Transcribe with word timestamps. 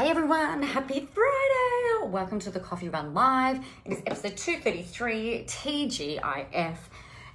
Hey 0.00 0.08
everyone, 0.08 0.62
happy 0.62 1.06
Friday! 1.12 2.10
Welcome 2.10 2.38
to 2.40 2.50
the 2.50 2.58
Coffee 2.58 2.88
Run 2.88 3.12
Live. 3.12 3.62
It 3.84 3.92
is 3.92 3.98
episode 4.06 4.34
233, 4.34 5.44
TGIF, 5.46 6.76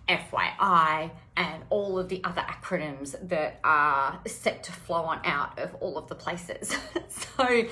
FYI, 0.09 1.11
and 1.37 1.63
all 1.69 1.99
of 1.99 2.09
the 2.09 2.23
other 2.23 2.41
acronyms 2.41 3.15
that 3.29 3.59
are 3.63 4.19
set 4.25 4.63
to 4.63 4.71
flow 4.71 5.03
on 5.03 5.21
out 5.25 5.59
of 5.59 5.75
all 5.75 5.95
of 5.95 6.07
the 6.07 6.15
places. 6.15 6.75
so, 7.07 7.65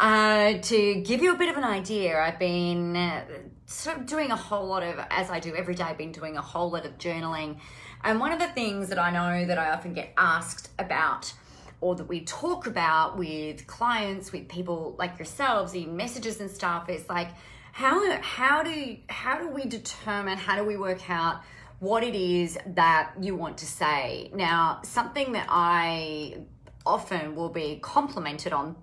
uh, 0.00 0.54
to 0.54 0.94
give 1.02 1.20
you 1.20 1.34
a 1.34 1.36
bit 1.36 1.50
of 1.50 1.58
an 1.58 1.64
idea, 1.64 2.18
I've 2.18 2.38
been 2.38 2.96
uh, 2.96 3.24
sort 3.66 3.98
of 3.98 4.06
doing 4.06 4.30
a 4.30 4.36
whole 4.36 4.66
lot 4.66 4.82
of, 4.82 4.98
as 5.10 5.28
I 5.28 5.40
do 5.40 5.54
every 5.54 5.74
day, 5.74 5.84
I've 5.84 5.98
been 5.98 6.10
doing 6.12 6.38
a 6.38 6.42
whole 6.42 6.70
lot 6.70 6.86
of 6.86 6.96
journaling. 6.96 7.58
And 8.02 8.18
one 8.18 8.32
of 8.32 8.38
the 8.38 8.48
things 8.48 8.88
that 8.88 8.98
I 8.98 9.10
know 9.10 9.46
that 9.46 9.58
I 9.58 9.72
often 9.72 9.92
get 9.92 10.14
asked 10.16 10.70
about 10.78 11.34
or 11.80 11.94
that 11.94 12.08
we 12.08 12.20
talk 12.22 12.66
about 12.66 13.16
with 13.16 13.66
clients, 13.66 14.32
with 14.32 14.48
people 14.48 14.96
like 14.98 15.18
yourselves 15.18 15.74
in 15.74 15.96
messages 15.96 16.40
and 16.40 16.50
stuff 16.50 16.88
is 16.88 17.08
like 17.08 17.28
how 17.72 18.20
how 18.20 18.62
do 18.62 18.96
how 19.08 19.38
do 19.38 19.48
we 19.48 19.64
determine 19.64 20.36
how 20.36 20.56
do 20.56 20.64
we 20.64 20.76
work 20.76 21.08
out 21.08 21.42
what 21.80 22.02
it 22.02 22.14
is 22.14 22.58
that 22.66 23.12
you 23.20 23.36
want 23.36 23.58
to 23.58 23.66
say? 23.66 24.30
Now, 24.34 24.80
something 24.82 25.32
that 25.32 25.46
I 25.48 26.38
often 26.84 27.36
will 27.36 27.50
be 27.50 27.78
complimented 27.80 28.52
on 28.52 28.76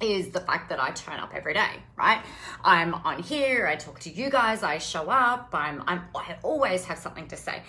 is 0.00 0.30
the 0.30 0.40
fact 0.40 0.68
that 0.68 0.80
I 0.80 0.90
turn 0.90 1.18
up 1.20 1.32
every 1.34 1.54
day, 1.54 1.82
right? 1.96 2.20
I'm 2.64 2.94
on 2.94 3.22
here, 3.22 3.66
I 3.66 3.76
talk 3.76 4.00
to 4.00 4.10
you 4.10 4.30
guys, 4.30 4.62
I 4.62 4.78
show 4.78 5.08
up, 5.08 5.50
I'm, 5.52 5.82
I'm 5.86 6.02
I 6.14 6.36
always 6.42 6.84
have 6.86 6.98
something 6.98 7.28
to 7.28 7.36
say. 7.36 7.62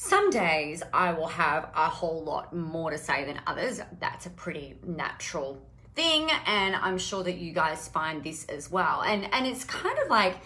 Some 0.00 0.30
days 0.30 0.80
I 0.94 1.12
will 1.12 1.26
have 1.26 1.70
a 1.74 1.88
whole 1.88 2.22
lot 2.22 2.54
more 2.54 2.92
to 2.92 2.96
say 2.96 3.24
than 3.24 3.40
others. 3.48 3.80
That's 3.98 4.26
a 4.26 4.30
pretty 4.30 4.76
natural 4.86 5.60
thing 5.96 6.30
and 6.46 6.76
I'm 6.76 6.98
sure 6.98 7.24
that 7.24 7.38
you 7.38 7.52
guys 7.52 7.88
find 7.88 8.22
this 8.22 8.44
as 8.44 8.70
well. 8.70 9.02
And 9.02 9.28
and 9.34 9.44
it's 9.44 9.64
kind 9.64 9.98
of 9.98 10.08
like 10.08 10.36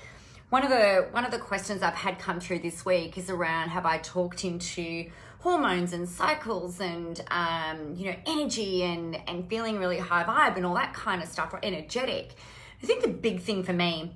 one 0.49 0.63
of 0.63 0.71
the 0.71 1.07
one 1.11 1.27
of 1.27 1.33
the 1.33 1.39
questions 1.39 1.83
I've 1.83 1.93
had 1.93 2.19
come 2.19 2.41
through 2.41 2.61
this 2.61 2.87
week 2.87 3.19
is 3.19 3.29
around 3.29 3.69
have 3.69 3.85
I 3.85 3.99
talked 3.99 4.43
into 4.47 5.11
hormones 5.41 5.93
and 5.93 6.09
cycles 6.09 6.81
and 6.81 7.23
um, 7.31 7.95
you 7.95 8.07
know 8.07 8.17
energy 8.25 8.85
and 8.85 9.19
and 9.29 9.47
feeling 9.51 9.79
really 9.79 9.98
high 9.98 10.25
vibe 10.25 10.57
and 10.57 10.65
all 10.65 10.77
that 10.77 10.95
kind 10.95 11.23
of 11.23 11.29
stuff 11.29 11.53
or 11.53 11.61
energetic. 11.63 12.37
I 12.83 12.87
think 12.87 13.03
the 13.03 13.09
big 13.09 13.43
thing 13.43 13.65
for 13.65 13.75
me 13.75 14.15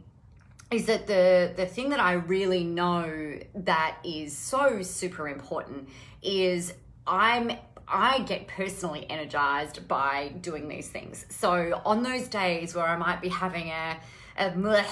is 0.70 0.86
that 0.86 1.06
the 1.06 1.52
the 1.56 1.66
thing 1.66 1.90
that 1.90 2.00
I 2.00 2.14
really 2.14 2.64
know 2.64 3.38
that 3.54 3.98
is 4.04 4.36
so 4.36 4.82
super 4.82 5.28
important 5.28 5.88
is 6.22 6.74
I'm 7.06 7.52
I 7.88 8.20
get 8.20 8.48
personally 8.48 9.06
energized 9.08 9.86
by 9.86 10.32
doing 10.40 10.68
these 10.68 10.88
things. 10.88 11.24
So 11.28 11.80
on 11.84 12.02
those 12.02 12.26
days 12.26 12.74
where 12.74 12.86
I 12.86 12.96
might 12.96 13.20
be 13.20 13.28
having 13.28 13.68
a, 13.68 14.00
a 14.36 14.84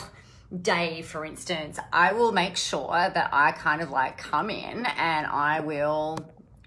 day, 0.62 1.02
for 1.02 1.25
instance, 1.25 1.80
I 1.92 2.12
will 2.12 2.30
make 2.30 2.56
sure 2.56 3.11
that 3.12 3.30
I 3.33 3.50
kind 3.50 3.83
of 3.83 3.91
like 3.91 4.19
come 4.19 4.48
in 4.48 4.86
and 4.86 5.27
I 5.27 5.58
will 5.58 6.19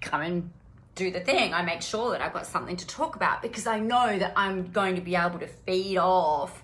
come 0.02 0.22
and 0.22 0.52
do 0.96 1.12
the 1.12 1.22
thing. 1.22 1.54
I 1.54 1.62
make 1.62 1.82
sure 1.82 2.12
that 2.12 2.22
I've 2.22 2.34
got 2.34 2.46
something 2.46 2.76
to 2.76 2.88
talk 2.88 3.16
about 3.16 3.42
because 3.42 3.68
I 3.68 3.80
know 3.80 4.20
that 4.20 4.34
I'm 4.36 4.72
going 4.72 4.96
to 4.96 5.02
be 5.02 5.16
able 5.16 5.40
to 5.40 5.48
feed 5.48 5.98
off 5.98 6.62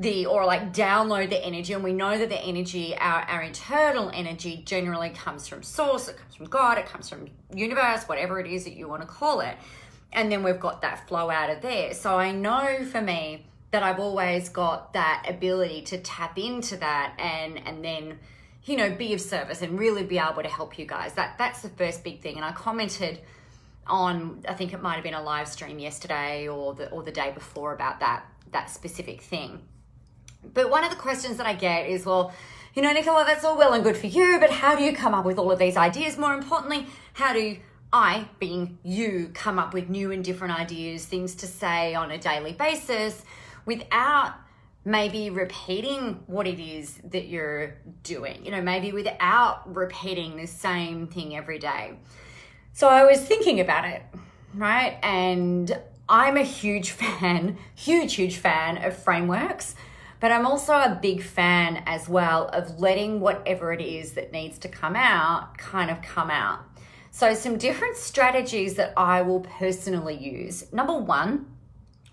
the 0.00 0.24
or 0.24 0.46
like 0.46 0.72
download 0.72 1.28
the 1.28 1.44
energy 1.44 1.74
and 1.74 1.84
we 1.84 1.92
know 1.92 2.16
that 2.16 2.30
the 2.30 2.40
energy 2.40 2.96
our, 2.96 3.20
our 3.22 3.42
internal 3.42 4.10
energy 4.14 4.62
generally 4.64 5.10
comes 5.10 5.46
from 5.46 5.62
source 5.62 6.08
it 6.08 6.16
comes 6.16 6.34
from 6.34 6.46
god 6.46 6.78
it 6.78 6.86
comes 6.86 7.08
from 7.08 7.28
universe 7.54 8.04
whatever 8.04 8.40
it 8.40 8.46
is 8.46 8.64
that 8.64 8.74
you 8.74 8.88
want 8.88 9.02
to 9.02 9.06
call 9.06 9.40
it. 9.40 9.56
And 10.12 10.32
then 10.32 10.42
we've 10.42 10.58
got 10.58 10.82
that 10.82 11.06
flow 11.06 11.30
out 11.30 11.50
of 11.50 11.60
there. 11.60 11.94
So 11.94 12.18
i 12.18 12.32
know 12.32 12.84
for 12.90 13.00
me 13.00 13.46
that 13.72 13.82
i've 13.82 14.00
always 14.00 14.48
got 14.48 14.94
that 14.94 15.26
ability 15.28 15.82
to 15.82 15.98
tap 15.98 16.38
into 16.38 16.76
that 16.78 17.14
and 17.18 17.60
and 17.66 17.84
then 17.84 18.18
you 18.64 18.76
know 18.76 18.90
be 18.90 19.12
of 19.12 19.20
service 19.20 19.62
and 19.62 19.78
really 19.78 20.02
be 20.02 20.18
able 20.18 20.42
to 20.42 20.48
help 20.48 20.78
you 20.78 20.86
guys. 20.86 21.12
That 21.12 21.36
that's 21.36 21.60
the 21.60 21.68
first 21.68 22.02
big 22.02 22.20
thing. 22.20 22.36
And 22.36 22.44
i 22.44 22.52
commented 22.52 23.20
on 23.86 24.42
i 24.48 24.54
think 24.54 24.72
it 24.72 24.80
might 24.80 24.94
have 24.94 25.04
been 25.04 25.14
a 25.14 25.22
live 25.22 25.48
stream 25.48 25.78
yesterday 25.78 26.48
or 26.48 26.74
the 26.74 26.88
or 26.90 27.02
the 27.02 27.12
day 27.12 27.32
before 27.32 27.74
about 27.74 28.00
that 28.00 28.24
that 28.52 28.70
specific 28.70 29.20
thing 29.20 29.60
but 30.54 30.70
one 30.70 30.84
of 30.84 30.90
the 30.90 30.96
questions 30.96 31.36
that 31.36 31.46
I 31.46 31.54
get 31.54 31.88
is, 31.88 32.06
well, 32.06 32.32
you 32.74 32.82
know, 32.82 32.92
Nicola, 32.92 33.24
that's 33.26 33.44
all 33.44 33.58
well 33.58 33.72
and 33.72 33.82
good 33.82 33.96
for 33.96 34.06
you, 34.06 34.38
but 34.40 34.50
how 34.50 34.76
do 34.76 34.82
you 34.82 34.94
come 34.94 35.14
up 35.14 35.24
with 35.24 35.38
all 35.38 35.50
of 35.50 35.58
these 35.58 35.76
ideas? 35.76 36.16
More 36.16 36.34
importantly, 36.34 36.86
how 37.14 37.32
do 37.32 37.56
I, 37.92 38.28
being 38.38 38.78
you, 38.84 39.30
come 39.34 39.58
up 39.58 39.74
with 39.74 39.88
new 39.88 40.12
and 40.12 40.24
different 40.24 40.58
ideas, 40.58 41.04
things 41.04 41.34
to 41.36 41.46
say 41.46 41.94
on 41.94 42.10
a 42.10 42.18
daily 42.18 42.52
basis 42.52 43.24
without 43.66 44.34
maybe 44.84 45.28
repeating 45.28 46.20
what 46.26 46.46
it 46.46 46.60
is 46.60 46.98
that 47.04 47.26
you're 47.26 47.76
doing, 48.02 48.44
you 48.44 48.50
know, 48.50 48.62
maybe 48.62 48.92
without 48.92 49.74
repeating 49.74 50.36
the 50.36 50.46
same 50.46 51.06
thing 51.06 51.36
every 51.36 51.58
day. 51.58 51.94
So 52.72 52.88
I 52.88 53.04
was 53.04 53.20
thinking 53.20 53.60
about 53.60 53.84
it, 53.84 54.02
right? 54.54 54.98
And 55.02 55.76
I'm 56.08 56.36
a 56.36 56.44
huge 56.44 56.90
fan, 57.00 57.58
huge, 57.74 58.14
huge 58.14 58.36
fan 58.36 58.82
of 58.84 58.96
frameworks 58.96 59.74
but 60.20 60.30
I'm 60.30 60.46
also 60.46 60.74
a 60.74 60.98
big 61.00 61.22
fan 61.22 61.82
as 61.86 62.08
well 62.08 62.48
of 62.48 62.78
letting 62.78 63.20
whatever 63.20 63.72
it 63.72 63.80
is 63.80 64.12
that 64.12 64.32
needs 64.32 64.58
to 64.58 64.68
come 64.68 64.94
out 64.94 65.56
kind 65.58 65.90
of 65.90 66.02
come 66.02 66.30
out. 66.30 66.60
So, 67.10 67.34
some 67.34 67.58
different 67.58 67.96
strategies 67.96 68.74
that 68.74 68.92
I 68.96 69.22
will 69.22 69.40
personally 69.40 70.16
use. 70.16 70.72
Number 70.72 70.96
one, 70.96 71.46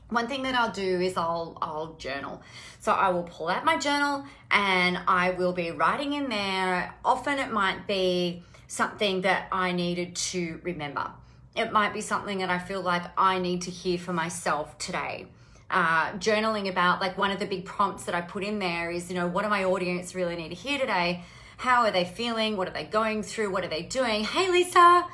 one 0.09 0.27
thing 0.27 0.43
that 0.43 0.55
I'll 0.55 0.71
do 0.71 1.01
is 1.01 1.17
I'll 1.17 1.57
I'll 1.61 1.93
journal. 1.93 2.41
So 2.79 2.93
I 2.93 3.09
will 3.09 3.23
pull 3.23 3.49
out 3.49 3.65
my 3.65 3.77
journal 3.77 4.23
and 4.49 4.97
I 5.07 5.31
will 5.31 5.51
be 5.51 5.71
writing 5.71 6.13
in 6.13 6.29
there. 6.29 6.95
Often 7.03 7.39
it 7.39 7.51
might 7.51 7.85
be 7.87 8.43
something 8.67 9.21
that 9.21 9.47
I 9.51 9.73
needed 9.73 10.15
to 10.15 10.61
remember. 10.63 11.11
It 11.55 11.73
might 11.73 11.93
be 11.93 12.01
something 12.01 12.37
that 12.37 12.49
I 12.49 12.59
feel 12.59 12.81
like 12.81 13.03
I 13.17 13.39
need 13.39 13.63
to 13.63 13.71
hear 13.71 13.97
for 13.97 14.13
myself 14.13 14.77
today 14.77 15.27
uh, 15.69 16.11
journaling 16.13 16.69
about 16.69 17.01
like 17.01 17.17
one 17.17 17.31
of 17.31 17.39
the 17.39 17.45
big 17.45 17.65
prompts 17.65 18.05
that 18.05 18.15
I 18.15 18.21
put 18.21 18.43
in 18.43 18.59
there 18.59 18.89
is, 18.89 19.09
you 19.09 19.15
know, 19.15 19.27
what 19.27 19.43
do 19.43 19.49
my 19.49 19.63
audience 19.63 20.15
really 20.15 20.35
need 20.35 20.49
to 20.49 20.55
hear 20.55 20.79
today? 20.79 21.23
How 21.57 21.83
are 21.83 21.91
they 21.91 22.05
feeling? 22.05 22.55
What 22.55 22.67
are 22.67 22.73
they 22.73 22.85
going 22.85 23.23
through? 23.23 23.51
What 23.51 23.63
are 23.63 23.67
they 23.67 23.81
doing? 23.81 24.23
Hey, 24.23 24.49
Lisa, 24.49 25.05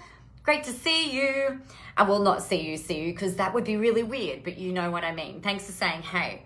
great 0.43 0.63
to 0.65 0.71
see 0.71 1.11
you. 1.11 1.61
I 1.95 2.03
will 2.03 2.19
not 2.19 2.43
see 2.43 2.61
you, 2.61 2.77
see 2.77 3.05
you, 3.05 3.13
because 3.13 3.35
that 3.35 3.53
would 3.53 3.63
be 3.63 3.77
really 3.77 4.03
weird, 4.03 4.43
but 4.43 4.57
you 4.57 4.73
know 4.73 4.91
what 4.91 5.03
I 5.03 5.13
mean. 5.13 5.41
Thanks 5.41 5.65
for 5.65 5.71
saying 5.71 6.01
hey. 6.01 6.43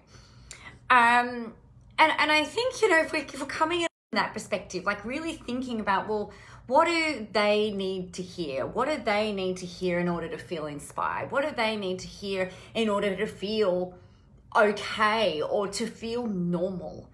Um, 0.90 1.54
and, 2.00 2.12
and 2.18 2.32
I 2.32 2.44
think, 2.44 2.82
you 2.82 2.90
know, 2.90 3.00
if 3.00 3.12
we're, 3.12 3.24
if 3.24 3.40
we're 3.40 3.46
coming 3.48 3.82
in 3.82 3.88
that 4.14 4.34
perspective, 4.34 4.86
like 4.86 5.04
really 5.04 5.34
thinking 5.34 5.80
about, 5.80 6.08
well, 6.08 6.32
what 6.68 6.86
do 6.88 7.28
they 7.32 7.72
need 7.72 8.14
to 8.14 8.22
hear? 8.22 8.66
What 8.66 8.88
do 8.90 9.02
they 9.04 9.32
need 9.32 9.58
to 9.58 9.66
hear 9.66 10.00
in 10.00 10.10
order 10.10 10.28
to 10.28 10.38
feel 10.38 10.66
inspired? 10.66 11.32
What 11.32 11.44
do 11.44 11.56
they 11.56 11.76
need 11.76 12.00
to 12.00 12.08
hear 12.08 12.52
in 12.76 12.90
order 12.90 13.16
to 13.16 13.26
feel 13.26 13.96
okay 14.56 15.42
or 15.42 15.68
to 15.70 15.88
feel 15.88 16.28
normal? 16.28 17.10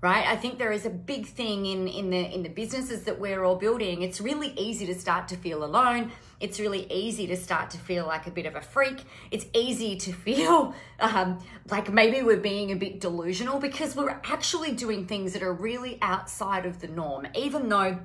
right 0.00 0.26
i 0.28 0.36
think 0.36 0.58
there 0.58 0.70
is 0.70 0.86
a 0.86 0.90
big 0.90 1.26
thing 1.26 1.66
in 1.66 1.88
in 1.88 2.10
the 2.10 2.34
in 2.34 2.42
the 2.42 2.48
businesses 2.48 3.02
that 3.02 3.18
we're 3.18 3.42
all 3.42 3.56
building 3.56 4.02
it's 4.02 4.20
really 4.20 4.52
easy 4.56 4.86
to 4.86 4.94
start 4.94 5.26
to 5.26 5.36
feel 5.36 5.64
alone 5.64 6.10
it's 6.40 6.60
really 6.60 6.90
easy 6.92 7.26
to 7.26 7.36
start 7.36 7.68
to 7.70 7.78
feel 7.78 8.06
like 8.06 8.26
a 8.26 8.30
bit 8.30 8.46
of 8.46 8.54
a 8.54 8.60
freak 8.60 9.02
it's 9.30 9.46
easy 9.54 9.96
to 9.96 10.12
feel 10.12 10.72
um, 11.00 11.38
like 11.68 11.92
maybe 11.92 12.22
we're 12.22 12.36
being 12.36 12.70
a 12.70 12.76
bit 12.76 13.00
delusional 13.00 13.58
because 13.58 13.96
we're 13.96 14.20
actually 14.24 14.72
doing 14.72 15.04
things 15.06 15.32
that 15.32 15.42
are 15.42 15.52
really 15.52 15.98
outside 16.00 16.64
of 16.64 16.80
the 16.80 16.88
norm 16.88 17.26
even 17.34 17.68
though 17.68 17.98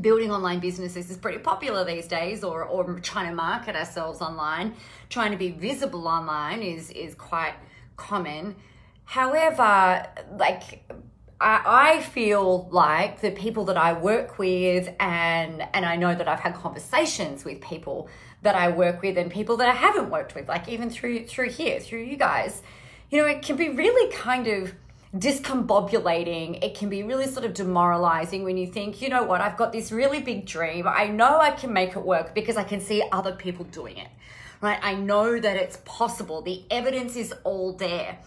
building 0.00 0.30
online 0.30 0.60
businesses 0.60 1.10
is 1.10 1.16
pretty 1.16 1.38
popular 1.38 1.84
these 1.84 2.06
days 2.06 2.44
or, 2.44 2.64
or 2.64 2.98
trying 3.00 3.28
to 3.28 3.34
market 3.34 3.76
ourselves 3.76 4.20
online. 4.20 4.74
Trying 5.08 5.32
to 5.32 5.36
be 5.36 5.50
visible 5.50 6.06
online 6.08 6.62
is 6.62 6.90
is 6.90 7.14
quite 7.14 7.54
common. 7.96 8.56
However 9.04 10.06
like 10.36 10.84
I, 11.40 11.96
I 11.98 12.02
feel 12.02 12.68
like 12.70 13.20
the 13.20 13.30
people 13.30 13.64
that 13.66 13.76
I 13.76 13.92
work 13.92 14.38
with 14.38 14.88
and 14.98 15.62
and 15.72 15.84
I 15.84 15.96
know 15.96 16.14
that 16.14 16.26
I've 16.26 16.40
had 16.40 16.54
conversations 16.54 17.44
with 17.44 17.60
people 17.60 18.08
that 18.42 18.54
I 18.54 18.68
work 18.68 19.02
with 19.02 19.16
and 19.16 19.30
people 19.30 19.56
that 19.58 19.68
I 19.68 19.74
haven't 19.74 20.10
worked 20.10 20.34
with 20.34 20.48
like 20.48 20.68
even 20.68 20.90
through 20.90 21.26
through 21.26 21.50
here 21.50 21.80
through 21.80 22.02
you 22.02 22.16
guys 22.16 22.62
you 23.10 23.20
know 23.20 23.26
it 23.26 23.42
can 23.42 23.56
be 23.56 23.68
really 23.68 24.12
kind 24.12 24.46
of 24.46 24.72
discombobulating. 25.16 26.62
It 26.62 26.74
can 26.74 26.88
be 26.88 27.02
really 27.02 27.26
sort 27.26 27.44
of 27.44 27.54
demoralizing 27.54 28.44
when 28.44 28.56
you 28.56 28.66
think, 28.66 29.00
you 29.00 29.08
know 29.08 29.22
what, 29.22 29.40
I've 29.40 29.56
got 29.56 29.72
this 29.72 29.90
really 29.90 30.20
big 30.20 30.44
dream. 30.44 30.86
I 30.86 31.06
know 31.08 31.38
I 31.38 31.50
can 31.50 31.72
make 31.72 31.96
it 31.96 32.02
work 32.02 32.34
because 32.34 32.56
I 32.56 32.64
can 32.64 32.80
see 32.80 33.02
other 33.10 33.32
people 33.32 33.64
doing 33.66 33.96
it, 33.96 34.08
right? 34.60 34.78
I 34.82 34.94
know 34.94 35.38
that 35.38 35.56
it's 35.56 35.78
possible. 35.84 36.42
The 36.42 36.64
evidence 36.70 37.16
is 37.16 37.32
all 37.44 37.72
there. 37.72 38.18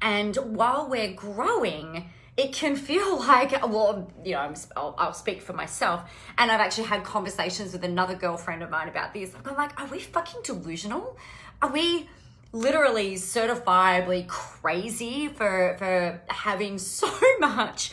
And 0.00 0.34
while 0.36 0.88
we're 0.88 1.12
growing, 1.12 2.08
it 2.36 2.54
can 2.54 2.74
feel 2.74 3.18
like, 3.26 3.52
well, 3.66 4.10
you 4.24 4.32
know, 4.32 4.54
I'll, 4.76 4.94
I'll, 4.96 5.12
speak 5.12 5.42
for 5.42 5.52
myself. 5.52 6.10
And 6.38 6.50
I've 6.50 6.60
actually 6.60 6.84
had 6.84 7.04
conversations 7.04 7.72
with 7.72 7.84
another 7.84 8.14
girlfriend 8.14 8.62
of 8.62 8.70
mine 8.70 8.88
about 8.88 9.12
this. 9.12 9.34
I'm 9.44 9.56
like, 9.56 9.78
are 9.78 9.86
we 9.88 9.98
fucking 9.98 10.40
delusional? 10.42 11.18
Are 11.60 11.70
we 11.70 12.08
literally 12.52 13.14
certifiably 13.14 14.26
crazy 14.26 15.28
for 15.28 15.76
for 15.78 16.22
having 16.28 16.78
so 16.98 17.10
much 17.38 17.92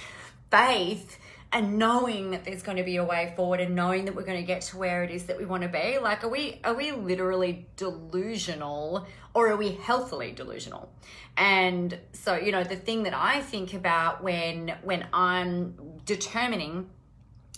faith 0.49 1.19
and 1.53 1.77
knowing 1.77 2.31
that 2.31 2.43
there's 2.43 2.61
going 2.61 2.77
to 2.77 2.83
be 2.83 2.97
a 2.97 3.03
way 3.03 3.33
forward 3.35 3.61
and 3.61 3.73
knowing 3.73 4.03
that 4.05 4.13
we're 4.13 4.25
going 4.25 4.39
to 4.39 4.45
get 4.45 4.61
to 4.61 4.77
where 4.77 5.03
it 5.03 5.09
is 5.09 5.25
that 5.27 5.37
we 5.37 5.45
want 5.45 5.63
to 5.63 5.69
be. 5.69 5.97
Like 5.97 6.23
are 6.23 6.29
we 6.29 6.59
are 6.63 6.73
we 6.73 6.91
literally 6.91 7.67
delusional 7.75 9.07
or 9.33 9.49
are 9.49 9.57
we 9.57 9.71
healthily 9.71 10.31
delusional? 10.31 10.91
And 11.37 11.97
so 12.27 12.35
you 12.35 12.51
know 12.51 12.63
the 12.63 12.75
thing 12.75 13.03
that 13.03 13.13
i 13.13 13.39
think 13.41 13.73
about 13.73 14.21
when 14.21 14.75
when 14.83 15.07
i'm 15.13 15.75
determining 16.05 16.89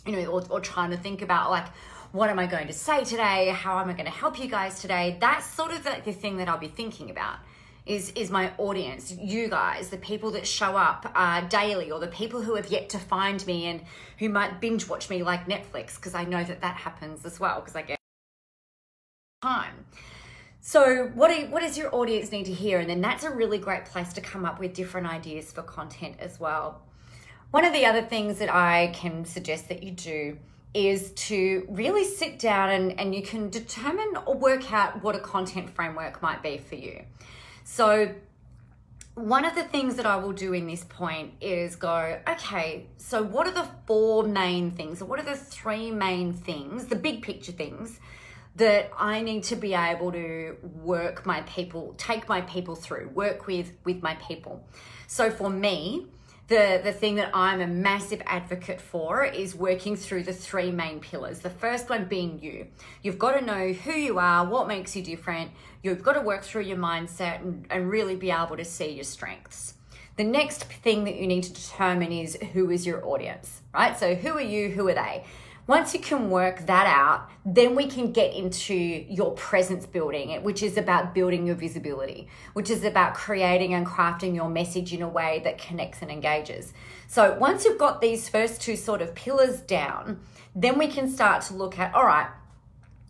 you 0.05 0.11
know 0.11 0.25
or, 0.25 0.43
or 0.49 0.59
trying 0.59 0.91
to 0.91 0.97
think 0.97 1.21
about 1.21 1.49
like 1.49 1.65
what 2.11 2.29
am 2.29 2.39
i 2.39 2.45
going 2.45 2.67
to 2.67 2.73
say 2.73 3.03
today 3.03 3.49
how 3.49 3.79
am 3.79 3.89
i 3.89 3.93
going 3.93 4.05
to 4.05 4.11
help 4.11 4.39
you 4.39 4.47
guys 4.47 4.81
today 4.81 5.17
that's 5.19 5.45
sort 5.45 5.71
of 5.71 5.83
the, 5.83 6.01
the 6.05 6.13
thing 6.13 6.37
that 6.37 6.47
i'll 6.47 6.57
be 6.57 6.67
thinking 6.67 7.09
about 7.09 7.37
is 7.89 8.11
is 8.11 8.29
my 8.29 8.53
audience, 8.59 9.11
you 9.11 9.49
guys, 9.49 9.89
the 9.89 9.97
people 9.97 10.29
that 10.31 10.45
show 10.45 10.77
up 10.77 11.11
uh, 11.15 11.41
daily, 11.47 11.89
or 11.89 11.99
the 11.99 12.07
people 12.07 12.39
who 12.39 12.53
have 12.53 12.67
yet 12.67 12.87
to 12.89 12.99
find 12.99 13.45
me 13.47 13.65
and 13.65 13.81
who 14.19 14.29
might 14.29 14.61
binge 14.61 14.87
watch 14.87 15.09
me 15.09 15.23
like 15.23 15.47
Netflix, 15.47 15.95
because 15.95 16.13
I 16.13 16.23
know 16.23 16.43
that 16.43 16.61
that 16.61 16.75
happens 16.75 17.25
as 17.25 17.39
well, 17.39 17.59
because 17.59 17.75
I 17.75 17.81
get 17.81 17.97
time. 19.41 19.85
So, 20.61 21.07
what, 21.15 21.29
do, 21.29 21.47
what 21.47 21.61
does 21.61 21.79
your 21.79 21.93
audience 21.95 22.31
need 22.31 22.45
to 22.45 22.53
hear? 22.53 22.79
And 22.79 22.87
then 22.87 23.01
that's 23.01 23.23
a 23.23 23.31
really 23.31 23.57
great 23.57 23.85
place 23.85 24.13
to 24.13 24.21
come 24.21 24.45
up 24.45 24.59
with 24.59 24.73
different 24.73 25.07
ideas 25.07 25.51
for 25.51 25.63
content 25.63 26.17
as 26.19 26.39
well. 26.39 26.83
One 27.49 27.65
of 27.65 27.73
the 27.73 27.87
other 27.87 28.03
things 28.03 28.37
that 28.37 28.53
I 28.53 28.91
can 28.93 29.25
suggest 29.25 29.67
that 29.69 29.81
you 29.81 29.91
do 29.91 30.37
is 30.73 31.11
to 31.11 31.65
really 31.69 32.05
sit 32.05 32.37
down 32.37 32.69
and, 32.69 32.99
and 32.99 33.15
you 33.15 33.21
can 33.21 33.49
determine 33.49 34.13
or 34.25 34.35
work 34.35 34.71
out 34.71 35.03
what 35.03 35.15
a 35.15 35.19
content 35.19 35.69
framework 35.69 36.21
might 36.21 36.43
be 36.43 36.57
for 36.57 36.75
you. 36.75 37.01
So, 37.63 38.13
one 39.15 39.43
of 39.43 39.53
the 39.53 39.63
things 39.63 39.95
that 39.95 40.05
I 40.05 40.15
will 40.15 40.31
do 40.31 40.53
in 40.53 40.65
this 40.65 40.85
point 40.85 41.33
is 41.41 41.75
go, 41.75 42.19
okay, 42.27 42.85
so 42.97 43.21
what 43.21 43.47
are 43.47 43.51
the 43.51 43.67
four 43.85 44.23
main 44.23 44.71
things, 44.71 45.03
what 45.03 45.19
are 45.19 45.25
the 45.25 45.35
three 45.35 45.91
main 45.91 46.31
things, 46.31 46.85
the 46.85 46.95
big 46.95 47.21
picture 47.21 47.51
things 47.51 47.99
that 48.55 48.91
I 48.97 49.21
need 49.21 49.43
to 49.45 49.55
be 49.55 49.73
able 49.73 50.11
to 50.13 50.55
work 50.63 51.25
my 51.25 51.41
people, 51.41 51.95
take 51.97 52.29
my 52.29 52.41
people 52.41 52.75
through, 52.75 53.09
work 53.09 53.45
with 53.47 53.71
with 53.83 54.01
my 54.01 54.15
people. 54.15 54.65
So 55.07 55.29
for 55.31 55.49
me, 55.49 56.07
the, 56.49 56.81
the 56.83 56.91
thing 56.91 57.15
that 57.15 57.29
I'm 57.33 57.61
a 57.61 57.67
massive 57.67 58.23
advocate 58.25 58.81
for 58.81 59.23
is 59.23 59.55
working 59.55 59.95
through 59.95 60.23
the 60.23 60.33
three 60.33 60.71
main 60.71 60.99
pillars. 60.99 61.39
The 61.39 61.51
first 61.51 61.89
one 61.89 62.05
being 62.05 62.41
you. 62.41 62.67
You've 63.03 63.19
got 63.19 63.33
to 63.33 63.45
know 63.45 63.71
who 63.71 63.91
you 63.91 64.17
are, 64.17 64.45
what 64.45 64.67
makes 64.67 64.95
you 64.95 65.03
different. 65.03 65.51
You've 65.83 66.01
got 66.01 66.13
to 66.13 66.21
work 66.21 66.43
through 66.43 66.63
your 66.63 66.77
mindset 66.77 67.41
and, 67.41 67.67
and 67.69 67.87
really 67.87 68.15
be 68.15 68.31
able 68.31 68.57
to 68.57 68.65
see 68.65 68.89
your 68.89 69.03
strengths. 69.03 69.75
The 70.15 70.23
next 70.23 70.63
thing 70.65 71.03
that 71.03 71.17
you 71.17 71.27
need 71.27 71.43
to 71.43 71.53
determine 71.53 72.11
is 72.11 72.35
who 72.53 72.71
is 72.71 72.85
your 72.85 73.05
audience, 73.05 73.61
right? 73.71 73.97
So, 73.97 74.15
who 74.15 74.31
are 74.31 74.41
you? 74.41 74.69
Who 74.69 74.87
are 74.89 74.93
they? 74.93 75.23
Once 75.69 75.93
you 75.93 75.99
can 75.99 76.31
work 76.31 76.65
that 76.65 76.87
out, 76.87 77.29
then 77.45 77.75
we 77.75 77.85
can 77.85 78.11
get 78.11 78.33
into 78.33 78.73
your 78.73 79.33
presence 79.33 79.85
building, 79.85 80.41
which 80.41 80.63
is 80.63 80.77
about 80.77 81.13
building 81.13 81.45
your 81.45 81.55
visibility, 81.55 82.27
which 82.53 82.71
is 82.71 82.83
about 82.83 83.13
creating 83.13 83.75
and 83.75 83.85
crafting 83.85 84.33
your 84.33 84.49
message 84.49 84.93
in 84.93 85.03
a 85.03 85.07
way 85.07 85.39
that 85.43 85.59
connects 85.59 86.01
and 86.01 86.09
engages. 86.09 86.73
So 87.05 87.37
once 87.37 87.65
you've 87.65 87.77
got 87.77 88.01
these 88.01 88.27
first 88.27 88.63
two 88.63 88.75
sort 88.75 89.03
of 89.03 89.13
pillars 89.13 89.61
down, 89.61 90.21
then 90.55 90.79
we 90.79 90.87
can 90.87 91.07
start 91.07 91.43
to 91.43 91.53
look 91.53 91.77
at 91.77 91.93
all 91.93 92.03
right, 92.03 92.29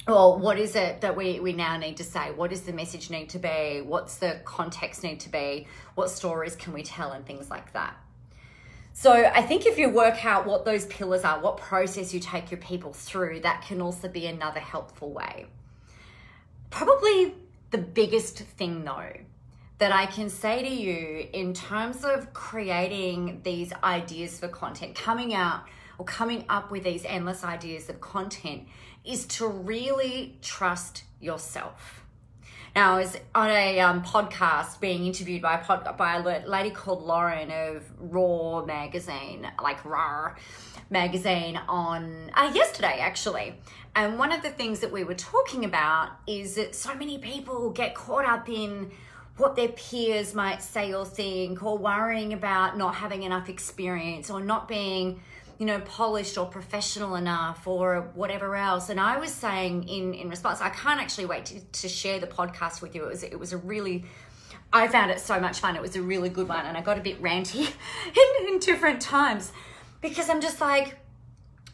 well, 0.06 0.38
what 0.38 0.60
is 0.60 0.76
it 0.76 1.00
that 1.00 1.16
we, 1.16 1.40
we 1.40 1.54
now 1.54 1.78
need 1.78 1.96
to 1.96 2.04
say? 2.04 2.32
What 2.32 2.50
does 2.50 2.64
the 2.64 2.74
message 2.74 3.10
need 3.10 3.30
to 3.30 3.40
be? 3.40 3.82
What's 3.86 4.18
the 4.18 4.42
context 4.44 5.02
need 5.02 5.22
to 5.22 5.30
be? 5.30 5.66
What 5.96 6.10
stories 6.10 6.58
can 6.58 6.74
we 6.74 6.84
tell 6.84 7.14
and 7.14 7.26
things 7.26 7.50
like 7.50 7.72
that? 7.72 7.96
So 9.02 9.14
I 9.14 9.44
think 9.44 9.66
if 9.66 9.78
you 9.78 9.88
work 9.88 10.26
out 10.26 10.46
what 10.46 10.66
those 10.66 10.86
pillars 10.88 11.24
are, 11.24 11.40
what 11.40 11.56
process 11.56 12.14
you 12.14 12.20
take 12.20 12.52
your 12.52 12.60
people 12.60 12.92
through, 12.92 13.40
that 13.40 13.62
can 13.62 13.80
also 13.80 14.10
be 14.10 14.28
another 14.28 14.60
helpful 14.60 15.14
way. 15.14 15.46
Probably 16.70 17.34
the 17.72 17.78
biggest 17.78 18.40
thing 18.40 18.84
though 18.84 19.14
that 19.78 19.94
I 19.94 20.06
can 20.06 20.30
say 20.30 20.64
to 20.64 20.68
you 20.68 21.30
in 21.32 21.54
terms 21.54 22.04
of 22.04 22.34
creating 22.34 23.40
these 23.44 23.72
ideas 23.86 24.38
for 24.38 24.50
content, 24.50 24.96
coming 24.96 25.34
out 25.34 25.62
or 25.98 26.04
coming 26.04 26.44
up 26.50 26.70
with 26.70 26.84
these 26.84 27.06
endless 27.06 27.46
ideas 27.46 27.88
of 27.88 28.02
content 28.02 28.64
is 29.06 29.26
to 29.28 29.48
really 29.48 30.38
trust 30.42 31.06
yourself. 31.22 32.04
Now, 32.76 32.96
I 32.96 33.00
was 33.00 33.18
on 33.34 33.50
a 33.50 33.80
um, 33.80 34.04
podcast 34.04 34.80
being 34.80 35.06
interviewed 35.06 35.42
by 35.42 35.56
a, 35.56 35.64
pod, 35.64 35.98
by 35.98 36.18
a 36.18 36.48
lady 36.48 36.70
called 36.70 37.04
Lauren 37.04 37.50
of 37.52 37.84
Raw 37.98 38.64
Magazine, 38.64 39.48
like 39.62 39.84
Raw 39.84 40.36
Magazine, 40.90 41.60
on 41.68 42.32
uh, 42.36 42.52
yesterday 42.54 43.00
actually. 43.00 43.56
And 43.96 44.20
one 44.20 44.32
of 44.32 44.44
the 44.44 44.52
things 44.52 44.82
that 44.82 44.92
we 44.92 45.04
were 45.04 45.16
talking 45.16 45.66
about 45.66 46.12
is 46.28 46.56
that 46.56 46.76
so 46.76 46.94
many 46.94 47.18
people 47.18 47.72
get 47.72 47.96
caught 47.96 48.26
up 48.26 48.48
in 48.48 48.92
what 49.38 49.56
their 49.56 49.70
peers 49.70 50.36
might 50.36 50.62
say 50.62 50.94
or 50.94 51.06
think, 51.06 51.64
or 51.64 51.78
worrying 51.78 52.34
about 52.34 52.78
not 52.78 52.96
having 52.96 53.24
enough 53.24 53.50
experience 53.50 54.30
or 54.30 54.42
not 54.42 54.68
being 54.68 55.22
you 55.60 55.66
know, 55.66 55.80
polished 55.82 56.38
or 56.38 56.46
professional 56.46 57.16
enough 57.16 57.68
or 57.68 58.10
whatever 58.16 58.56
else. 58.56 58.90
And 58.90 59.00
I 59.00 59.18
was 59.18 59.32
saying 59.32 59.88
in 59.88 60.14
in 60.14 60.30
response, 60.30 60.62
I 60.62 60.70
can't 60.70 61.02
actually 61.02 61.26
wait 61.26 61.46
to, 61.48 61.60
to 61.60 61.90
share 61.90 62.20
the 62.20 62.28
podcast 62.28 62.82
with 62.82 62.96
you. 62.96 63.04
It 63.04 63.10
was 63.10 63.24
it 63.24 63.40
was 63.40 63.54
a 63.54 63.58
really 63.58 64.06
I 64.72 64.88
found 64.88 65.12
it 65.12 65.20
so 65.20 65.40
much 65.40 65.60
fun. 65.60 65.76
It 65.76 65.82
was 65.82 65.96
a 65.98 66.02
really 66.02 66.30
good 66.30 66.48
one, 66.48 66.66
and 66.66 66.78
I 66.78 66.82
got 66.82 66.98
a 66.98 67.02
bit 67.02 67.22
ranty 67.22 67.70
in, 68.42 68.48
in 68.48 68.60
different 68.60 69.02
times 69.02 69.52
because 70.02 70.30
I'm 70.30 70.40
just 70.40 70.62
like, 70.62 70.98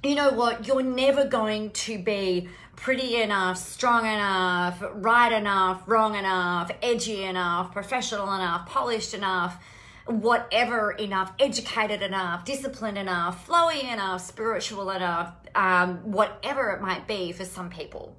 you 0.04 0.16
know 0.16 0.32
what? 0.32 0.66
You're 0.66 0.82
never 0.82 1.26
going 1.26 1.70
to 1.72 2.00
be 2.00 2.50
pretty 2.76 3.22
enough, 3.22 3.58
strong 3.58 4.06
enough, 4.06 4.84
right 4.96 5.32
enough, 5.32 5.84
wrong 5.86 6.16
enough, 6.16 6.72
edgy 6.82 7.24
enough, 7.24 7.72
professional 7.72 8.34
enough, 8.34 8.66
polished 8.68 9.14
enough 9.14 9.64
whatever 10.06 10.92
enough, 10.92 11.34
educated 11.40 12.02
enough, 12.02 12.46
disciplined 12.46 12.98
enough, 12.98 13.48
flowy 13.48 13.92
enough, 13.92 14.22
spiritual 14.22 14.92
enough, 14.92 15.34
um, 15.56 16.12
whatever 16.12 16.70
it 16.72 16.82
might 16.82 17.08
be 17.08 17.32
for 17.32 17.46
some 17.46 17.70
people. 17.70 18.16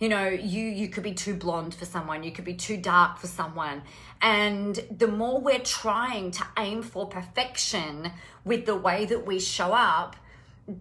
You 0.00 0.08
know, 0.08 0.28
you 0.28 0.64
you 0.64 0.88
could 0.88 1.02
be 1.02 1.12
too 1.12 1.34
blonde 1.34 1.74
for 1.74 1.84
someone, 1.84 2.22
you 2.22 2.32
could 2.32 2.46
be 2.46 2.54
too 2.54 2.78
dark 2.78 3.18
for 3.18 3.26
someone. 3.26 3.82
And 4.22 4.74
the 4.90 5.06
more 5.06 5.40
we're 5.40 5.58
trying 5.60 6.30
to 6.32 6.46
aim 6.58 6.82
for 6.82 7.06
perfection 7.06 8.10
with 8.44 8.66
the 8.66 8.76
way 8.76 9.04
that 9.04 9.26
we 9.26 9.38
show 9.38 9.72
up, 9.72 10.16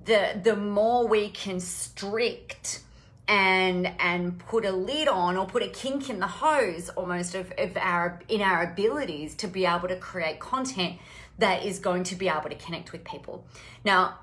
the 0.06 0.40
the 0.42 0.56
more 0.56 1.06
we 1.08 1.30
constrict 1.30 2.82
and 3.30 3.94
and 4.00 4.40
put 4.40 4.66
a 4.66 4.72
lid 4.72 5.08
on 5.08 5.38
or 5.38 5.46
put 5.46 5.62
a 5.62 5.70
kink 5.70 6.10
in 6.10 6.20
the 6.20 6.28
hose 6.28 6.90
almost 6.90 7.36
of, 7.36 7.54
of 7.58 7.78
our 7.78 8.20
in 8.28 8.42
our 8.42 8.64
abilities 8.64 9.36
to 9.36 9.48
be 9.48 9.66
able 9.66 9.88
to 9.88 9.96
create 9.96 10.40
content 10.40 10.98
that 11.38 11.64
is 11.64 11.80
going 11.80 12.04
to 12.04 12.16
be 12.16 12.28
able 12.28 12.50
to 12.50 12.56
connect 12.56 12.92
with 12.92 13.04
people 13.06 13.46
now 13.86 14.18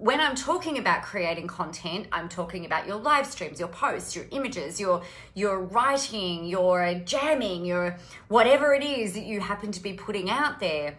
when 0.00 0.18
I'm 0.18 0.34
talking 0.34 0.78
about 0.78 1.02
creating 1.02 1.46
content, 1.46 2.06
I'm 2.10 2.30
talking 2.30 2.64
about 2.64 2.86
your 2.86 2.96
live 2.96 3.26
streams, 3.26 3.60
your 3.60 3.68
posts, 3.68 4.16
your 4.16 4.24
images, 4.30 4.80
your 4.80 5.02
your 5.34 5.60
writing, 5.60 6.46
your 6.46 6.94
jamming, 7.04 7.66
your 7.66 7.98
whatever 8.28 8.72
it 8.72 8.82
is 8.82 9.12
that 9.12 9.24
you 9.24 9.40
happen 9.40 9.72
to 9.72 9.82
be 9.82 9.92
putting 9.92 10.30
out 10.30 10.58
there. 10.58 10.94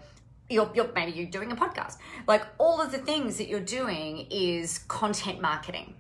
You're, 0.50 0.70
you're 0.76 0.92
maybe 0.94 1.14
you're 1.14 1.32
doing 1.32 1.52
a 1.52 1.56
podcast. 1.56 1.98
Like 2.28 2.46
all 2.60 2.80
of 2.80 2.92
the 2.92 3.00
things 3.00 3.38
that 3.38 3.48
you're 3.48 3.60
doing 3.60 4.28
is 4.30 4.80
content 4.88 5.42
marketing. 5.42 5.96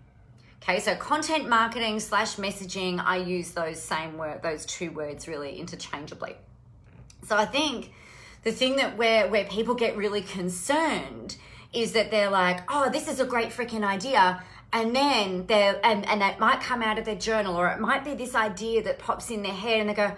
Okay, 0.61 0.79
so 0.79 0.95
content 0.95 1.49
marketing 1.49 1.99
slash 1.99 2.35
messaging, 2.35 3.03
I 3.03 3.17
use 3.17 3.51
those 3.51 3.81
same 3.81 4.17
word, 4.17 4.43
those 4.43 4.63
two 4.65 4.91
words 4.91 5.27
really 5.27 5.57
interchangeably. 5.57 6.35
So 7.25 7.35
I 7.35 7.45
think 7.45 7.91
the 8.43 8.51
thing 8.51 8.75
that 8.75 8.95
where 8.95 9.27
where 9.27 9.45
people 9.45 9.73
get 9.73 9.97
really 9.97 10.21
concerned 10.21 11.37
is 11.73 11.93
that 11.93 12.11
they're 12.11 12.29
like, 12.29 12.59
oh, 12.71 12.89
this 12.91 13.07
is 13.07 13.19
a 13.19 13.25
great 13.25 13.49
freaking 13.49 13.83
idea. 13.83 14.43
And 14.71 14.95
then 14.95 15.47
they're 15.47 15.79
and, 15.83 16.07
and 16.07 16.21
that 16.21 16.39
might 16.39 16.61
come 16.61 16.83
out 16.83 16.99
of 16.99 17.05
their 17.05 17.15
journal, 17.15 17.55
or 17.55 17.67
it 17.69 17.79
might 17.79 18.05
be 18.05 18.13
this 18.13 18.35
idea 18.35 18.83
that 18.83 18.99
pops 18.99 19.31
in 19.31 19.41
their 19.41 19.53
head 19.53 19.79
and 19.79 19.89
they 19.89 19.95
go, 19.95 20.13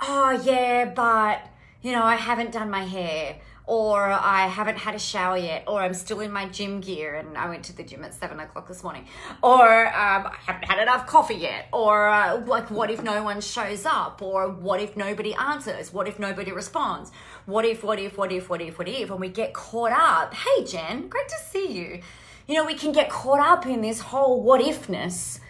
Oh 0.00 0.32
yeah, 0.44 0.86
but 0.86 1.46
you 1.82 1.92
know, 1.92 2.02
I 2.02 2.16
haven't 2.16 2.50
done 2.50 2.68
my 2.68 2.84
hair 2.84 3.36
or 3.66 4.10
I 4.10 4.46
haven't 4.46 4.76
had 4.76 4.94
a 4.94 4.98
shower 4.98 5.38
yet, 5.38 5.64
or 5.66 5.80
I'm 5.80 5.94
still 5.94 6.20
in 6.20 6.30
my 6.30 6.48
gym 6.48 6.80
gear 6.80 7.14
and 7.14 7.38
I 7.38 7.48
went 7.48 7.64
to 7.64 7.76
the 7.76 7.82
gym 7.82 8.04
at 8.04 8.12
seven 8.12 8.38
o'clock 8.40 8.68
this 8.68 8.82
morning, 8.82 9.06
or 9.42 9.86
um, 9.86 10.26
I 10.26 10.36
haven't 10.46 10.64
had 10.64 10.82
enough 10.82 11.06
coffee 11.06 11.36
yet, 11.36 11.68
or 11.72 12.08
uh, 12.08 12.42
like, 12.46 12.70
what 12.70 12.90
if 12.90 13.02
no 13.02 13.22
one 13.22 13.40
shows 13.40 13.86
up, 13.86 14.20
or 14.20 14.50
what 14.50 14.80
if 14.80 14.96
nobody 14.96 15.34
answers, 15.34 15.92
what 15.92 16.06
if 16.06 16.18
nobody 16.18 16.52
responds, 16.52 17.10
what 17.46 17.64
if, 17.64 17.82
what 17.82 17.98
if, 17.98 18.18
what 18.18 18.30
if, 18.32 18.50
what 18.50 18.60
if, 18.60 18.78
what 18.78 18.88
if, 18.88 19.10
and 19.10 19.20
we 19.20 19.28
get 19.28 19.54
caught 19.54 19.92
up. 19.92 20.34
Hey, 20.34 20.64
Jen, 20.64 21.08
great 21.08 21.28
to 21.28 21.36
see 21.50 21.72
you. 21.72 22.00
You 22.46 22.54
know, 22.56 22.64
we 22.66 22.74
can 22.74 22.92
get 22.92 23.08
caught 23.08 23.40
up 23.40 23.64
in 23.66 23.80
this 23.80 24.00
whole 24.00 24.42
what 24.42 24.60
ifness 24.60 25.40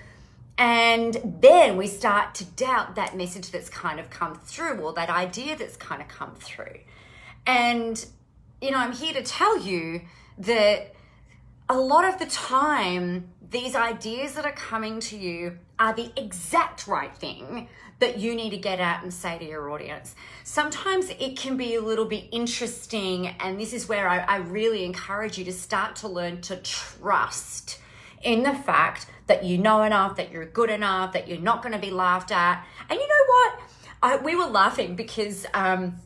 And 0.56 1.40
then 1.40 1.76
we 1.76 1.87
start 1.88 2.35
to 2.37 2.44
doubt 2.44 2.94
that 2.94 3.16
message 3.16 3.50
that's 3.50 3.68
kind 3.68 3.99
of 3.99 4.09
come 4.11 4.37
through 4.37 4.78
or 4.78 4.92
that 4.92 5.11
idea 5.11 5.56
that's 5.56 5.76
kind 5.76 6.00
of 6.00 6.06
come 6.09 6.35
through. 6.37 6.78
And, 7.47 8.05
you 8.61 8.71
know, 8.71 8.79
I'm 8.79 8.93
here 8.93 9.13
to 9.15 9.23
tell 9.23 9.59
you 9.61 10.03
that 10.39 10.95
a 11.69 11.79
lot 11.79 12.05
of 12.05 12.19
the 12.19 12.27
time, 12.27 13.29
these 13.51 13.75
ideas 13.75 14.35
that 14.35 14.45
are 14.45 14.53
coming 14.53 15.01
to 15.01 15.17
you 15.17 15.59
are 15.79 15.95
the 15.95 16.13
exact 16.17 16.87
right 16.87 17.15
thing 17.17 17.69
that 18.01 18.19
you 18.19 18.35
need 18.35 18.51
to 18.51 18.57
get 18.57 18.81
out 18.81 19.03
and 19.03 19.13
say 19.13 19.39
to 19.39 19.45
your 19.45 19.71
audience. 19.71 20.15
Sometimes 20.43 21.11
it 21.11 21.37
can 21.37 21.57
be 21.57 21.75
a 21.75 21.81
little 21.81 22.05
bit 22.05 22.25
interesting, 22.33 23.29
and 23.29 23.59
this 23.59 23.73
is 23.73 23.89
where 23.89 24.09
I, 24.09 24.19
I 24.19 24.37
really 24.39 24.85
encourage 24.85 25.39
you 25.39 25.45
to 25.45 25.53
start 25.53 25.97
to 25.97 26.09
learn 26.09 26.41
to 26.43 26.57
trust 26.57 27.79
in 28.23 28.43
the 28.43 28.55
fact 28.55 29.07
that 29.27 29.45
you 29.45 29.59
know 29.59 29.83
enough, 29.83 30.17
that 30.17 30.31
you're 30.31 30.45
good 30.47 30.71
enough, 30.71 31.13
that 31.13 31.29
you're 31.29 31.39
not 31.39 31.63
going 31.63 31.73
to 31.73 31.79
be 31.79 31.91
laughed 31.91 32.33
at. 32.33 32.65
And 32.91 32.99
you 32.99 33.07
know 33.07 33.25
what? 33.27 33.61
I, 34.03 34.17
we 34.17 34.35
were 34.35 34.47
laughing 34.47 34.97
because 34.97 35.47
um, 35.55 35.97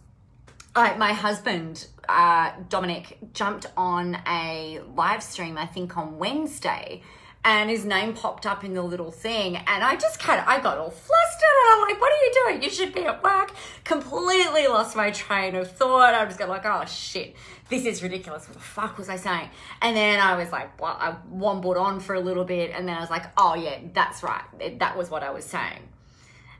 I, 0.79 0.97
my 0.97 1.13
husband, 1.13 1.87
uh, 2.09 2.53
Dominic, 2.69 3.19
jumped 3.33 3.67
on 3.77 4.19
a 4.27 4.81
live 4.95 5.23
stream, 5.23 5.59
I 5.59 5.67
think 5.67 5.97
on 5.97 6.19
Wednesday, 6.19 7.03
and 7.45 7.71
his 7.71 7.85
name 7.85 8.15
popped 8.15 8.47
up 8.47 8.65
in 8.65 8.75
the 8.75 8.83
little 8.83 9.11
thing. 9.11 9.57
And 9.57 9.85
I 9.85 9.97
just 9.97 10.19
kind 10.19 10.41
of, 10.41 10.47
I 10.47 10.61
got 10.61 10.79
all 10.79 10.91
flustered 10.91 11.55
and 11.65 11.75
I'm 11.75 11.89
like, 11.89 12.01
what 12.01 12.13
are 12.13 12.25
you 12.25 12.33
doing? 12.45 12.63
You 12.63 12.71
should 12.71 12.93
be 12.93 13.05
at 13.05 13.23
work. 13.23 13.53
Completely 13.85 14.67
lost 14.67 14.97
my 14.97 15.11
train 15.11 15.55
of 15.55 15.71
thought. 15.71 16.15
I 16.15 16.25
was 16.25 16.37
going 16.37 16.51
like, 16.51 16.67
oh 16.67 16.85
shit, 16.87 17.37
this 17.69 17.85
is 17.85 18.03
ridiculous. 18.03 18.47
What 18.49 18.55
the 18.55 18.63
fuck 18.63 18.99
was 18.99 19.09
I 19.09 19.17
saying? 19.17 19.51
And 19.81 19.97
then 19.97 20.21
I 20.21 20.37
was 20.37 20.51
like, 20.51 20.81
well, 20.81 20.97
I 20.99 21.17
wombled 21.31 21.77
on 21.77 22.01
for 22.01 22.15
a 22.15 22.21
little 22.21 22.45
bit. 22.45 22.73
And 22.75 22.89
then 22.89 22.97
I 22.97 23.01
was 23.01 23.11
like, 23.11 23.27
oh 23.37 23.55
yeah, 23.55 23.79
that's 23.95 24.23
right. 24.23 24.79
That 24.81 24.99
was 24.99 25.11
what 25.11 25.23
I 25.23 25.31
was 25.31 25.45
saying. 25.45 25.89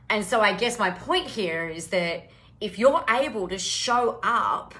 And 0.09 0.25
so 0.25 0.41
I 0.41 0.53
guess 0.53 0.79
my 0.79 0.89
point 0.89 1.27
here 1.27 1.67
is 1.67 1.87
that 1.87 2.29
if 2.61 2.77
you're 2.77 3.03
able 3.09 3.47
to 3.47 3.57
show 3.57 4.19
up 4.23 4.75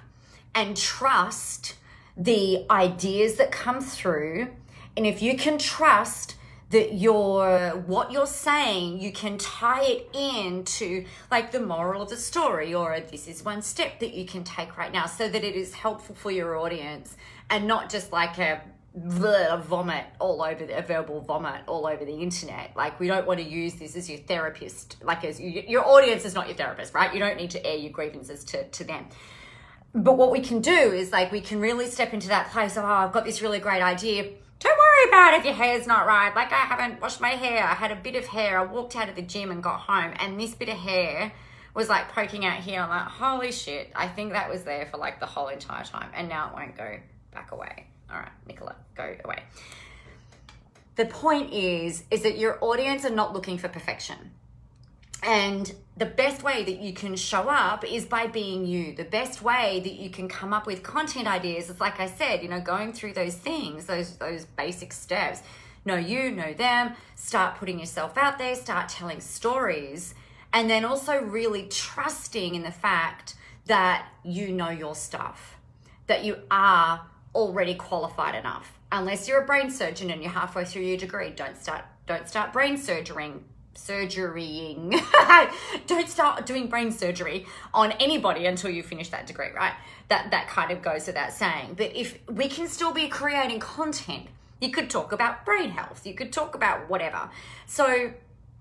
and 0.53 0.75
trust 0.75 1.75
the 2.17 2.65
ideas 2.69 3.36
that 3.36 3.51
come 3.51 3.81
through, 3.81 4.50
and 4.98 5.05
if 5.05 5.21
you 5.21 5.38
can 5.38 5.57
trust 5.57 6.36
that 6.69 6.93
your 6.93 7.71
what 7.88 8.12
you're 8.12 8.27
saying 8.27 9.00
you 9.01 9.12
can 9.12 9.38
tie 9.38 9.83
it 9.83 10.09
in 10.13 10.63
to 10.63 11.03
like 11.31 11.51
the 11.51 11.59
moral 11.59 12.03
of 12.03 12.09
the 12.09 12.17
story 12.17 12.74
or 12.74 13.00
this 13.00 13.27
is 13.27 13.43
one 13.43 13.62
step 13.62 14.00
that 14.00 14.13
you 14.13 14.25
can 14.25 14.43
take 14.43 14.77
right 14.77 14.91
now 14.91 15.05
so 15.05 15.27
that 15.27 15.43
it 15.43 15.55
is 15.55 15.74
helpful 15.74 16.13
for 16.15 16.29
your 16.29 16.57
audience 16.57 17.17
and 17.50 17.65
not 17.65 17.89
just 17.89 18.12
like 18.12 18.38
a 18.38 18.62
vomit 18.96 20.05
all 20.19 20.41
over 20.41 20.65
the, 20.65 20.77
a 20.77 20.81
verbal 20.81 21.22
vomit 21.22 21.62
all 21.67 21.86
over 21.86 22.03
the 22.03 22.15
internet 22.15 22.72
like 22.75 23.00
we 23.00 23.08
don't 23.08 23.27
want 23.27 23.39
to 23.39 23.46
use 23.46 23.75
this 23.75 23.96
as 23.96 24.10
your 24.10 24.19
therapist 24.19 24.98
like 25.03 25.24
as 25.24 25.39
you, 25.39 25.63
your 25.67 25.86
audience 25.86 26.25
is 26.25 26.34
not 26.34 26.48
your 26.48 26.58
therapist 26.58 26.93
right 26.93 27.13
you 27.13 27.19
don't 27.19 27.38
need 27.38 27.51
to 27.51 27.65
air 27.65 27.77
your 27.77 27.91
grievances 27.91 28.43
to, 28.43 28.67
to 28.69 28.84
them 28.84 29.05
but 29.93 30.17
what 30.17 30.31
we 30.31 30.39
can 30.39 30.60
do 30.60 30.72
is 30.72 31.12
like 31.12 31.31
we 31.31 31.41
can 31.41 31.60
really 31.60 31.86
step 31.86 32.13
into 32.13 32.27
that 32.29 32.50
place 32.51 32.77
of 32.77 32.84
oh 32.84 32.88
i've 32.88 33.12
got 33.12 33.25
this 33.25 33.41
really 33.41 33.60
great 33.60 33.81
idea 33.81 34.31
don't 34.60 34.77
worry 34.77 35.08
about 35.08 35.34
if 35.36 35.46
your 35.46 35.53
hair's 35.53 35.88
not 35.88 36.05
right. 36.05 36.36
Like 36.36 36.51
I 36.51 36.65
haven't 36.65 37.01
washed 37.01 37.22
my 37.22 37.29
hair. 37.29 37.63
I 37.63 37.74
had 37.74 37.91
a 37.91 37.96
bit 37.96 38.15
of 38.15 38.25
hair. 38.25 38.60
I 38.60 38.65
walked 38.65 38.96
out 38.96 39.08
of 39.10 39.15
the 39.15 39.22
gym 39.22 39.51
and 39.51 39.63
got 39.63 39.79
home, 39.79 40.13
and 40.19 40.39
this 40.39 40.53
bit 40.53 40.69
of 40.69 40.77
hair 40.77 41.31
was 41.74 41.88
like 41.88 42.10
poking 42.12 42.46
out 42.46 42.60
here. 42.60 42.81
I'm 42.81 42.89
like, 42.89 43.08
holy 43.08 43.51
shit! 43.51 43.91
I 43.96 44.08
think 44.08 44.34
that 44.34 44.50
was 44.50 44.63
there 44.63 44.86
for 44.88 44.98
like 44.98 45.19
the 45.19 45.25
whole 45.25 45.48
entire 45.48 45.86
time, 45.86 46.10
and 46.13 46.27
now 46.27 46.50
it 46.50 46.53
won't 46.53 46.77
go 46.77 46.98
back 47.31 47.51
away. 47.51 47.88
All 48.12 48.20
right, 48.20 48.32
Nicola, 48.48 48.75
go 48.96 49.16
away. 49.24 49.44
The 50.96 51.06
point 51.06 51.54
is, 51.54 52.04
is 52.12 52.24
that 52.24 52.38
your 52.38 52.58
audience 52.62 53.06
are 53.06 53.10
not 53.10 53.34
looking 53.34 53.58
for 53.58 53.70
perfection. 53.70 54.32
And 55.22 55.74
the 55.98 56.06
best 56.06 56.44
way 56.44 56.63
that 56.63 56.80
you 56.80 56.94
can 56.94 57.16
show 57.16 57.50
up 57.50 57.84
is 57.84 58.06
by 58.06 58.28
being 58.28 58.66
you. 58.66 58.96
The 58.96 59.04
best 59.04 59.42
way 59.42 59.82
that 59.82 59.94
you 59.94 60.10
can 60.10 60.30
come 60.30 60.54
up 60.54 60.66
with 60.66 60.82
content 60.82 61.28
ideas 61.28 61.70
is 61.70 61.80
like 61.80 62.00
I 62.00 62.08
said, 62.08 62.42
you 62.42 62.48
know, 62.48 62.62
going 62.62 62.94
through 62.94 63.13
those 63.13 63.36
things, 63.36 63.86
those 63.86 64.16
those 64.18 64.46
basic 64.46 64.94
steps. 64.94 65.42
Know 65.86 65.96
you, 65.96 66.32
know 66.32 66.54
them, 66.54 66.94
start 67.16 67.56
putting 67.56 67.80
yourself 67.80 68.18
out 68.18 68.38
there, 68.38 68.54
start 68.56 68.89
telling 68.89 69.22
stories, 69.22 70.13
and 70.51 70.70
then 70.70 70.84
also 70.84 71.22
really 71.22 71.68
trusting 71.68 72.54
in 72.54 72.63
the 72.63 72.72
fact 72.72 73.36
that 73.66 74.06
you 74.24 74.51
know 74.51 74.70
your 74.70 74.96
stuff, 74.96 75.58
that 76.08 76.25
you 76.25 76.38
are 76.51 77.09
already 77.36 77.75
qualified 77.75 78.36
enough. 78.36 78.77
Unless 78.91 79.27
you're 79.27 79.41
a 79.41 79.45
brain 79.45 79.69
surgeon 79.69 80.09
and 80.09 80.21
you're 80.21 80.31
halfway 80.31 80.65
through 80.65 80.83
your 80.83 80.98
degree, 80.98 81.29
don't 81.29 81.57
start 81.57 81.86
don't 82.07 82.27
start 82.27 82.51
brain 82.53 82.75
surgerying 82.75 83.41
surgerying. 83.75 85.00
Don't 85.88 86.09
start 86.09 86.45
doing 86.45 86.67
brain 86.67 86.91
surgery 86.91 87.45
on 87.74 87.91
anybody 87.93 88.45
until 88.45 88.69
you 88.69 88.83
finish 88.83 89.09
that 89.09 89.27
degree, 89.27 89.50
right? 89.55 89.74
That 90.09 90.31
that 90.31 90.48
kind 90.48 90.71
of 90.71 90.81
goes 90.81 91.07
without 91.07 91.31
saying. 91.31 91.75
But 91.77 91.95
if 91.95 92.19
we 92.27 92.48
can 92.48 92.67
still 92.67 92.91
be 92.91 93.07
creating 93.07 93.59
content, 93.59 94.27
you 94.59 94.71
could 94.71 94.89
talk 94.89 95.12
about 95.12 95.45
brain 95.45 95.69
health, 95.69 96.05
you 96.05 96.13
could 96.13 96.33
talk 96.33 96.55
about 96.55 96.89
whatever. 96.89 97.29
So, 97.65 98.12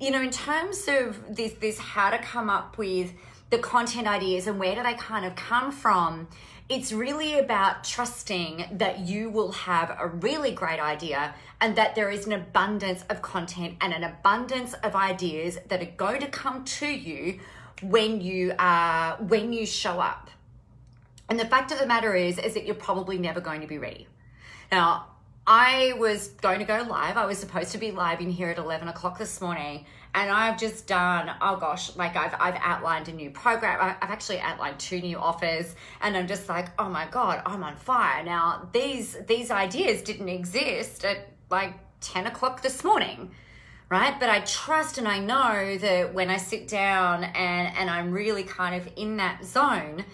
you 0.01 0.11
know, 0.11 0.23
in 0.23 0.31
terms 0.31 0.87
of 0.89 1.37
this 1.37 1.53
this 1.55 1.79
how 1.79 2.11
to 2.11 2.19
come 2.19 2.49
up 2.49 2.79
with 2.79 3.13
the 3.51 3.59
content 3.59 4.07
ideas 4.07 4.47
and 4.47 4.59
where 4.59 4.75
do 4.75 4.83
they 4.83 4.95
kind 4.95 5.25
of 5.25 5.35
come 5.35 5.73
from, 5.73 6.29
it's 6.69 6.93
really 6.93 7.39
about 7.39 7.83
trusting 7.83 8.67
that 8.73 9.01
you 9.01 9.31
will 9.31 9.53
have 9.53 9.97
a 9.99 10.07
really 10.07 10.53
great 10.53 10.81
idea 10.81 11.35
and 11.61 11.77
that 11.77 11.95
there 11.95 12.11
is 12.11 12.27
an 12.27 12.33
abundance 12.33 13.05
of 13.09 13.23
content 13.23 13.77
and 13.81 13.95
an 13.95 14.05
abundance 14.05 14.75
of 14.75 14.95
ideas 14.95 15.59
that 15.69 15.81
are 15.81 15.93
going 15.97 16.21
to 16.21 16.27
come 16.27 16.65
to 16.65 16.87
you 16.87 17.41
when 17.83 18.21
you 18.21 18.53
are 18.59 19.17
when 19.17 19.53
you 19.53 19.65
show 19.65 19.99
up. 19.99 20.31
And 21.31 21.41
the 21.41 21.47
fact 21.47 21.73
of 21.73 21.79
the 21.79 21.87
matter 21.87 22.15
is 22.15 22.39
is 22.39 22.55
that 22.55 22.67
you're 22.67 22.75
probably 22.75 23.19
never 23.19 23.41
going 23.41 23.63
to 23.63 23.67
be 23.67 23.79
ready. 23.79 24.07
Now, 24.71 25.07
I 25.47 25.95
was 25.97 26.29
going 26.29 26.59
to 26.59 26.67
go 26.67 26.83
live. 26.83 27.17
I 27.17 27.25
was 27.25 27.39
supposed 27.39 27.73
to 27.73 27.79
be 27.79 27.91
live 27.91 28.21
in 28.21 28.29
here 28.29 28.51
at 28.51 28.59
11 28.59 28.89
o'clock 28.89 29.19
this 29.19 29.41
morning. 29.41 29.87
And 30.19 30.31
I've 30.31 30.59
just 30.59 30.87
done, 30.87 31.31
oh 31.41 31.57
gosh, 31.57 31.95
like 31.97 32.17
I've, 32.17 32.35
I've 32.41 32.59
outlined 32.61 33.09
a 33.09 33.13
new 33.13 33.31
program. 33.31 33.79
I've 33.81 34.11
actually 34.11 34.41
outlined 34.41 34.79
two 34.79 35.01
new 35.01 35.17
offers. 35.19 35.75
And 36.01 36.17
I'm 36.17 36.27
just 36.27 36.49
like, 36.49 36.69
oh 36.79 36.89
my 36.89 37.07
God, 37.11 37.41
I'm 37.47 37.63
on 37.63 37.77
fire. 37.77 38.25
Now, 38.25 38.69
these, 38.73 39.17
these 39.27 39.51
ideas 39.51 40.03
didn't 40.03 40.29
exist 40.29 41.05
at 41.05 41.29
like 41.51 41.75
10 42.01 42.27
o'clock 42.27 42.63
this 42.63 42.85
morning 42.85 43.31
right 43.89 44.21
but 44.21 44.29
i 44.29 44.39
trust 44.41 44.99
and 44.99 45.09
i 45.09 45.19
know 45.19 45.77
that 45.79 46.15
when 46.15 46.31
i 46.31 46.37
sit 46.37 46.69
down 46.69 47.25
and 47.25 47.77
and 47.77 47.91
i'm 47.91 48.13
really 48.13 48.45
kind 48.45 48.81
of 48.81 48.89
in 48.97 49.17
that 49.17 49.43
zone 49.45 50.05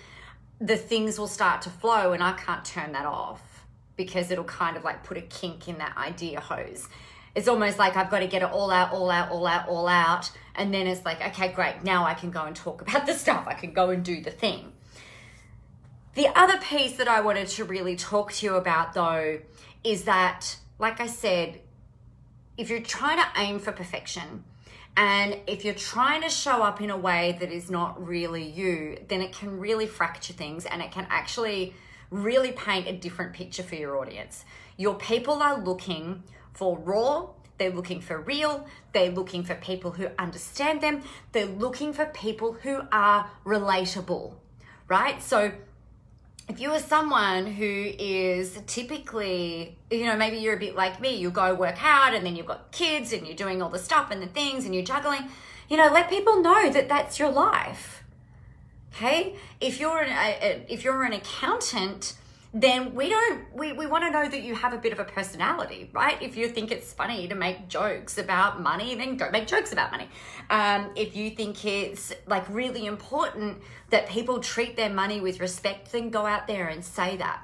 the 0.60 0.76
things 0.76 1.18
will 1.18 1.26
start 1.26 1.60
to 1.60 1.68
flow 1.68 2.12
and 2.12 2.22
i 2.22 2.32
can't 2.32 2.64
turn 2.64 2.92
that 2.92 3.04
off 3.04 3.54
because 3.96 4.30
it'll 4.30 4.44
kind 4.44 4.76
of 4.76 4.84
like 4.84 5.02
put 5.04 5.16
a 5.16 5.22
kink 5.22 5.68
in 5.68 5.78
that 5.78 5.96
idea 5.96 6.40
hose. 6.40 6.88
It's 7.34 7.48
almost 7.48 7.78
like 7.78 7.96
I've 7.96 8.10
got 8.10 8.20
to 8.20 8.26
get 8.26 8.42
it 8.42 8.50
all 8.50 8.70
out, 8.70 8.92
all 8.92 9.10
out, 9.10 9.30
all 9.30 9.46
out, 9.46 9.68
all 9.68 9.88
out. 9.88 10.30
And 10.54 10.72
then 10.72 10.86
it's 10.86 11.04
like, 11.04 11.20
okay, 11.20 11.48
great. 11.52 11.82
Now 11.82 12.04
I 12.04 12.14
can 12.14 12.30
go 12.30 12.44
and 12.44 12.54
talk 12.54 12.80
about 12.82 13.06
the 13.06 13.14
stuff. 13.14 13.44
I 13.46 13.54
can 13.54 13.72
go 13.72 13.90
and 13.90 14.04
do 14.04 14.20
the 14.20 14.30
thing. 14.30 14.72
The 16.14 16.28
other 16.38 16.58
piece 16.58 16.96
that 16.98 17.08
I 17.08 17.20
wanted 17.22 17.48
to 17.48 17.64
really 17.64 17.96
talk 17.96 18.32
to 18.34 18.46
you 18.46 18.54
about 18.54 18.94
though 18.94 19.40
is 19.82 20.04
that, 20.04 20.56
like 20.78 21.00
I 21.00 21.08
said, 21.08 21.60
if 22.56 22.70
you're 22.70 22.80
trying 22.80 23.18
to 23.18 23.26
aim 23.36 23.58
for 23.58 23.72
perfection, 23.72 24.44
and 24.96 25.36
if 25.48 25.64
you're 25.64 25.74
trying 25.74 26.22
to 26.22 26.28
show 26.28 26.62
up 26.62 26.80
in 26.80 26.90
a 26.90 26.96
way 26.96 27.36
that 27.40 27.50
is 27.50 27.68
not 27.68 28.06
really 28.06 28.48
you, 28.48 28.98
then 29.08 29.20
it 29.20 29.32
can 29.32 29.58
really 29.58 29.86
fracture 29.86 30.32
things 30.32 30.66
and 30.66 30.80
it 30.80 30.92
can 30.92 31.06
actually 31.10 31.74
really 32.10 32.52
paint 32.52 32.86
a 32.86 32.92
different 32.92 33.32
picture 33.32 33.64
for 33.64 33.74
your 33.74 33.98
audience. 33.98 34.44
Your 34.76 34.94
people 34.94 35.42
are 35.42 35.60
looking 35.60 36.22
for 36.54 36.78
raw, 36.78 37.28
they're 37.58 37.70
looking 37.70 38.00
for 38.00 38.18
real, 38.20 38.66
they're 38.92 39.10
looking 39.10 39.44
for 39.44 39.54
people 39.54 39.92
who 39.92 40.08
understand 40.18 40.80
them, 40.80 41.02
they're 41.32 41.46
looking 41.46 41.92
for 41.92 42.06
people 42.06 42.54
who 42.54 42.80
are 42.90 43.30
relatable, 43.44 44.34
right? 44.88 45.22
So 45.22 45.52
if 46.48 46.60
you 46.60 46.70
are 46.70 46.80
someone 46.80 47.46
who 47.46 47.92
is 47.98 48.58
typically, 48.66 49.76
you 49.90 50.06
know, 50.06 50.16
maybe 50.16 50.38
you're 50.38 50.56
a 50.56 50.58
bit 50.58 50.74
like 50.74 51.00
me, 51.00 51.16
you 51.16 51.30
go 51.30 51.54
work 51.54 51.82
out 51.84 52.14
and 52.14 52.24
then 52.24 52.36
you've 52.36 52.46
got 52.46 52.72
kids 52.72 53.12
and 53.12 53.26
you're 53.26 53.36
doing 53.36 53.62
all 53.62 53.70
the 53.70 53.78
stuff 53.78 54.10
and 54.10 54.22
the 54.22 54.26
things 54.26 54.64
and 54.64 54.74
you're 54.74 54.84
juggling, 54.84 55.28
you 55.68 55.76
know, 55.76 55.90
let 55.92 56.10
people 56.10 56.42
know 56.42 56.70
that 56.70 56.88
that's 56.88 57.18
your 57.18 57.30
life 57.30 58.04
Okay, 58.94 59.34
if 59.60 59.80
you're 59.80 60.02
an 60.02 60.62
if 60.68 60.84
you're 60.84 61.02
an 61.02 61.12
accountant, 61.12 62.14
then 62.54 62.94
we 62.94 63.08
don't 63.08 63.44
we, 63.52 63.72
we 63.72 63.84
want 63.84 64.04
to 64.04 64.10
know 64.10 64.28
that 64.28 64.42
you 64.42 64.54
have 64.54 64.72
a 64.72 64.78
bit 64.78 64.92
of 64.92 65.00
a 65.00 65.04
personality 65.04 65.90
right 65.92 66.22
if 66.22 66.36
you 66.36 66.48
think 66.48 66.70
it's 66.70 66.92
funny 66.92 67.26
to 67.26 67.34
make 67.34 67.68
jokes 67.68 68.16
about 68.16 68.62
money 68.62 68.94
then 68.94 69.16
don't 69.16 69.32
make 69.32 69.48
jokes 69.48 69.72
about 69.72 69.90
money 69.90 70.08
um, 70.50 70.88
if 70.94 71.16
you 71.16 71.30
think 71.30 71.64
it's 71.64 72.12
like 72.28 72.48
really 72.48 72.86
important 72.86 73.58
that 73.90 74.08
people 74.08 74.38
treat 74.38 74.76
their 74.76 74.88
money 74.88 75.20
with 75.20 75.40
respect 75.40 75.90
then 75.90 76.10
go 76.10 76.24
out 76.24 76.46
there 76.46 76.68
and 76.68 76.84
say 76.84 77.16
that 77.16 77.42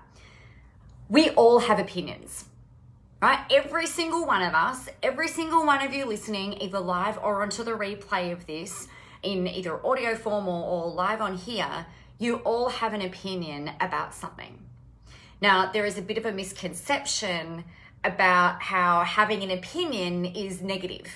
we 1.08 1.30
all 1.30 1.58
have 1.58 1.80
opinions 1.80 2.44
right? 3.20 3.44
Every 3.50 3.86
single 3.86 4.26
one 4.26 4.40
of 4.40 4.54
us, 4.54 4.88
every 5.02 5.28
single 5.28 5.66
one 5.66 5.84
of 5.86 5.92
you 5.92 6.06
listening, 6.06 6.54
either 6.62 6.80
live 6.80 7.18
or 7.18 7.42
onto 7.42 7.62
the 7.62 7.72
replay 7.72 8.32
of 8.32 8.46
this 8.46 8.88
in 9.22 9.46
either 9.46 9.84
audio 9.86 10.14
form 10.14 10.48
or, 10.48 10.64
or 10.64 10.90
live 10.90 11.20
on 11.20 11.36
here, 11.36 11.84
you 12.18 12.36
all 12.36 12.70
have 12.70 12.94
an 12.94 13.02
opinion 13.02 13.72
about 13.78 14.14
something. 14.14 14.69
Now, 15.40 15.70
there 15.72 15.86
is 15.86 15.96
a 15.96 16.02
bit 16.02 16.18
of 16.18 16.26
a 16.26 16.32
misconception 16.32 17.64
about 18.04 18.62
how 18.62 19.04
having 19.04 19.42
an 19.42 19.50
opinion 19.50 20.24
is 20.24 20.62
negative. 20.62 21.08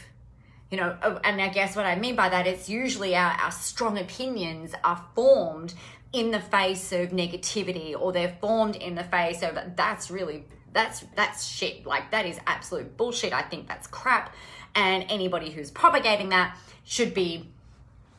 You 0.71 0.79
know, 0.79 0.97
oh, 1.03 1.21
and 1.25 1.41
I 1.41 1.49
guess 1.49 1.77
what 1.77 1.87
I 1.87 1.97
mean 1.97 2.17
by 2.17 2.29
that, 2.29 2.47
it's 2.47 2.69
usually 2.69 3.15
our, 3.15 3.33
our 3.33 3.51
strong 3.51 3.99
opinions 3.99 4.75
are 4.83 5.05
formed 5.15 5.75
in 6.13 6.31
the 6.31 6.41
face 6.41 6.93
of 6.93 7.11
negativity 7.11 7.95
or 7.99 8.13
they're 8.13 8.37
formed 8.41 8.77
in 8.77 8.95
the 8.95 9.05
face 9.05 9.43
of 9.43 9.59
that's 9.77 10.11
really 10.11 10.45
that's 10.73 11.05
that's 11.15 11.45
shit. 11.45 11.87
Like 11.87 12.11
that 12.11 12.27
is 12.27 12.39
absolute 12.47 12.97
bullshit. 12.97 13.33
I 13.33 13.43
think 13.43 13.69
that's 13.69 13.87
crap. 13.87 14.35
And 14.75 15.05
anybody 15.09 15.51
who's 15.51 15.71
propagating 15.71 16.31
that 16.31 16.57
should 16.85 17.15
be 17.15 17.49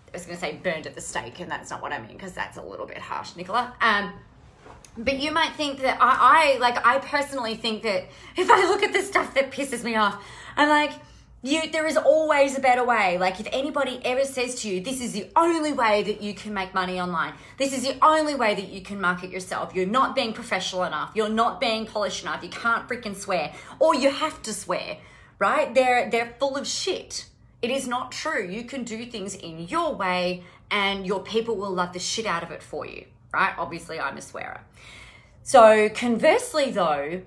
i 0.07 0.17
was 0.17 0.25
going 0.25 0.35
to 0.35 0.41
say 0.41 0.55
burned 0.63 0.87
at 0.87 0.95
the 0.95 1.01
stake 1.01 1.39
and 1.39 1.51
that's 1.51 1.69
not 1.69 1.81
what 1.81 1.91
i 1.91 1.99
mean 1.99 2.13
because 2.13 2.33
that's 2.33 2.57
a 2.57 2.61
little 2.61 2.85
bit 2.85 2.97
harsh 2.97 3.35
nicola. 3.35 3.73
Um 3.81 4.13
but 4.97 5.19
you 5.19 5.31
might 5.31 5.53
think 5.53 5.81
that 5.81 5.97
I, 5.99 6.55
I 6.55 6.57
like 6.59 6.85
i 6.85 6.99
personally 6.99 7.55
think 7.55 7.83
that 7.83 8.05
if 8.37 8.49
i 8.49 8.67
look 8.67 8.83
at 8.83 8.93
the 8.93 9.01
stuff 9.01 9.33
that 9.35 9.51
pisses 9.51 9.83
me 9.83 9.95
off 9.95 10.23
i'm 10.55 10.69
like 10.69 10.91
you, 11.45 11.69
there 11.69 11.85
is 11.85 11.95
always 11.95 12.57
a 12.57 12.59
better 12.59 12.83
way. 12.83 13.19
Like 13.19 13.39
if 13.39 13.47
anybody 13.51 14.01
ever 14.03 14.25
says 14.25 14.55
to 14.61 14.69
you, 14.69 14.81
this 14.81 14.99
is 14.99 15.13
the 15.13 15.27
only 15.35 15.73
way 15.73 16.01
that 16.01 16.19
you 16.19 16.33
can 16.33 16.55
make 16.55 16.73
money 16.73 16.99
online. 16.99 17.33
This 17.59 17.71
is 17.71 17.83
the 17.83 18.03
only 18.03 18.33
way 18.33 18.55
that 18.55 18.69
you 18.69 18.81
can 18.81 18.99
market 18.99 19.29
yourself. 19.29 19.75
You're 19.75 19.85
not 19.85 20.15
being 20.15 20.33
professional 20.33 20.85
enough. 20.85 21.11
You're 21.13 21.29
not 21.29 21.61
being 21.61 21.85
polished 21.85 22.23
enough. 22.23 22.43
You 22.43 22.49
can't 22.49 22.87
freaking 22.87 23.15
swear 23.15 23.53
or 23.79 23.93
you 23.93 24.09
have 24.09 24.41
to 24.41 24.53
swear, 24.53 24.97
right? 25.37 25.71
They're, 25.75 26.09
they're 26.09 26.33
full 26.39 26.57
of 26.57 26.65
shit. 26.65 27.27
It 27.61 27.69
is 27.69 27.87
not 27.87 28.11
true. 28.11 28.47
You 28.47 28.63
can 28.63 28.83
do 28.83 29.05
things 29.05 29.35
in 29.35 29.67
your 29.67 29.93
way 29.93 30.43
and 30.71 31.05
your 31.05 31.21
people 31.21 31.55
will 31.57 31.71
love 31.71 31.93
the 31.93 31.99
shit 31.99 32.25
out 32.25 32.41
of 32.41 32.49
it 32.49 32.63
for 32.63 32.87
you, 32.87 33.05
right? 33.35 33.53
Obviously 33.57 33.99
I'm 33.99 34.17
a 34.17 34.21
swearer. 34.21 34.61
So 35.43 35.89
conversely 35.89 36.71
though, 36.71 37.21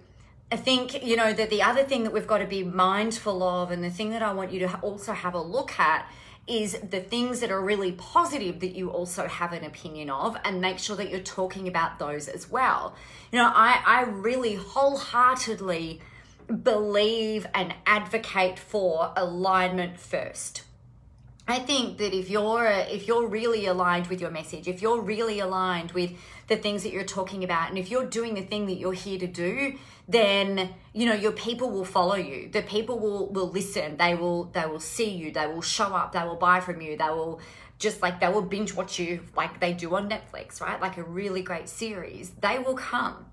I 0.51 0.57
think, 0.57 1.05
you 1.05 1.17
know, 1.17 1.33
that 1.35 1.51
the 1.51 1.63
other 1.63 1.85
thing 1.85 2.05
that 2.05 2.13
we've 2.13 2.27
got 2.27 2.39
to 2.39 2.47
be 2.47 2.65
mindful 2.65 3.43
of, 3.43 3.71
and 3.71 3.85
the 3.85 3.91
thing 3.91 4.11
that 4.11 4.23
I 4.23 4.33
want 4.33 4.51
you 4.51 4.61
to 4.61 4.81
also 4.81 5.13
have 5.13 5.35
a 5.35 5.43
look 5.43 5.79
at, 5.79 6.11
is 6.47 6.79
the 6.91 7.01
things 7.01 7.41
that 7.41 7.51
are 7.51 7.61
really 7.61 7.93
positive 7.93 8.61
that 8.61 8.75
you 8.75 8.89
also 8.91 9.29
have 9.29 9.53
an 9.53 9.65
opinion 9.65 10.09
of 10.09 10.39
and 10.45 10.63
make 10.63 10.79
sure 10.79 10.97
that 10.97 11.11
you're 11.11 11.21
talking 11.21 11.69
about 11.69 11.99
those 11.99 12.27
as 12.27 12.51
well. 12.51 12.95
You 13.31 13.39
know, 13.39 13.53
I, 13.55 13.83
I 13.85 14.03
really 14.05 14.55
wholeheartedly 14.55 16.01
believe 16.63 17.47
and 17.53 17.75
advocate 17.85 18.59
for 18.59 19.13
alignment 19.17 20.01
first. 20.01 20.63
I 21.51 21.59
think 21.61 21.97
that 21.97 22.13
if 22.13 22.29
you're 22.29 22.67
if 22.67 23.09
you're 23.09 23.27
really 23.27 23.65
aligned 23.65 24.09
with 24.09 24.21
your 24.21 24.31
message, 24.31 24.69
if 24.69 24.83
you're 24.83 25.01
really 25.01 25.41
aligned 25.41 25.93
with 25.93 26.13
the 26.47 26.57
things 26.57 26.83
that 26.83 26.93
you're 26.93 27.05
talking 27.05 27.43
about, 27.43 27.71
and 27.71 27.79
if 27.79 27.91
you're 27.91 28.05
doing 28.05 28.35
the 28.35 28.43
thing 28.43 28.67
that 28.67 28.75
you're 28.75 28.93
here 28.93 29.19
to 29.19 29.27
do, 29.27 29.79
then 30.07 30.75
you 30.93 31.07
know 31.07 31.15
your 31.15 31.33
people 31.33 31.71
will 31.71 31.87
follow 31.87 32.17
you. 32.17 32.51
The 32.51 32.61
people 32.61 32.99
will 32.99 33.31
will 33.31 33.49
listen. 33.49 33.97
They 33.97 34.15
will 34.15 34.45
they 34.45 34.67
will 34.67 34.79
see 34.79 35.09
you. 35.09 35.33
They 35.33 35.47
will 35.47 35.63
show 35.63 35.95
up. 35.95 36.13
They 36.13 36.23
will 36.23 36.37
buy 36.37 36.61
from 36.61 36.83
you. 36.83 36.99
They 36.99 37.09
will 37.09 37.41
just 37.79 38.03
like 38.03 38.21
they 38.21 38.29
will 38.29 38.43
binge 38.43 38.75
watch 38.75 38.99
you 38.99 39.21
like 39.35 39.61
they 39.61 39.73
do 39.73 39.95
on 39.95 40.11
netflix 40.11 40.61
right? 40.61 40.81
Like 40.81 40.99
a 40.99 41.03
really 41.03 41.41
great 41.41 41.71
series. 41.71 42.31
They 42.43 42.59
will 42.59 42.75
come. 42.75 43.25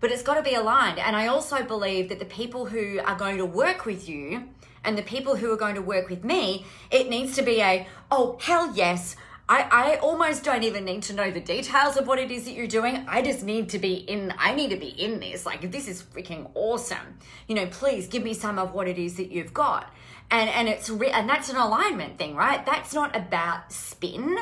But 0.00 0.10
it's 0.10 0.22
got 0.22 0.34
to 0.34 0.42
be 0.42 0.54
aligned. 0.54 0.98
And 0.98 1.16
i 1.16 1.28
also 1.28 1.62
believe 1.62 2.10
that 2.10 2.18
the 2.18 2.26
people 2.26 2.66
who 2.66 3.00
are 3.00 3.16
going 3.16 3.38
to 3.38 3.46
work 3.46 3.86
with 3.86 4.08
you 4.08 4.48
and 4.84 4.96
the 4.96 5.02
people 5.02 5.36
who 5.36 5.52
are 5.52 5.56
going 5.56 5.74
to 5.74 5.82
work 5.82 6.08
with 6.08 6.24
me 6.24 6.64
it 6.90 7.08
needs 7.08 7.34
to 7.36 7.42
be 7.42 7.60
a 7.60 7.86
oh 8.10 8.38
hell 8.40 8.72
yes 8.74 9.16
I, 9.48 9.68
I 9.70 9.96
almost 9.96 10.44
don't 10.44 10.62
even 10.62 10.84
need 10.84 11.02
to 11.04 11.12
know 11.12 11.30
the 11.30 11.40
details 11.40 11.96
of 11.96 12.06
what 12.06 12.18
it 12.18 12.30
is 12.30 12.44
that 12.44 12.52
you're 12.52 12.66
doing. 12.66 13.04
I 13.08 13.20
just 13.22 13.42
need 13.42 13.68
to 13.70 13.78
be 13.78 13.94
in, 13.94 14.32
I 14.38 14.54
need 14.54 14.70
to 14.70 14.76
be 14.76 14.88
in 14.88 15.20
this. 15.20 15.44
Like, 15.44 15.70
this 15.70 15.88
is 15.88 16.02
freaking 16.02 16.50
awesome. 16.54 17.18
You 17.48 17.56
know, 17.56 17.66
please 17.66 18.06
give 18.06 18.22
me 18.22 18.34
some 18.34 18.58
of 18.58 18.72
what 18.72 18.88
it 18.88 18.98
is 18.98 19.16
that 19.16 19.30
you've 19.30 19.52
got. 19.52 19.92
And, 20.30 20.48
and 20.48 20.68
it's, 20.68 20.88
re- 20.88 21.10
and 21.10 21.28
that's 21.28 21.50
an 21.50 21.56
alignment 21.56 22.18
thing, 22.18 22.34
right? 22.34 22.64
That's 22.64 22.94
not 22.94 23.14
about 23.14 23.72
spin. 23.72 24.38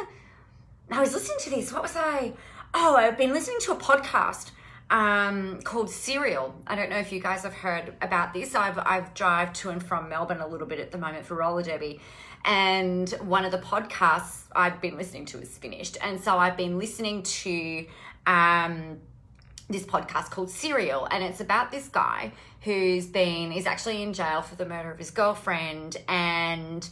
I 0.90 1.00
was 1.00 1.12
listening 1.12 1.38
to 1.40 1.50
this. 1.50 1.72
What 1.72 1.82
was 1.82 1.96
I? 1.96 2.34
Oh, 2.74 2.94
I've 2.94 3.18
been 3.18 3.32
listening 3.32 3.58
to 3.62 3.72
a 3.72 3.76
podcast 3.76 4.50
um, 4.90 5.60
called 5.62 5.88
Serial. 5.88 6.54
I 6.66 6.74
don't 6.74 6.90
know 6.90 6.98
if 6.98 7.12
you 7.12 7.20
guys 7.20 7.44
have 7.44 7.54
heard 7.54 7.94
about 8.02 8.34
this. 8.34 8.54
I've 8.54 8.78
I've 8.78 9.14
drive 9.14 9.52
to 9.54 9.70
and 9.70 9.82
from 9.82 10.08
Melbourne 10.08 10.40
a 10.40 10.46
little 10.46 10.66
bit 10.66 10.80
at 10.80 10.90
the 10.90 10.98
moment 10.98 11.24
for 11.24 11.36
roller 11.36 11.62
derby, 11.62 12.00
and 12.44 13.08
one 13.22 13.44
of 13.44 13.52
the 13.52 13.58
podcasts 13.58 14.42
I've 14.54 14.80
been 14.80 14.96
listening 14.96 15.26
to 15.26 15.40
is 15.40 15.56
finished, 15.56 15.96
and 16.02 16.20
so 16.20 16.36
I've 16.36 16.56
been 16.56 16.78
listening 16.78 17.22
to 17.22 17.86
um, 18.26 18.98
this 19.68 19.84
podcast 19.84 20.30
called 20.30 20.50
Serial, 20.50 21.06
and 21.10 21.22
it's 21.22 21.40
about 21.40 21.70
this 21.70 21.88
guy 21.88 22.32
who's 22.62 23.06
been 23.06 23.52
is 23.52 23.66
actually 23.66 24.02
in 24.02 24.12
jail 24.12 24.42
for 24.42 24.56
the 24.56 24.66
murder 24.66 24.90
of 24.90 24.98
his 24.98 25.10
girlfriend 25.10 25.96
and 26.08 26.88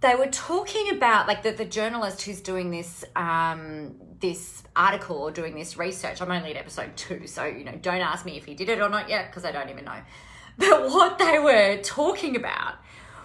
they 0.00 0.14
were 0.14 0.28
talking 0.28 0.90
about 0.90 1.26
like 1.26 1.42
the, 1.42 1.50
the 1.50 1.64
journalist 1.64 2.22
who's 2.22 2.40
doing 2.40 2.70
this 2.70 3.04
um, 3.16 3.94
this 4.20 4.62
article 4.76 5.16
or 5.16 5.30
doing 5.30 5.54
this 5.54 5.76
research. 5.76 6.20
I'm 6.20 6.30
only 6.30 6.50
at 6.50 6.56
episode 6.56 6.96
two 6.96 7.26
so 7.26 7.44
you 7.44 7.64
know 7.64 7.74
don't 7.80 8.00
ask 8.00 8.24
me 8.24 8.36
if 8.36 8.44
he 8.44 8.54
did 8.54 8.68
it 8.68 8.80
or 8.80 8.88
not 8.88 9.08
yet 9.08 9.30
because 9.30 9.44
i 9.44 9.52
don't 9.52 9.70
even 9.70 9.84
know. 9.84 9.98
But 10.58 10.90
what 10.90 11.18
they 11.18 11.38
were 11.38 11.78
talking 11.84 12.34
about 12.34 12.74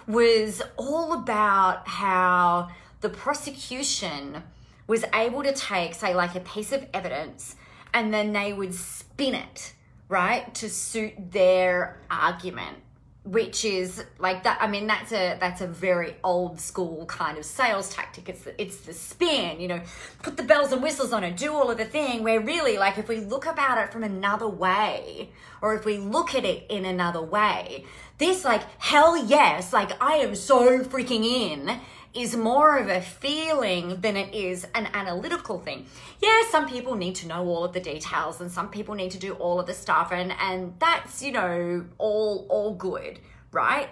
was 0.06 0.62
all 0.76 1.14
about 1.14 1.88
how 1.88 2.68
the 3.00 3.08
prosecution 3.08 4.44
was 4.86 5.04
able 5.12 5.42
to 5.42 5.52
take 5.52 5.94
say 5.94 6.14
like 6.14 6.36
a 6.36 6.40
piece 6.40 6.70
of 6.70 6.86
evidence 6.94 7.56
and 7.92 8.14
then 8.14 8.32
they 8.32 8.52
would 8.52 8.72
spin 8.74 9.34
it 9.34 9.74
right 10.08 10.54
to 10.54 10.68
suit 10.68 11.32
their 11.32 12.00
argument 12.08 12.78
which 13.24 13.64
is 13.64 14.04
like 14.18 14.42
that 14.42 14.58
i 14.60 14.66
mean 14.66 14.86
that's 14.86 15.10
a 15.10 15.36
that's 15.40 15.62
a 15.62 15.66
very 15.66 16.14
old 16.22 16.60
school 16.60 17.06
kind 17.06 17.38
of 17.38 17.44
sales 17.44 17.88
tactic. 17.88 18.28
It's 18.28 18.42
the, 18.42 18.60
it's 18.60 18.76
the 18.78 18.92
spin 18.92 19.60
you 19.60 19.68
know 19.68 19.80
put 20.22 20.36
the 20.36 20.42
bells 20.42 20.72
and 20.72 20.82
whistles 20.82 21.12
on 21.12 21.24
it 21.24 21.36
do 21.36 21.54
all 21.54 21.70
of 21.70 21.78
the 21.78 21.86
thing 21.86 22.22
where 22.22 22.38
really 22.38 22.76
like 22.76 22.98
if 22.98 23.08
we 23.08 23.20
look 23.20 23.46
about 23.46 23.78
it 23.78 23.90
from 23.90 24.04
another 24.04 24.48
way 24.48 25.30
or 25.62 25.74
if 25.74 25.86
we 25.86 25.96
look 25.96 26.34
at 26.34 26.44
it 26.44 26.66
in 26.68 26.84
another 26.84 27.22
way 27.22 27.86
this 28.18 28.44
like 28.44 28.62
hell 28.78 29.16
yes 29.16 29.72
like 29.72 29.90
i 30.02 30.16
am 30.16 30.34
so 30.34 30.80
freaking 30.80 31.24
in 31.24 31.80
is 32.14 32.36
more 32.36 32.78
of 32.78 32.88
a 32.88 33.00
feeling 33.00 34.00
than 34.00 34.16
it 34.16 34.32
is 34.34 34.66
an 34.74 34.88
analytical 34.94 35.58
thing. 35.58 35.86
Yeah, 36.22 36.42
some 36.50 36.68
people 36.68 36.94
need 36.94 37.16
to 37.16 37.26
know 37.26 37.46
all 37.46 37.64
of 37.64 37.72
the 37.72 37.80
details 37.80 38.40
and 38.40 38.50
some 38.50 38.68
people 38.70 38.94
need 38.94 39.10
to 39.12 39.18
do 39.18 39.34
all 39.34 39.58
of 39.58 39.66
the 39.66 39.74
stuff 39.74 40.12
and 40.12 40.32
and 40.40 40.74
that's, 40.78 41.22
you 41.22 41.32
know, 41.32 41.84
all 41.98 42.46
all 42.48 42.74
good, 42.74 43.18
right? 43.50 43.88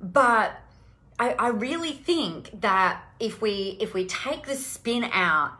But 0.00 0.60
I, 1.18 1.30
I 1.32 1.48
really 1.48 1.92
think 1.92 2.60
that 2.60 3.02
if 3.20 3.40
we 3.40 3.76
if 3.80 3.94
we 3.94 4.06
take 4.06 4.46
the 4.46 4.56
spin 4.56 5.04
out 5.12 5.52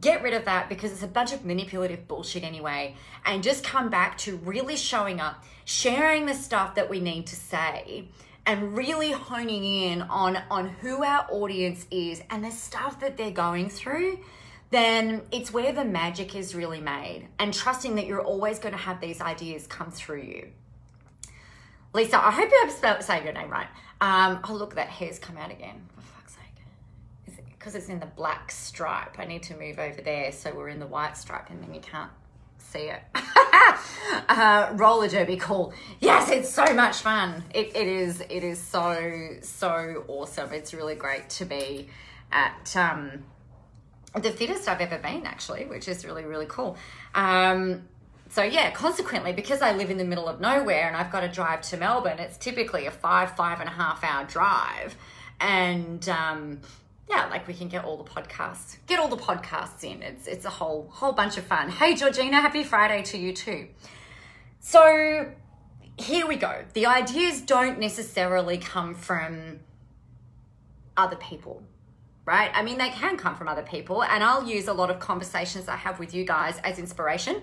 get 0.00 0.20
rid 0.22 0.34
of 0.34 0.44
that 0.46 0.68
because 0.68 0.90
it's 0.90 1.04
a 1.04 1.08
bunch 1.08 1.32
of 1.32 1.44
manipulative 1.44 2.08
bullshit 2.08 2.42
anyway 2.42 2.92
and 3.24 3.40
just 3.40 3.62
come 3.62 3.88
back 3.88 4.18
to 4.18 4.36
really 4.38 4.76
showing 4.76 5.20
up 5.20 5.44
sharing 5.64 6.26
the 6.26 6.34
stuff 6.34 6.74
that 6.74 6.90
we 6.90 6.98
need 6.98 7.24
to 7.24 7.36
say 7.36 8.08
and 8.46 8.76
really 8.76 9.10
honing 9.10 9.64
in 9.64 10.02
on 10.02 10.38
on 10.50 10.68
who 10.68 11.02
our 11.02 11.26
audience 11.30 11.86
is 11.90 12.22
and 12.30 12.44
the 12.44 12.50
stuff 12.50 13.00
that 13.00 13.16
they're 13.16 13.30
going 13.30 13.68
through 13.68 14.18
then 14.70 15.22
it's 15.30 15.52
where 15.52 15.72
the 15.72 15.84
magic 15.84 16.34
is 16.34 16.54
really 16.54 16.80
made 16.80 17.28
and 17.38 17.52
trusting 17.52 17.96
that 17.96 18.06
you're 18.06 18.22
always 18.22 18.58
going 18.58 18.72
to 18.74 18.80
have 18.80 19.00
these 19.00 19.20
ideas 19.20 19.66
come 19.66 19.90
through 19.90 20.22
you. 20.22 20.48
Lisa 21.92 22.18
i 22.18 22.30
hope 22.30 22.50
i'm 22.84 23.00
saying 23.00 23.24
your 23.24 23.32
name 23.32 23.50
right. 23.50 23.68
Um, 24.00 24.40
oh 24.48 24.54
look 24.54 24.74
that 24.74 24.88
hair's 24.88 25.18
come 25.18 25.36
out 25.36 25.50
again 25.50 25.82
for 25.94 26.02
fuck's 26.02 26.34
sake. 26.34 27.44
Because 27.58 27.74
it, 27.74 27.78
it's 27.78 27.88
in 27.88 28.00
the 28.00 28.06
black 28.06 28.50
stripe. 28.50 29.18
I 29.18 29.24
need 29.24 29.42
to 29.44 29.56
move 29.56 29.78
over 29.78 30.02
there 30.02 30.30
so 30.32 30.54
we're 30.54 30.68
in 30.68 30.78
the 30.78 30.86
white 30.86 31.16
stripe 31.16 31.50
and 31.50 31.62
then 31.62 31.72
you 31.72 31.80
can't 31.80 32.10
see 32.58 32.90
it. 32.90 33.02
uh, 34.28 34.70
roller 34.74 35.08
derby 35.08 35.36
cool. 35.36 35.72
Yes, 36.00 36.30
it's 36.30 36.48
so 36.48 36.74
much 36.74 36.96
fun. 36.96 37.44
It, 37.54 37.76
it 37.76 37.86
is. 37.86 38.20
It 38.20 38.44
is 38.44 38.60
so 38.60 39.30
so 39.42 40.04
awesome. 40.08 40.52
It's 40.52 40.74
really 40.74 40.94
great 40.94 41.28
to 41.30 41.44
be 41.44 41.88
at 42.32 42.76
um, 42.76 43.24
the 44.14 44.30
fittest 44.30 44.68
I've 44.68 44.80
ever 44.80 44.98
been, 44.98 45.26
actually, 45.26 45.64
which 45.66 45.88
is 45.88 46.04
really 46.04 46.24
really 46.24 46.46
cool. 46.46 46.76
Um, 47.14 47.82
so 48.28 48.42
yeah, 48.42 48.70
consequently, 48.72 49.32
because 49.32 49.62
I 49.62 49.72
live 49.72 49.90
in 49.90 49.98
the 49.98 50.04
middle 50.04 50.28
of 50.28 50.40
nowhere 50.40 50.88
and 50.88 50.96
I've 50.96 51.12
got 51.12 51.20
to 51.20 51.28
drive 51.28 51.62
to 51.62 51.76
Melbourne, 51.76 52.18
it's 52.18 52.36
typically 52.36 52.86
a 52.86 52.90
five 52.90 53.36
five 53.36 53.60
and 53.60 53.68
a 53.68 53.72
half 53.72 54.02
hour 54.02 54.24
drive, 54.24 54.96
and 55.40 56.06
um, 56.08 56.60
yeah, 57.08 57.26
like 57.26 57.46
we 57.46 57.54
can 57.54 57.68
get 57.68 57.84
all 57.84 57.96
the 57.96 58.04
podcasts, 58.04 58.78
get 58.86 58.98
all 58.98 59.08
the 59.08 59.16
podcasts 59.16 59.84
in. 59.84 60.02
It's 60.02 60.26
it's 60.26 60.44
a 60.44 60.50
whole 60.50 60.88
whole 60.90 61.12
bunch 61.12 61.36
of 61.36 61.44
fun. 61.44 61.68
Hey 61.68 61.94
Georgina, 61.94 62.40
happy 62.40 62.64
Friday 62.64 63.02
to 63.04 63.18
you 63.18 63.32
too. 63.32 63.68
So 64.60 65.32
here 65.98 66.26
we 66.26 66.36
go. 66.36 66.64
The 66.74 66.86
ideas 66.86 67.40
don't 67.40 67.78
necessarily 67.78 68.58
come 68.58 68.94
from 68.94 69.60
other 70.96 71.16
people, 71.16 71.62
right? 72.24 72.50
I 72.52 72.62
mean, 72.62 72.78
they 72.78 72.90
can 72.90 73.16
come 73.16 73.36
from 73.36 73.48
other 73.48 73.62
people, 73.62 74.02
and 74.02 74.24
I'll 74.24 74.46
use 74.46 74.66
a 74.66 74.72
lot 74.72 74.90
of 74.90 74.98
conversations 74.98 75.68
I 75.68 75.76
have 75.76 75.98
with 75.98 76.12
you 76.12 76.24
guys 76.24 76.58
as 76.64 76.78
inspiration 76.78 77.42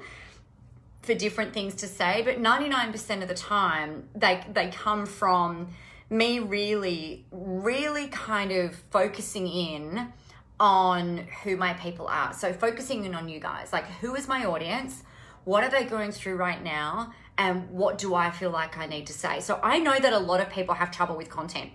for 1.01 1.13
different 1.13 1.53
things 1.53 1.75
to 1.75 1.87
say, 1.87 2.21
but 2.23 2.41
99% 2.41 3.21
of 3.21 3.27
the 3.27 3.33
time 3.33 4.09
they 4.15 4.43
they 4.51 4.69
come 4.69 5.05
from 5.05 5.69
me 6.09 6.39
really 6.39 7.25
really 7.31 8.07
kind 8.07 8.51
of 8.51 8.75
focusing 8.91 9.47
in 9.47 10.13
on 10.59 11.17
who 11.43 11.57
my 11.57 11.73
people 11.73 12.07
are. 12.07 12.33
So 12.33 12.53
focusing 12.53 13.05
in 13.05 13.15
on 13.15 13.27
you 13.27 13.39
guys. 13.39 13.73
Like 13.73 13.85
who 13.85 14.15
is 14.15 14.27
my 14.27 14.45
audience? 14.45 15.03
What 15.43 15.63
are 15.63 15.69
they 15.69 15.83
going 15.83 16.11
through 16.11 16.35
right 16.35 16.63
now? 16.63 17.13
And 17.37 17.69
what 17.71 17.97
do 17.97 18.13
I 18.13 18.31
feel 18.31 18.51
like 18.51 18.77
I 18.77 18.85
need 18.85 19.07
to 19.07 19.13
say? 19.13 19.39
So 19.39 19.59
I 19.63 19.79
know 19.79 19.97
that 19.99 20.13
a 20.13 20.19
lot 20.19 20.39
of 20.39 20.49
people 20.49 20.75
have 20.75 20.91
trouble 20.91 21.17
with 21.17 21.29
content. 21.29 21.71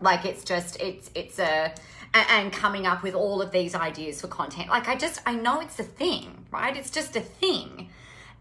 Like 0.00 0.24
it's 0.24 0.44
just 0.44 0.80
it's 0.80 1.10
it's 1.14 1.38
a 1.38 1.74
and 2.12 2.52
coming 2.52 2.86
up 2.86 3.02
with 3.02 3.14
all 3.14 3.42
of 3.42 3.50
these 3.50 3.74
ideas 3.74 4.20
for 4.20 4.28
content. 4.28 4.68
Like 4.68 4.88
I 4.88 4.96
just 4.96 5.20
I 5.26 5.34
know 5.34 5.60
it's 5.60 5.78
a 5.78 5.84
thing, 5.84 6.46
right? 6.50 6.76
It's 6.76 6.90
just 6.90 7.16
a 7.16 7.20
thing. 7.20 7.88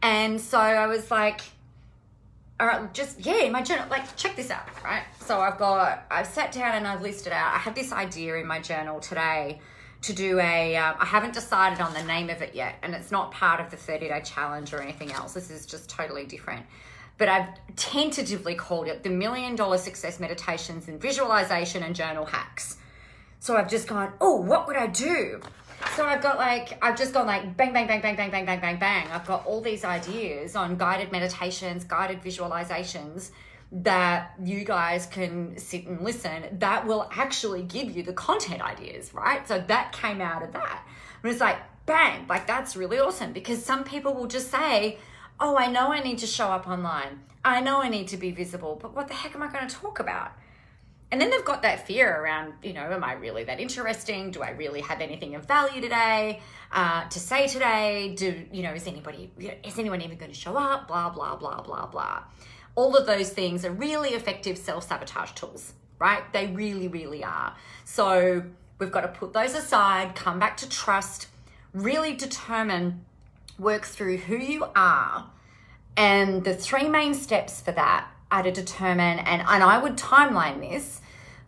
And 0.02 0.39
so 0.39 0.60
I 0.60 0.86
was 0.88 1.10
like, 1.10 1.41
right, 2.60 2.94
just 2.94 3.26
yeah, 3.26 3.44
in 3.44 3.52
my 3.52 3.62
journal, 3.62 3.86
like 3.89 4.16
check 4.16 4.36
this 4.36 4.52
out, 4.52 4.68
right? 4.84 5.04
So 5.20 5.39
I've 5.39 5.58
got, 5.58 6.06
I've 6.12 6.28
sat 6.28 6.52
down 6.52 6.76
and 6.76 6.88
I've 6.88 7.02
listed 7.02 7.34
out. 7.34 7.54
I 7.54 7.58
had 7.58 7.76
this 7.76 7.92
idea 7.92 8.36
in 8.36 8.46
my 8.46 8.60
journal 8.60 9.00
today 9.00 9.60
to 10.04 10.13
do 10.13 10.39
a. 10.39 10.76
Um, 10.76 10.96
I 11.00 11.06
haven't 11.06 11.34
decided 11.34 11.82
on 11.82 11.94
the 11.94 12.04
name 12.04 12.30
of 12.30 12.42
it 12.42 12.54
yet, 12.54 12.76
and 12.84 12.94
it's 12.94 13.12
not 13.12 13.32
part 13.32 13.60
of 13.60 13.72
the 13.72 13.78
30 13.78 14.10
day 14.10 14.22
challenge 14.24 14.74
or 14.74 14.82
anything 14.82 15.12
else. 15.12 15.34
This 15.34 15.50
is 15.50 15.66
just 15.66 15.89
totally 15.89 16.26
different. 16.26 16.66
But 17.18 17.30
I've 17.30 17.48
tentatively 17.76 18.56
called 18.56 18.88
it 18.88 19.04
the 19.04 19.10
Million 19.10 19.56
Dollar 19.56 19.78
Success 19.78 20.20
Meditations 20.20 20.88
and 20.88 21.00
Visualization 21.00 21.84
and 21.84 21.96
Journal 21.96 22.26
Hacks. 22.26 22.78
So 23.39 23.56
I've 23.58 23.70
just 23.70 23.88
gone, 23.88 24.13
oh, 24.22 24.36
what 24.38 24.68
would 24.68 24.78
I 24.78 24.88
do? 24.88 25.42
So 25.96 26.06
I've 26.06 26.22
got 26.22 26.38
like, 26.38 26.78
I've 26.82 26.98
just 26.98 27.13
gone 27.13 27.28
like 27.28 27.56
bang, 27.56 27.72
bang, 27.74 27.88
bang, 27.88 28.02
bang, 28.02 28.15
bang, 28.15 28.32
bang, 28.32 28.46
bang, 28.46 28.60
bang, 28.60 28.80
bang. 28.80 29.08
I've 29.12 29.26
got 29.28 29.46
all 29.46 29.62
these 29.62 29.86
ideas 29.86 30.56
on 30.56 30.76
guided 30.78 31.12
meditations, 31.12 31.84
guided 31.84 32.22
visualizations 32.22 33.32
that 33.72 34.34
you 34.43 34.63
guys 34.63 35.08
can 35.08 35.58
sit 35.58 35.88
and 35.88 36.02
listen 36.02 36.43
that 36.60 36.86
will 36.86 37.10
actually 37.12 37.63
give 37.63 37.96
you 37.96 38.04
the 38.04 38.13
content 38.13 38.62
ideas, 38.62 39.13
right? 39.13 39.48
So 39.48 39.60
that 39.67 39.91
came 39.91 40.22
out 40.22 40.43
of 40.43 40.54
that. 40.54 40.86
And 41.22 41.32
it's 41.32 41.41
like, 41.41 41.58
bang, 41.86 42.26
like 42.28 42.48
that's 42.48 42.76
really 42.76 43.00
awesome 43.00 43.34
because 43.34 43.63
some 43.63 43.84
people 43.84 44.13
will 44.13 44.28
just 44.28 44.52
say, 44.52 44.98
oh, 45.39 45.58
I 45.58 45.67
know 45.67 45.88
I 45.88 46.02
need 46.02 46.19
to 46.19 46.28
show 46.28 46.48
up 46.48 46.67
online. 46.67 47.22
I 47.43 47.62
know 47.62 47.82
I 47.82 47.89
need 47.89 48.08
to 48.10 48.17
be 48.17 48.32
visible, 48.32 48.78
but 48.82 48.96
what 48.96 49.08
the 49.08 49.13
heck 49.13 49.36
am 49.36 49.43
I 49.43 49.48
going 49.52 49.67
to 49.67 49.76
talk 49.76 50.00
about? 50.00 50.32
And 51.13 51.21
then 51.21 51.30
they've 51.30 51.45
got 51.45 51.62
that 51.62 51.86
fear 51.86 52.12
around, 52.12 52.54
you 52.63 52.73
know, 52.73 52.82
am 52.91 53.04
I 53.04 53.13
really 53.13 53.43
that 53.43 53.60
interesting? 53.60 54.32
Do 54.32 54.41
I 54.41 54.49
really 54.49 54.82
have 54.82 54.99
anything 54.99 55.36
of 55.36 55.45
value 55.45 55.80
today 55.80 56.39
uh, 56.71 57.08
to 57.08 57.19
say 57.19 57.47
today? 57.47 58.15
Do, 58.17 58.47
you 58.52 58.63
know, 58.63 58.73
is 58.73 58.88
anybody, 58.88 59.30
is 59.63 59.78
anyone 59.78 60.02
even 60.02 60.17
going 60.17 60.32
to 60.32 60.36
show 60.36 60.58
up? 60.58 60.88
Blah, 60.88 61.12
blah, 61.12 61.36
blah, 61.36 61.62
blah, 61.62 61.86
blah. 61.86 62.23
All 62.73 62.97
of 62.97 63.06
those 63.06 63.30
things 63.30 63.63
are 63.63 63.69
really 63.69 64.15
effective 64.15 64.58
self 64.58 64.88
sabotage 64.88 65.34
tools, 65.34 65.73
right? 65.99 66.23
They 66.34 66.47
really, 66.47 66.88
really 66.88 67.23
are. 67.23 67.56
So 67.86 68.45
we've 68.80 68.91
got 68.91 69.02
to 69.02 69.10
put 69.10 69.34
those 69.34 69.54
aside, 69.54 70.15
come 70.15 70.39
back 70.39 70.58
to 70.58 70.67
trust, 70.67 71.28
really 71.76 72.15
determine, 72.15 73.06
work 73.60 73.86
through 73.86 74.17
who 74.17 74.38
you 74.38 74.65
are. 74.76 75.30
And 75.95 76.43
the 76.43 76.56
three 76.56 76.89
main 76.89 77.13
steps 77.13 77.62
for 77.62 77.71
that 77.73 78.08
are 78.32 78.41
to 78.41 78.52
determine, 78.52 79.19
and, 79.19 79.43
and 79.43 79.63
I 79.63 79.78
would 79.78 79.95
timeline 79.95 80.60
this 80.60 81.02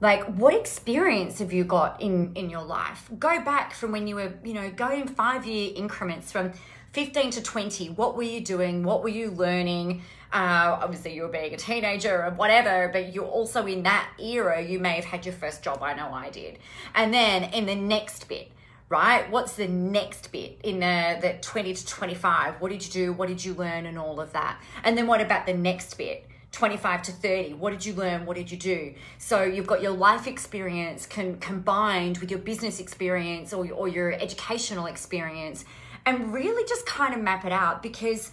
like 0.05 0.23
what 0.35 0.53
experience 0.53 1.39
have 1.39 1.51
you 1.51 1.63
got 1.63 1.99
in 1.99 2.31
in 2.35 2.47
your 2.47 2.63
life? 2.63 3.09
Go 3.17 3.43
back 3.43 3.73
from 3.73 3.91
when 3.91 4.05
you 4.05 4.15
were 4.15 4.33
you 4.43 4.53
know 4.53 4.69
go 4.69 4.91
in 4.91 5.07
five 5.07 5.47
year 5.47 5.73
increments 5.75 6.31
from 6.31 6.53
15 6.93 7.31
to 7.31 7.41
20 7.41 7.89
what 7.89 8.15
were 8.15 8.29
you 8.35 8.39
doing? 8.39 8.83
What 8.83 9.01
were 9.01 9.09
you 9.09 9.31
learning? 9.31 10.03
Uh, 10.31 10.77
obviously 10.83 11.15
you 11.15 11.23
were 11.23 11.35
being 11.39 11.55
a 11.55 11.57
teenager 11.57 12.23
or 12.23 12.29
whatever 12.31 12.89
but 12.93 13.13
you're 13.15 13.33
also 13.39 13.65
in 13.65 13.81
that 13.83 14.07
era 14.19 14.61
you 14.61 14.77
may 14.77 14.95
have 14.99 15.05
had 15.05 15.25
your 15.25 15.33
first 15.33 15.63
job 15.63 15.81
i 15.81 15.93
know 15.93 16.09
i 16.13 16.29
did. 16.29 16.59
And 16.93 17.11
then 17.11 17.45
in 17.45 17.65
the 17.65 17.75
next 17.75 18.27
bit 18.27 18.51
right? 18.87 19.27
What's 19.31 19.53
the 19.53 19.67
next 19.67 20.31
bit 20.31 20.59
in 20.63 20.79
the, 20.81 21.17
the 21.19 21.37
20 21.41 21.73
to 21.73 21.85
25 21.87 22.61
what 22.61 22.71
did 22.71 22.85
you 22.85 22.91
do? 22.91 23.13
What 23.13 23.27
did 23.29 23.43
you 23.43 23.55
learn? 23.55 23.87
And 23.87 23.97
all 23.97 24.19
of 24.19 24.33
that. 24.33 24.61
And 24.83 24.95
then 24.95 25.07
what 25.07 25.21
about 25.21 25.47
the 25.47 25.53
next 25.55 25.97
bit 25.97 26.27
25 26.55 27.01
to 27.03 27.11
30 27.11 27.53
what 27.55 27.71
did 27.71 27.85
you 27.85 27.93
learn? 27.93 28.25
What 28.25 28.37
did 28.37 28.49
you 28.49 28.57
do? 28.57 28.93
So 29.17 29.43
you've 29.43 29.67
got 29.67 29.81
your 29.81 29.91
life 29.91 30.25
experience 30.25 31.05
can, 31.05 31.37
combined 31.39 32.19
with 32.19 32.31
your 32.31 32.39
business 32.39 32.79
experience 32.79 33.51
or, 33.51 33.69
or 33.71 33.89
your 33.89 34.13
educational 34.13 34.85
experience 34.85 35.65
and 36.05 36.33
really 36.33 36.65
just 36.67 36.85
kind 36.85 37.13
of 37.13 37.19
map 37.19 37.43
it 37.43 37.51
out 37.51 37.83
because 37.83 38.31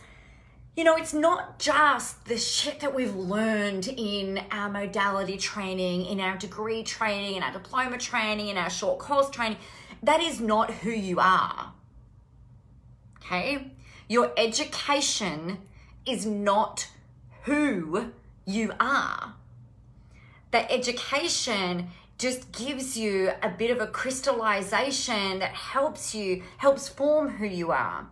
you 0.77 0.85
know 0.85 0.97
it's 0.97 1.13
not 1.13 1.59
just 1.59 2.25
the 2.27 2.37
shit 2.37 2.79
that 2.81 2.95
we've 2.95 3.15
learned 3.15 3.89
in 3.89 4.41
our 4.53 4.71
modality 4.71 5.37
training 5.37 6.07
in 6.07 6.21
our 6.21 6.39
degree 6.39 6.85
training 6.85 7.35
in 7.35 7.43
our 7.43 7.53
diploma 7.53 7.99
training 7.99 8.49
in 8.49 8.57
our 8.57 8.71
short 8.71 9.01
course 9.01 9.31
training. 9.31 9.59
That 10.05 10.21
is 10.21 10.41
not 10.41 10.71
who 10.71 10.91
you 10.91 11.19
are. 11.19 11.73
Okay? 13.19 13.73
Your 14.09 14.33
education 14.37 15.59
is 16.07 16.25
not 16.25 16.89
who 17.43 18.13
you 18.45 18.73
are. 18.81 19.35
That 20.51 20.71
education 20.71 21.89
just 22.19 22.53
gives 22.53 22.97
you 22.97 23.33
a 23.43 23.49
bit 23.49 23.71
of 23.71 23.81
a 23.81 23.87
crystallization 23.87 25.41
that 25.41 25.53
helps 25.53 26.15
you, 26.15 26.43
helps 26.59 26.89
form 26.89 27.31
who 27.31 27.47
you 27.47 27.73
are. 27.73 28.07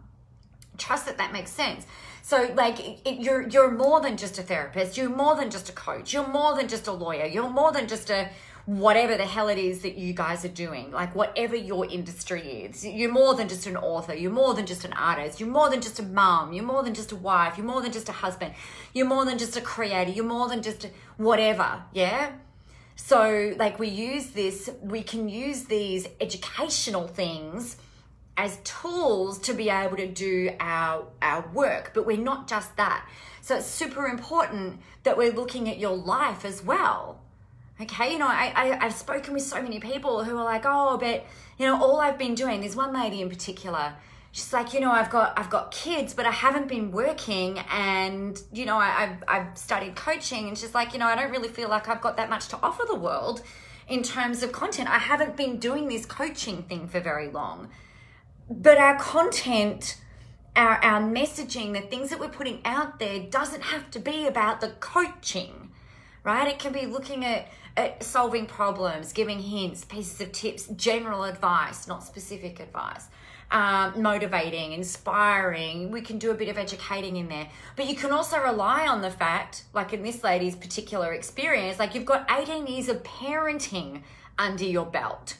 Trust 0.78 1.06
that 1.06 1.18
that 1.18 1.32
makes 1.32 1.52
sense. 1.52 1.86
So, 2.22 2.52
like, 2.54 3.06
it, 3.06 3.20
you're 3.20 3.46
you're 3.48 3.70
more 3.70 4.00
than 4.00 4.16
just 4.16 4.38
a 4.38 4.42
therapist. 4.42 4.96
You're 4.96 5.10
more 5.10 5.36
than 5.36 5.50
just 5.50 5.68
a 5.68 5.72
coach. 5.72 6.12
You're 6.12 6.26
more 6.26 6.54
than 6.56 6.68
just 6.68 6.86
a 6.86 6.92
lawyer. 6.92 7.26
You're 7.26 7.50
more 7.50 7.72
than 7.72 7.86
just 7.86 8.10
a 8.10 8.30
whatever 8.78 9.16
the 9.16 9.26
hell 9.26 9.48
it 9.48 9.58
is 9.58 9.82
that 9.82 9.96
you 9.96 10.12
guys 10.12 10.44
are 10.44 10.48
doing, 10.48 10.92
like 10.92 11.12
whatever 11.16 11.56
your 11.56 11.86
industry 11.86 12.40
is. 12.62 12.86
You're 12.86 13.10
more 13.10 13.34
than 13.34 13.48
just 13.48 13.66
an 13.66 13.76
author, 13.76 14.14
you're 14.14 14.30
more 14.30 14.54
than 14.54 14.64
just 14.64 14.84
an 14.84 14.92
artist, 14.92 15.40
you're 15.40 15.48
more 15.48 15.68
than 15.68 15.80
just 15.80 15.98
a 15.98 16.04
mom, 16.04 16.52
you're 16.52 16.64
more 16.64 16.84
than 16.84 16.94
just 16.94 17.10
a 17.10 17.16
wife, 17.16 17.58
you're 17.58 17.66
more 17.66 17.82
than 17.82 17.90
just 17.90 18.08
a 18.08 18.12
husband, 18.12 18.54
you're 18.94 19.08
more 19.08 19.24
than 19.24 19.38
just 19.38 19.56
a 19.56 19.60
creator, 19.60 20.12
you're 20.12 20.24
more 20.24 20.48
than 20.48 20.62
just 20.62 20.88
whatever, 21.16 21.82
yeah? 21.92 22.30
So, 22.94 23.54
like, 23.58 23.80
we 23.80 23.88
use 23.88 24.26
this, 24.28 24.70
we 24.80 25.02
can 25.02 25.28
use 25.28 25.64
these 25.64 26.06
educational 26.20 27.08
things 27.08 27.76
as 28.36 28.58
tools 28.62 29.40
to 29.40 29.52
be 29.52 29.68
able 29.68 29.96
to 29.96 30.06
do 30.06 30.50
our 30.60 31.08
our 31.20 31.46
work 31.52 31.90
but 31.92 32.06
we're 32.06 32.16
not 32.16 32.48
just 32.48 32.74
that 32.76 33.06
so 33.42 33.56
it's 33.56 33.66
super 33.66 34.06
important 34.06 34.80
that 35.02 35.18
we're 35.18 35.32
looking 35.32 35.68
at 35.68 35.78
your 35.78 35.94
life 35.96 36.44
as 36.44 36.62
well 36.62 37.20
Okay, 37.80 38.12
you 38.12 38.18
know, 38.18 38.28
I, 38.28 38.52
I, 38.54 38.84
I've 38.84 38.94
spoken 38.94 39.32
with 39.32 39.42
so 39.42 39.62
many 39.62 39.80
people 39.80 40.22
who 40.24 40.36
are 40.36 40.44
like, 40.44 40.64
oh, 40.66 40.98
but 40.98 41.24
you 41.58 41.66
know, 41.66 41.82
all 41.82 42.00
I've 42.00 42.18
been 42.18 42.34
doing, 42.34 42.60
there's 42.60 42.76
one 42.76 42.92
lady 42.92 43.22
in 43.22 43.28
particular, 43.28 43.94
she's 44.32 44.52
like, 44.52 44.74
you 44.74 44.80
know, 44.80 44.90
I've 44.90 45.10
got 45.10 45.38
I've 45.38 45.50
got 45.50 45.70
kids, 45.70 46.14
but 46.14 46.26
I 46.26 46.30
haven't 46.30 46.68
been 46.68 46.90
working 46.90 47.58
and 47.70 48.40
you 48.52 48.66
know, 48.66 48.76
I, 48.76 49.04
I've 49.04 49.24
I've 49.28 49.58
studied 49.58 49.96
coaching 49.96 50.48
and 50.48 50.58
she's 50.58 50.74
like, 50.74 50.92
you 50.92 50.98
know, 50.98 51.06
I 51.06 51.16
don't 51.16 51.30
really 51.30 51.48
feel 51.48 51.68
like 51.68 51.88
I've 51.88 52.00
got 52.00 52.16
that 52.16 52.28
much 52.28 52.48
to 52.48 52.58
offer 52.62 52.84
the 52.86 52.96
world 52.96 53.42
in 53.88 54.02
terms 54.02 54.42
of 54.42 54.52
content. 54.52 54.88
I 54.88 54.98
haven't 54.98 55.36
been 55.36 55.58
doing 55.58 55.88
this 55.88 56.06
coaching 56.06 56.62
thing 56.64 56.86
for 56.88 57.00
very 57.00 57.28
long. 57.28 57.70
But 58.48 58.78
our 58.78 58.98
content 58.98 59.96
our, 60.56 60.82
our 60.84 61.00
messaging, 61.00 61.72
the 61.72 61.80
things 61.80 62.10
that 62.10 62.18
we're 62.18 62.28
putting 62.28 62.60
out 62.64 62.98
there 62.98 63.20
doesn't 63.20 63.62
have 63.62 63.90
to 63.92 64.00
be 64.00 64.26
about 64.26 64.60
the 64.60 64.70
coaching, 64.80 65.59
right? 66.24 66.48
It 66.48 66.58
can 66.58 66.72
be 66.72 66.86
looking 66.86 67.24
at 67.24 67.48
at 67.76 68.02
solving 68.02 68.46
problems, 68.46 69.12
giving 69.12 69.38
hints, 69.38 69.84
pieces 69.84 70.20
of 70.20 70.32
tips, 70.32 70.66
general 70.76 71.24
advice, 71.24 71.86
not 71.86 72.02
specific 72.04 72.60
advice. 72.60 73.06
Um, 73.52 74.00
motivating, 74.00 74.72
inspiring. 74.72 75.90
We 75.90 76.02
can 76.02 76.18
do 76.18 76.30
a 76.30 76.34
bit 76.34 76.48
of 76.48 76.56
educating 76.56 77.16
in 77.16 77.28
there. 77.28 77.48
But 77.74 77.88
you 77.88 77.96
can 77.96 78.12
also 78.12 78.38
rely 78.40 78.86
on 78.86 79.00
the 79.00 79.10
fact, 79.10 79.64
like 79.72 79.92
in 79.92 80.04
this 80.04 80.22
lady's 80.22 80.54
particular 80.54 81.12
experience, 81.14 81.80
like 81.80 81.96
you've 81.96 82.04
got 82.04 82.30
18 82.30 82.68
years 82.68 82.88
of 82.88 83.02
parenting 83.02 84.02
under 84.38 84.64
your 84.64 84.86
belt. 84.86 85.36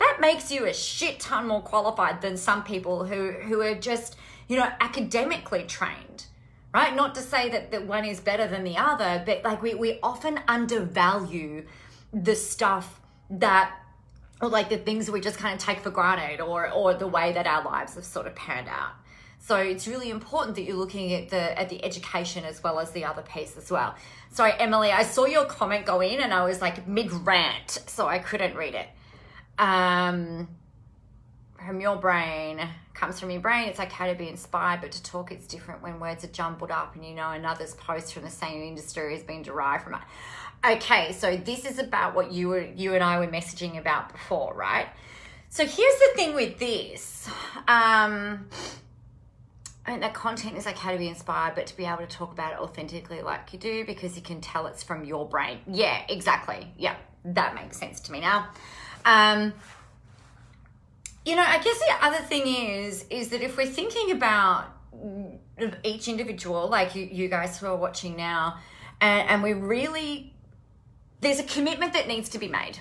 That 0.00 0.18
makes 0.20 0.50
you 0.50 0.66
a 0.66 0.74
shit 0.74 1.20
ton 1.20 1.46
more 1.46 1.62
qualified 1.62 2.22
than 2.22 2.36
some 2.36 2.64
people 2.64 3.04
who, 3.04 3.30
who 3.30 3.60
are 3.60 3.76
just, 3.76 4.16
you 4.48 4.56
know, 4.56 4.68
academically 4.80 5.62
trained 5.62 6.26
right? 6.74 6.94
Not 6.94 7.14
to 7.14 7.22
say 7.22 7.48
that, 7.50 7.70
that 7.70 7.86
one 7.86 8.04
is 8.04 8.20
better 8.20 8.46
than 8.48 8.64
the 8.64 8.76
other, 8.76 9.22
but 9.24 9.44
like 9.44 9.62
we, 9.62 9.74
we 9.74 10.00
often 10.02 10.40
undervalue 10.48 11.64
the 12.12 12.34
stuff 12.34 13.00
that 13.30 13.74
or 14.40 14.48
like 14.48 14.68
the 14.68 14.76
things 14.76 15.10
we 15.10 15.20
just 15.20 15.38
kind 15.38 15.54
of 15.54 15.60
take 15.64 15.80
for 15.80 15.90
granted 15.90 16.40
or 16.40 16.70
or 16.70 16.92
the 16.94 17.06
way 17.06 17.32
that 17.32 17.46
our 17.46 17.64
lives 17.64 17.94
have 17.94 18.04
sort 18.04 18.26
of 18.26 18.34
panned 18.34 18.68
out. 18.68 18.92
So 19.38 19.56
it's 19.56 19.86
really 19.86 20.10
important 20.10 20.56
that 20.56 20.62
you're 20.62 20.76
looking 20.76 21.12
at 21.12 21.28
the 21.28 21.58
at 21.58 21.68
the 21.68 21.84
education 21.84 22.44
as 22.44 22.62
well 22.62 22.80
as 22.80 22.90
the 22.90 23.04
other 23.04 23.22
piece 23.22 23.56
as 23.56 23.70
well. 23.70 23.94
Sorry, 24.30 24.52
Emily, 24.58 24.90
I 24.90 25.04
saw 25.04 25.26
your 25.26 25.44
comment 25.44 25.86
go 25.86 26.00
in 26.00 26.20
and 26.20 26.34
I 26.34 26.44
was 26.44 26.60
like 26.60 26.88
mid 26.88 27.12
rant, 27.12 27.70
so 27.86 28.08
I 28.08 28.18
couldn't 28.18 28.56
read 28.56 28.74
it. 28.74 28.88
Um, 29.58 30.48
from 31.66 31.80
your 31.80 31.96
brain 31.96 32.60
comes 32.94 33.18
from 33.18 33.30
your 33.30 33.40
brain. 33.40 33.68
It's 33.68 33.80
okay 33.80 34.10
to 34.12 34.18
be 34.18 34.28
inspired, 34.28 34.80
but 34.80 34.92
to 34.92 35.02
talk 35.02 35.32
it's 35.32 35.46
different 35.46 35.82
when 35.82 35.98
words 36.00 36.24
are 36.24 36.28
jumbled 36.28 36.70
up 36.70 36.94
and 36.94 37.04
you 37.04 37.14
know 37.14 37.30
another's 37.30 37.74
post 37.74 38.14
from 38.14 38.22
the 38.22 38.30
same 38.30 38.62
industry 38.62 39.14
has 39.14 39.22
been 39.22 39.42
derived 39.42 39.84
from 39.84 39.94
it. 39.94 40.00
Okay, 40.64 41.12
so 41.12 41.36
this 41.36 41.64
is 41.64 41.78
about 41.78 42.14
what 42.14 42.32
you 42.32 42.48
were 42.48 42.62
you 42.62 42.94
and 42.94 43.02
I 43.02 43.18
were 43.18 43.26
messaging 43.26 43.78
about 43.78 44.12
before, 44.12 44.54
right? 44.54 44.86
So 45.50 45.64
here's 45.66 45.98
the 45.98 46.10
thing 46.16 46.34
with 46.34 46.58
this. 46.58 47.28
Um, 47.68 48.48
and 49.86 50.02
that 50.02 50.14
content 50.14 50.56
is 50.56 50.66
okay 50.66 50.92
to 50.92 50.98
be 50.98 51.08
inspired, 51.08 51.54
but 51.54 51.66
to 51.66 51.76
be 51.76 51.84
able 51.84 51.98
to 51.98 52.06
talk 52.06 52.32
about 52.32 52.54
it 52.54 52.58
authentically 52.58 53.22
like 53.22 53.52
you 53.52 53.58
do 53.58 53.84
because 53.84 54.16
you 54.16 54.22
can 54.22 54.40
tell 54.40 54.66
it's 54.66 54.82
from 54.82 55.04
your 55.04 55.28
brain. 55.28 55.58
Yeah, 55.66 56.02
exactly. 56.08 56.72
Yeah, 56.78 56.96
that 57.24 57.54
makes 57.54 57.76
sense 57.76 58.00
to 58.00 58.12
me 58.12 58.20
now. 58.20 58.48
Um, 59.04 59.52
you 61.24 61.36
know, 61.36 61.44
I 61.46 61.58
guess 61.58 61.78
the 61.78 62.04
other 62.04 62.18
thing 62.18 62.46
is 62.46 63.04
is 63.10 63.28
that 63.30 63.42
if 63.42 63.56
we're 63.56 63.66
thinking 63.66 64.10
about 64.10 64.66
each 65.82 66.08
individual, 66.08 66.68
like 66.68 66.94
you, 66.94 67.08
you 67.10 67.28
guys 67.28 67.58
who 67.58 67.66
are 67.66 67.76
watching 67.76 68.16
now, 68.16 68.58
and, 69.00 69.28
and 69.28 69.42
we 69.42 69.52
really 69.52 70.34
there's 71.20 71.40
a 71.40 71.44
commitment 71.44 71.94
that 71.94 72.06
needs 72.06 72.28
to 72.30 72.38
be 72.38 72.48
made. 72.48 72.78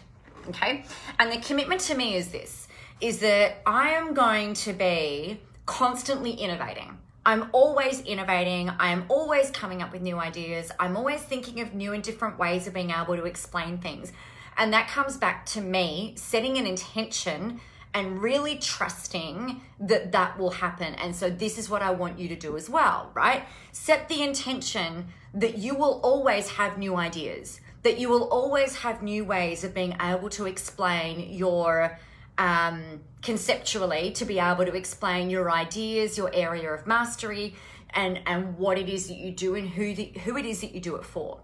Okay, 0.49 0.83
and 1.19 1.31
the 1.31 1.37
commitment 1.37 1.81
to 1.81 1.95
me 1.95 2.15
is 2.15 2.29
this: 2.29 2.67
is 2.99 3.19
that 3.19 3.61
I 3.65 3.91
am 3.91 4.13
going 4.13 4.53
to 4.55 4.73
be 4.73 5.39
constantly 5.65 6.31
innovating. 6.31 6.97
I'm 7.25 7.49
always 7.53 8.01
innovating. 8.01 8.69
I 8.69 8.91
am 8.91 9.05
always 9.07 9.49
coming 9.51 9.81
up 9.81 9.93
with 9.93 10.01
new 10.01 10.17
ideas. 10.19 10.69
I'm 10.77 10.97
always 10.97 11.21
thinking 11.21 11.61
of 11.61 11.73
new 11.73 11.93
and 11.93 12.03
different 12.03 12.37
ways 12.37 12.67
of 12.67 12.73
being 12.73 12.91
able 12.91 13.15
to 13.15 13.23
explain 13.23 13.77
things. 13.77 14.11
And 14.57 14.73
that 14.73 14.89
comes 14.89 15.15
back 15.15 15.45
to 15.47 15.61
me 15.61 16.13
setting 16.17 16.57
an 16.57 16.67
intention 16.67 17.61
and 17.93 18.21
really 18.21 18.57
trusting 18.57 19.61
that 19.79 20.11
that 20.11 20.37
will 20.39 20.51
happen. 20.51 20.95
And 20.95 21.15
so, 21.15 21.29
this 21.29 21.57
is 21.57 21.69
what 21.69 21.81
I 21.81 21.91
want 21.91 22.19
you 22.19 22.27
to 22.29 22.35
do 22.35 22.57
as 22.57 22.69
well, 22.69 23.11
right? 23.13 23.43
Set 23.71 24.09
the 24.09 24.21
intention 24.21 25.07
that 25.33 25.57
you 25.57 25.75
will 25.75 25.99
always 26.03 26.49
have 26.49 26.77
new 26.77 26.95
ideas, 26.95 27.61
that 27.83 27.99
you 27.99 28.09
will 28.09 28.23
always 28.29 28.77
have 28.77 29.01
new 29.01 29.25
ways 29.25 29.63
of 29.63 29.73
being 29.73 29.95
able 30.01 30.29
to 30.29 30.45
explain 30.45 31.33
your 31.33 31.99
um, 32.37 33.01
conceptually 33.21 34.11
to 34.11 34.25
be 34.25 34.39
able 34.39 34.65
to 34.65 34.73
explain 34.73 35.29
your 35.29 35.51
ideas, 35.51 36.17
your 36.17 36.31
area 36.33 36.71
of 36.71 36.87
mastery, 36.87 37.55
and 37.91 38.19
and 38.25 38.57
what 38.57 38.77
it 38.77 38.89
is 38.89 39.07
that 39.07 39.17
you 39.17 39.31
do 39.31 39.55
and 39.55 39.69
who 39.69 39.93
the, 39.93 40.05
who 40.23 40.37
it 40.37 40.45
is 40.45 40.61
that 40.61 40.73
you 40.73 40.79
do 40.79 40.95
it 40.95 41.05
for. 41.05 41.39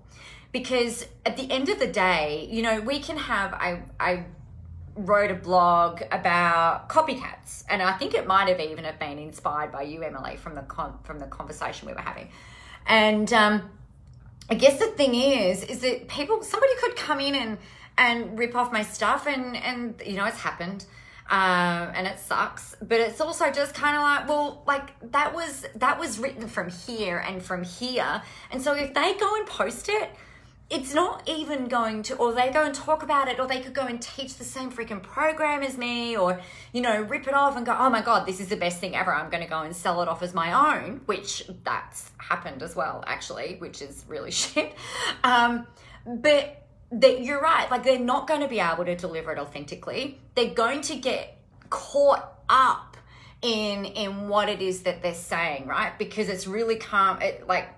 Because 0.52 1.06
at 1.26 1.38
the 1.38 1.52
end 1.52 1.70
of 1.70 1.78
the 1.78 1.88
day, 1.88 2.48
you 2.50 2.64
know, 2.64 2.82
we 2.82 3.00
can 3.00 3.18
have 3.18 3.54
I 3.54 3.84
I 4.00 4.26
wrote 5.06 5.32
a 5.32 5.36
blog 5.36 6.02
about 6.12 6.90
copycats, 6.90 7.64
and 7.70 7.82
I 7.82 7.94
think 7.94 8.14
it 8.14 8.28
might 8.28 8.48
have 8.50 8.60
even 8.60 8.84
have 8.84 9.00
been 9.00 9.18
inspired 9.18 9.72
by 9.72 9.84
you, 9.84 10.04
Emily, 10.04 10.36
from 10.36 10.56
the 10.56 10.62
con- 10.62 11.00
from 11.04 11.20
the 11.20 11.28
conversation 11.28 11.88
we 11.88 11.94
were 11.94 12.02
having, 12.02 12.30
and 12.86 13.32
um, 13.34 13.70
I 14.50 14.56
guess 14.56 14.80
the 14.80 14.88
thing 14.88 15.16
is, 15.16 15.64
is 15.64 15.82
that 15.82 16.08
people 16.08 16.44
somebody 16.44 16.74
could 16.80 16.96
come 16.96 17.20
in 17.20 17.36
and 17.36 17.58
and 17.98 18.40
rip 18.40 18.56
off 18.56 18.72
my 18.72 18.84
stuff 18.84 19.28
and 19.28 19.56
and 19.58 20.02
you 20.06 20.16
know 20.16 20.26
it's 20.26 20.40
happened 20.40 20.86
um, 21.30 21.92
and 21.94 22.08
it 22.08 22.18
sucks. 22.18 22.76
But 22.82 23.00
it's 23.00 23.22
also 23.22 23.52
just 23.52 23.74
kind 23.76 23.96
of 23.96 24.02
like 24.02 24.28
well 24.28 24.64
like 24.66 25.12
that 25.12 25.36
was 25.36 25.66
that 25.76 26.00
was 26.00 26.20
written 26.20 26.48
from 26.48 26.70
here 26.70 27.18
and 27.18 27.42
from 27.42 27.64
here. 27.64 28.22
And 28.52 28.62
so 28.62 28.74
if 28.74 28.94
they 28.94 29.14
go 29.16 29.36
and 29.36 29.46
post 29.46 29.90
it 29.90 30.10
it's 30.70 30.94
not 30.94 31.28
even 31.28 31.68
going 31.68 32.04
to 32.04 32.16
or 32.18 32.32
they 32.34 32.52
go 32.52 32.64
and 32.64 32.76
talk 32.76 33.02
about 33.02 33.28
it 33.28 33.40
or 33.40 33.48
they 33.48 33.60
could 33.60 33.74
go 33.74 33.88
and 33.88 34.00
teach 34.02 34.36
the 34.36 34.44
same 34.44 34.72
freaking 34.72 35.02
program 35.02 35.64
as 35.64 35.78
me 35.78 36.16
or 36.16 36.40
you 36.74 36.82
know 36.82 37.02
rip 37.02 37.28
it 37.28 37.34
off 37.34 37.58
and 37.58 37.66
go 37.66 37.76
oh 37.78 37.90
my 37.90 38.02
god 38.02 38.28
this 38.28 38.40
is 38.40 38.50
the 38.50 38.56
best 38.56 38.80
thing 38.80 38.96
ever. 38.96 39.14
I'm 39.14 39.30
going 39.30 39.44
to 39.44 39.50
go 39.50 39.62
and 39.62 39.76
sell 39.76 40.02
it 40.02 40.08
off 40.08 40.22
as 40.22 40.34
my 40.34 40.78
own 40.78 41.02
which 41.06 41.44
that's 41.64 42.12
happened 42.18 42.62
as 42.62 42.76
well 42.76 43.04
actually 43.08 43.56
which 43.58 43.82
is 43.82 44.06
really 44.08 44.32
shit. 44.44 44.74
Um, 45.24 45.66
but 46.06 46.68
that 46.92 47.22
you're 47.24 47.42
right 47.42 47.70
like 47.72 47.84
they're 47.84 48.00
not 48.00 48.28
going 48.28 48.42
to 48.42 48.48
be 48.48 48.60
able 48.60 48.86
to 48.86 48.96
deliver 48.96 49.32
it 49.32 49.40
authentically. 49.40 50.20
They're 50.36 50.54
going 50.54 50.82
to 50.82 50.96
get 50.96 51.36
caught 51.70 52.42
up 52.48 52.98
in 53.42 53.86
in 53.86 54.28
what 54.28 54.50
it 54.50 54.62
is 54.62 54.84
that 54.84 55.02
they're 55.02 55.14
saying 55.16 55.66
right? 55.66 55.98
Because 55.98 56.30
it's 56.30 56.46
really 56.46 56.76
calm 56.76 57.22
it 57.22 57.48
like 57.48 57.70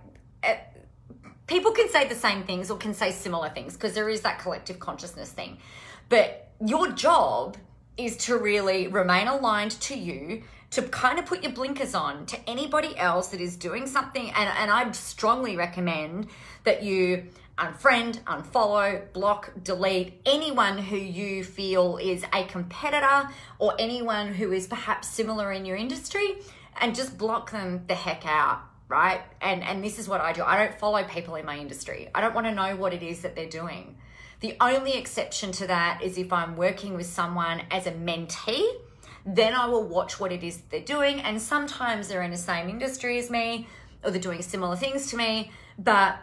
people 1.51 1.71
can 1.71 1.89
say 1.89 2.07
the 2.07 2.15
same 2.15 2.43
things 2.43 2.71
or 2.71 2.77
can 2.77 2.93
say 2.93 3.11
similar 3.11 3.49
things 3.49 3.73
because 3.73 3.93
there 3.93 4.07
is 4.07 4.21
that 4.21 4.39
collective 4.39 4.79
consciousness 4.79 5.31
thing. 5.31 5.57
But 6.07 6.49
your 6.65 6.91
job 6.91 7.57
is 7.97 8.15
to 8.17 8.37
really 8.37 8.87
remain 8.87 9.27
aligned 9.27 9.71
to 9.81 9.95
you 9.95 10.43
to 10.71 10.81
kind 10.83 11.19
of 11.19 11.25
put 11.25 11.43
your 11.43 11.51
blinkers 11.51 11.93
on 11.93 12.25
to 12.27 12.49
anybody 12.49 12.97
else 12.97 13.27
that 13.27 13.41
is 13.41 13.57
doing 13.57 13.85
something 13.85 14.31
and, 14.31 14.49
and 14.57 14.71
i 14.71 14.89
strongly 14.93 15.57
recommend 15.57 16.27
that 16.63 16.81
you 16.81 17.25
unfriend, 17.57 18.19
unfollow, 18.23 19.11
block, 19.11 19.51
delete 19.61 20.19
anyone 20.25 20.77
who 20.77 20.95
you 20.95 21.43
feel 21.43 21.97
is 21.97 22.23
a 22.33 22.45
competitor 22.45 23.29
or 23.59 23.75
anyone 23.77 24.33
who 24.33 24.51
is 24.53 24.65
perhaps 24.65 25.09
similar 25.09 25.51
in 25.51 25.65
your 25.65 25.75
industry 25.75 26.37
and 26.79 26.95
just 26.95 27.17
block 27.17 27.51
them 27.51 27.83
the 27.87 27.93
heck 27.93 28.25
out, 28.25 28.61
right? 28.91 29.21
And 29.41 29.63
and 29.63 29.83
this 29.83 29.97
is 29.97 30.07
what 30.07 30.21
I 30.21 30.33
do. 30.33 30.43
I 30.43 30.57
don't 30.57 30.77
follow 30.77 31.03
people 31.05 31.35
in 31.35 31.45
my 31.45 31.57
industry. 31.57 32.09
I 32.13 32.21
don't 32.21 32.35
want 32.35 32.45
to 32.47 32.53
know 32.53 32.75
what 32.75 32.93
it 32.93 33.01
is 33.01 33.21
that 33.21 33.35
they're 33.35 33.49
doing. 33.49 33.95
The 34.41 34.57
only 34.59 34.93
exception 34.93 35.51
to 35.53 35.67
that 35.67 36.01
is 36.03 36.17
if 36.17 36.33
I'm 36.33 36.57
working 36.57 36.95
with 36.95 37.05
someone 37.05 37.61
as 37.71 37.87
a 37.87 37.91
mentee, 37.91 38.67
then 39.25 39.53
I 39.53 39.67
will 39.67 39.87
watch 39.87 40.19
what 40.19 40.31
it 40.31 40.43
is 40.43 40.61
they're 40.69 40.81
doing 40.81 41.21
and 41.21 41.41
sometimes 41.41 42.07
they're 42.07 42.23
in 42.23 42.31
the 42.31 42.37
same 42.37 42.67
industry 42.67 43.19
as 43.19 43.29
me 43.29 43.67
or 44.03 44.11
they're 44.11 44.19
doing 44.19 44.41
similar 44.41 44.75
things 44.75 45.11
to 45.11 45.17
me, 45.17 45.51
but 45.77 46.17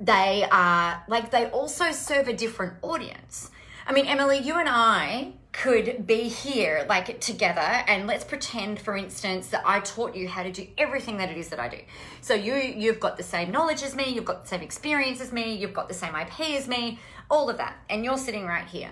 they 0.00 0.46
are 0.50 1.04
like 1.08 1.30
they 1.30 1.46
also 1.50 1.92
serve 1.92 2.28
a 2.28 2.32
different 2.32 2.74
audience. 2.82 3.50
I 3.86 3.92
mean, 3.92 4.06
Emily, 4.06 4.38
you 4.38 4.54
and 4.54 4.68
I 4.68 5.32
could 5.52 6.06
be 6.06 6.28
here 6.28 6.86
like 6.88 7.20
together 7.20 7.60
and 7.60 8.06
let's 8.06 8.24
pretend 8.24 8.80
for 8.80 8.96
instance 8.96 9.48
that 9.48 9.62
I 9.66 9.80
taught 9.80 10.14
you 10.14 10.28
how 10.28 10.44
to 10.44 10.52
do 10.52 10.66
everything 10.78 11.16
that 11.16 11.30
it 11.30 11.36
is 11.36 11.48
that 11.48 11.58
I 11.58 11.68
do. 11.68 11.78
So 12.20 12.34
you 12.34 12.54
you've 12.54 13.00
got 13.00 13.16
the 13.16 13.22
same 13.22 13.50
knowledge 13.50 13.82
as 13.82 13.96
me, 13.96 14.10
you've 14.10 14.24
got 14.24 14.42
the 14.42 14.48
same 14.48 14.60
experience 14.60 15.20
as 15.20 15.32
me, 15.32 15.54
you've 15.54 15.74
got 15.74 15.88
the 15.88 15.94
same 15.94 16.14
IP 16.14 16.40
as 16.50 16.68
me, 16.68 17.00
all 17.28 17.50
of 17.50 17.56
that. 17.56 17.76
And 17.88 18.04
you're 18.04 18.18
sitting 18.18 18.46
right 18.46 18.66
here. 18.66 18.90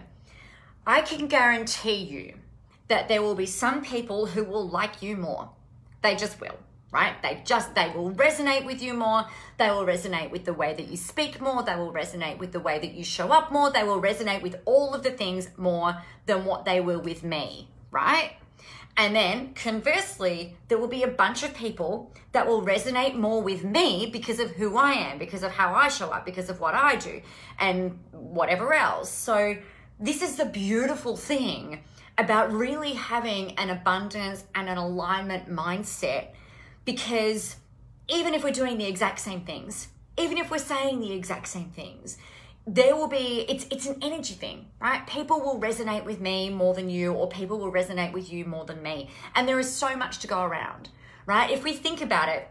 I 0.86 1.02
can 1.02 1.28
guarantee 1.28 1.96
you 1.96 2.34
that 2.88 3.08
there 3.08 3.22
will 3.22 3.34
be 3.34 3.46
some 3.46 3.82
people 3.82 4.26
who 4.26 4.42
will 4.42 4.68
like 4.68 5.02
you 5.02 5.16
more. 5.16 5.50
They 6.02 6.16
just 6.16 6.40
will 6.40 6.56
right? 6.90 7.20
They 7.22 7.42
just, 7.44 7.74
they 7.74 7.92
will 7.94 8.12
resonate 8.12 8.64
with 8.64 8.82
you 8.82 8.94
more. 8.94 9.26
They 9.58 9.70
will 9.70 9.84
resonate 9.84 10.30
with 10.30 10.44
the 10.44 10.54
way 10.54 10.74
that 10.74 10.88
you 10.88 10.96
speak 10.96 11.40
more. 11.40 11.62
They 11.62 11.76
will 11.76 11.92
resonate 11.92 12.38
with 12.38 12.52
the 12.52 12.60
way 12.60 12.78
that 12.78 12.92
you 12.92 13.04
show 13.04 13.28
up 13.30 13.52
more. 13.52 13.70
They 13.70 13.84
will 13.84 14.00
resonate 14.00 14.42
with 14.42 14.56
all 14.64 14.94
of 14.94 15.02
the 15.02 15.10
things 15.10 15.48
more 15.56 15.96
than 16.26 16.44
what 16.44 16.64
they 16.64 16.80
will 16.80 17.00
with 17.00 17.22
me, 17.22 17.68
right? 17.90 18.32
And 18.96 19.14
then 19.14 19.54
conversely, 19.54 20.56
there 20.66 20.78
will 20.78 20.88
be 20.88 21.04
a 21.04 21.08
bunch 21.08 21.44
of 21.44 21.54
people 21.54 22.12
that 22.32 22.46
will 22.46 22.62
resonate 22.62 23.14
more 23.14 23.40
with 23.40 23.62
me 23.62 24.10
because 24.12 24.40
of 24.40 24.50
who 24.52 24.76
I 24.76 24.92
am, 24.92 25.18
because 25.18 25.44
of 25.44 25.52
how 25.52 25.72
I 25.72 25.88
show 25.88 26.10
up, 26.10 26.26
because 26.26 26.50
of 26.50 26.58
what 26.58 26.74
I 26.74 26.96
do, 26.96 27.20
and 27.60 27.98
whatever 28.10 28.74
else. 28.74 29.10
So, 29.10 29.56
this 30.00 30.22
is 30.22 30.36
the 30.36 30.44
beautiful 30.44 31.16
thing 31.16 31.80
about 32.18 32.52
really 32.52 32.94
having 32.94 33.52
an 33.58 33.70
abundance 33.70 34.44
and 34.54 34.68
an 34.68 34.78
alignment 34.78 35.48
mindset 35.48 36.28
because 36.88 37.56
even 38.08 38.32
if 38.32 38.42
we're 38.42 38.50
doing 38.50 38.78
the 38.78 38.86
exact 38.86 39.20
same 39.20 39.42
things, 39.42 39.88
even 40.16 40.38
if 40.38 40.50
we're 40.50 40.56
saying 40.56 41.00
the 41.00 41.12
exact 41.12 41.46
same 41.46 41.68
things, 41.68 42.16
there 42.66 42.96
will 42.96 43.08
be 43.08 43.44
it's 43.46 43.66
it's 43.70 43.86
an 43.86 43.98
energy 44.00 44.32
thing 44.32 44.64
right? 44.80 45.06
People 45.06 45.38
will 45.38 45.60
resonate 45.60 46.06
with 46.06 46.18
me 46.18 46.48
more 46.48 46.72
than 46.72 46.88
you 46.88 47.12
or 47.12 47.28
people 47.28 47.58
will 47.58 47.70
resonate 47.70 48.14
with 48.14 48.32
you 48.32 48.46
more 48.46 48.64
than 48.64 48.82
me. 48.82 49.10
And 49.34 49.46
there 49.46 49.58
is 49.58 49.70
so 49.70 49.96
much 49.96 50.20
to 50.20 50.26
go 50.26 50.42
around 50.42 50.88
right? 51.26 51.50
If 51.50 51.62
we 51.62 51.74
think 51.74 52.00
about 52.00 52.30
it 52.30 52.48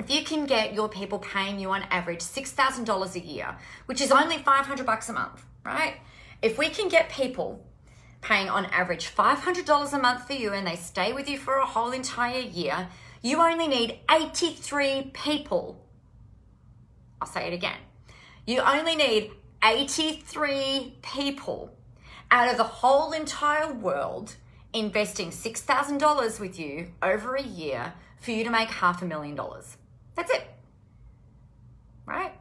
if 0.00 0.10
you 0.10 0.24
can 0.24 0.46
get 0.46 0.74
your 0.74 0.88
people 0.88 1.20
paying 1.20 1.60
you 1.60 1.70
on 1.70 1.82
average 1.90 2.22
$6000 2.22 3.14
a 3.14 3.20
year 3.20 3.56
which 3.86 4.00
is 4.00 4.10
only 4.10 4.38
500 4.38 4.84
bucks 4.84 5.08
a 5.08 5.12
month 5.12 5.44
right? 5.64 5.94
If 6.42 6.58
we 6.58 6.70
can 6.70 6.88
get 6.88 7.08
people 7.08 7.64
paying 8.20 8.48
on 8.48 8.66
average 8.66 9.14
$500 9.14 9.92
a 9.92 9.98
month 9.98 10.26
for 10.26 10.32
you 10.32 10.52
and 10.54 10.66
they 10.66 10.76
stay 10.76 11.12
with 11.12 11.28
you 11.28 11.38
for 11.38 11.58
a 11.58 11.66
whole 11.66 11.92
entire 11.92 12.40
year 12.40 12.88
you 13.22 13.40
only 13.40 13.68
need 13.68 14.00
83 14.10 15.10
people. 15.12 15.84
I'll 17.20 17.28
say 17.28 17.46
it 17.46 17.52
again. 17.52 17.78
You 18.46 18.60
only 18.60 18.96
need 18.96 19.32
83 19.62 20.98
people 21.02 21.76
out 22.30 22.50
of 22.50 22.56
the 22.56 22.64
whole 22.64 23.12
entire 23.12 23.72
world 23.72 24.36
investing 24.72 25.30
$6,000 25.30 26.40
with 26.40 26.58
you 26.58 26.92
over 27.02 27.34
a 27.34 27.42
year 27.42 27.92
for 28.18 28.30
you 28.30 28.44
to 28.44 28.50
make 28.50 28.68
half 28.70 29.02
a 29.02 29.04
million 29.04 29.34
dollars. 29.34 29.76
That's 30.14 30.30
it. 30.30 30.46
Right? 32.06 32.32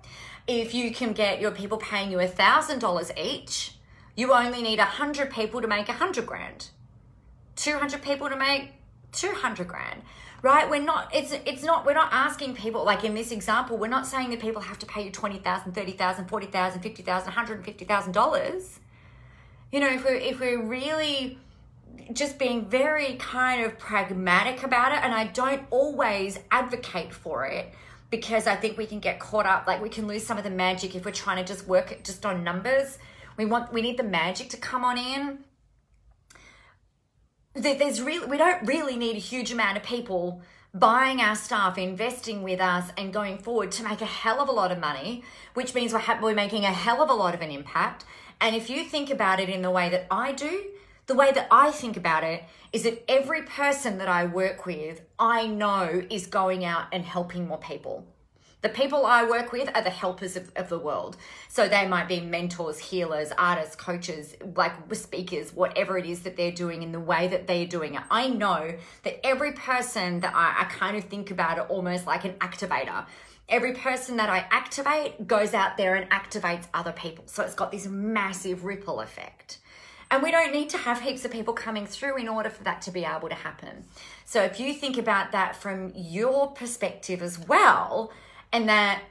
If 0.47 0.73
you 0.73 0.91
can 0.91 1.13
get 1.13 1.41
your 1.41 1.51
people 1.51 1.77
paying 1.77 2.11
you 2.11 2.17
$1,000 2.17 3.17
each, 3.17 3.75
you 4.15 4.33
only 4.33 4.61
need 4.61 4.79
100 4.79 5.31
people 5.31 5.61
to 5.61 5.67
make 5.67 5.87
100 5.87 6.25
grand. 6.25 6.69
200 7.55 8.01
people 8.01 8.29
to 8.29 8.37
make 8.37 8.71
200 9.11 9.67
grand 9.67 10.01
right? 10.41 10.69
We're 10.69 10.81
not 10.81 11.13
it's 11.13 11.31
it's 11.31 11.63
not 11.63 11.85
we're 11.85 11.93
not 11.93 12.09
asking 12.11 12.55
people 12.55 12.83
like 12.83 13.03
in 13.03 13.13
this 13.13 13.31
example 13.31 13.77
we're 13.77 13.87
not 13.87 14.07
saying 14.07 14.29
that 14.31 14.39
people 14.39 14.61
have 14.61 14.79
to 14.79 14.85
pay 14.85 15.03
you 15.03 15.11
20000 15.11 15.73
30000 15.73 16.27
40000 16.27 16.81
50000 16.81 17.25
150000 17.25 18.11
dollars. 18.11 18.79
You 19.71 19.79
know 19.79 19.89
if 19.89 20.03
we're 20.03 20.15
if 20.15 20.39
we're 20.39 20.61
really 20.61 21.37
just 22.13 22.39
being 22.39 22.65
very 22.65 23.15
kind 23.15 23.63
of 23.63 23.77
pragmatic 23.77 24.63
about 24.63 24.91
it 24.91 24.99
and 25.03 25.13
i 25.13 25.25
don't 25.25 25.61
always 25.69 26.39
advocate 26.49 27.13
for 27.13 27.45
it 27.45 27.71
because 28.09 28.47
i 28.47 28.55
think 28.55 28.77
we 28.77 28.85
can 28.85 28.99
get 28.99 29.19
caught 29.19 29.45
up 29.45 29.67
like 29.67 29.81
we 29.81 29.89
can 29.89 30.07
lose 30.07 30.25
some 30.25 30.37
of 30.37 30.43
the 30.43 30.49
magic 30.49 30.95
if 30.95 31.05
we're 31.05 31.11
trying 31.11 31.37
to 31.37 31.43
just 31.43 31.67
work 31.67 31.91
it 31.91 32.03
just 32.03 32.25
on 32.25 32.43
numbers. 32.43 32.97
We 33.37 33.45
want 33.45 33.71
we 33.71 33.81
need 33.81 33.97
the 33.97 34.03
magic 34.03 34.49
to 34.49 34.57
come 34.57 34.83
on 34.83 34.97
in 34.97 35.39
there's 37.61 38.01
really 38.01 38.25
we 38.25 38.37
don't 38.37 38.65
really 38.65 38.95
need 38.95 39.15
a 39.15 39.19
huge 39.19 39.51
amount 39.51 39.77
of 39.77 39.83
people 39.83 40.41
buying 40.73 41.19
our 41.19 41.35
stuff, 41.35 41.77
investing 41.77 42.43
with 42.43 42.59
us, 42.59 42.91
and 42.97 43.11
going 43.11 43.37
forward 43.37 43.71
to 43.71 43.83
make 43.83 44.01
a 44.01 44.05
hell 44.05 44.39
of 44.39 44.47
a 44.47 44.51
lot 44.51 44.71
of 44.71 44.79
money, 44.79 45.23
which 45.55 45.73
means 45.73 45.91
we're, 45.91 45.99
ha- 45.99 46.19
we're 46.21 46.35
making 46.35 46.63
a 46.63 46.71
hell 46.71 47.01
of 47.01 47.09
a 47.09 47.13
lot 47.13 47.33
of 47.33 47.41
an 47.41 47.49
impact. 47.49 48.05
And 48.39 48.55
if 48.55 48.69
you 48.69 48.83
think 48.83 49.09
about 49.09 49.39
it 49.39 49.49
in 49.49 49.61
the 49.61 49.71
way 49.71 49.89
that 49.89 50.05
I 50.11 50.31
do, 50.31 50.65
the 51.07 51.15
way 51.15 51.31
that 51.31 51.47
I 51.49 51.71
think 51.71 51.97
about 51.97 52.23
it 52.23 52.43
is 52.71 52.83
that 52.83 53.03
every 53.09 53.41
person 53.41 53.97
that 53.97 54.07
I 54.07 54.25
work 54.25 54.65
with, 54.65 55.01
I 55.17 55.47
know 55.47 56.03
is 56.09 56.27
going 56.27 56.63
out 56.63 56.85
and 56.91 57.03
helping 57.03 57.47
more 57.47 57.57
people. 57.57 58.05
The 58.61 58.69
people 58.69 59.05
I 59.05 59.23
work 59.23 59.51
with 59.53 59.69
are 59.73 59.81
the 59.81 59.89
helpers 59.89 60.35
of, 60.35 60.51
of 60.55 60.67
the 60.67 60.77
world. 60.77 61.15
So 61.47 61.69
they 61.69 61.87
might 61.87 62.09
be 62.09 62.19
mentors, 62.19 62.77
healers, 62.77 63.31
artists, 63.37 63.75
coaches, 63.75 64.35
like 64.55 64.73
speakers, 64.93 65.53
whatever 65.53 65.97
it 65.97 66.05
is 66.05 66.21
that 66.23 66.35
they're 66.35 66.51
doing 66.51 66.83
in 66.83 66.91
the 66.91 66.99
way 66.99 67.29
that 67.29 67.47
they're 67.47 67.65
doing 67.67 67.95
it. 67.95 68.01
I 68.11 68.27
know 68.27 68.73
that 69.03 69.25
every 69.25 69.53
person 69.53 70.19
that 70.19 70.33
I, 70.35 70.63
I 70.63 70.63
kind 70.65 70.97
of 70.97 71.05
think 71.05 71.31
about 71.31 71.57
it 71.57 71.65
almost 71.69 72.05
like 72.05 72.25
an 72.25 72.33
activator 72.33 73.05
every 73.49 73.73
person 73.73 74.17
that 74.17 74.29
I 74.29 74.45
activate 74.51 75.27
goes 75.27 75.53
out 75.53 75.75
there 75.75 75.95
and 75.95 76.09
activates 76.11 76.67
other 76.73 76.91
people. 76.91 77.23
So 77.27 77.43
it's 77.43 77.55
got 77.55 77.71
this 77.71 77.87
massive 77.87 78.63
ripple 78.63 79.01
effect. 79.01 79.57
And 80.11 80.23
we 80.23 80.31
don't 80.31 80.51
need 80.51 80.69
to 80.69 80.77
have 80.77 81.01
heaps 81.01 81.23
of 81.25 81.31
people 81.31 81.53
coming 81.53 81.85
through 81.85 82.17
in 82.17 82.27
order 82.27 82.49
for 82.49 82.63
that 82.63 82.81
to 82.83 82.91
be 82.91 83.05
able 83.05 83.29
to 83.29 83.35
happen. 83.35 83.85
So 84.25 84.41
if 84.43 84.59
you 84.59 84.73
think 84.73 84.97
about 84.97 85.31
that 85.33 85.55
from 85.55 85.91
your 85.95 86.47
perspective 86.51 87.21
as 87.21 87.37
well, 87.37 88.11
and 88.51 88.69
that 88.69 89.03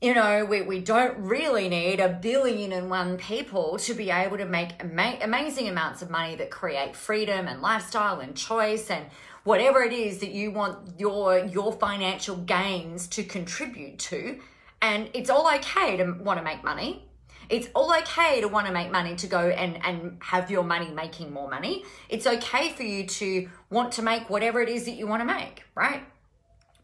you 0.00 0.14
know 0.14 0.44
we, 0.44 0.62
we 0.62 0.80
don't 0.80 1.16
really 1.18 1.68
need 1.68 2.00
a 2.00 2.08
billion 2.08 2.72
and 2.72 2.90
one 2.90 3.16
people 3.16 3.78
to 3.78 3.94
be 3.94 4.10
able 4.10 4.36
to 4.36 4.44
make 4.44 4.70
ama- 4.80 5.18
amazing 5.22 5.68
amounts 5.68 6.02
of 6.02 6.10
money 6.10 6.34
that 6.36 6.50
create 6.50 6.96
freedom 6.96 7.46
and 7.46 7.62
lifestyle 7.62 8.20
and 8.20 8.36
choice 8.36 8.90
and 8.90 9.06
whatever 9.44 9.82
it 9.82 9.92
is 9.92 10.18
that 10.18 10.30
you 10.30 10.50
want 10.50 10.98
your 10.98 11.38
your 11.38 11.72
financial 11.72 12.36
gains 12.36 13.06
to 13.08 13.24
contribute 13.24 13.98
to. 13.98 14.38
And 14.80 15.08
it's 15.14 15.30
all 15.30 15.48
okay 15.56 15.96
to 15.98 16.12
want 16.12 16.38
to 16.38 16.44
make 16.44 16.64
money. 16.64 17.08
It's 17.48 17.68
all 17.74 17.94
okay 17.98 18.40
to 18.40 18.48
want 18.48 18.66
to 18.66 18.72
make 18.72 18.90
money 18.90 19.14
to 19.16 19.26
go 19.26 19.48
and 19.48 19.84
and 19.84 20.18
have 20.20 20.50
your 20.50 20.64
money 20.64 20.90
making 20.90 21.32
more 21.32 21.48
money. 21.48 21.84
It's 22.08 22.26
okay 22.26 22.72
for 22.72 22.82
you 22.82 23.06
to 23.06 23.48
want 23.70 23.92
to 23.92 24.02
make 24.02 24.30
whatever 24.30 24.60
it 24.60 24.68
is 24.68 24.84
that 24.86 24.92
you 24.92 25.06
want 25.06 25.20
to 25.20 25.26
make 25.26 25.62
right 25.74 26.02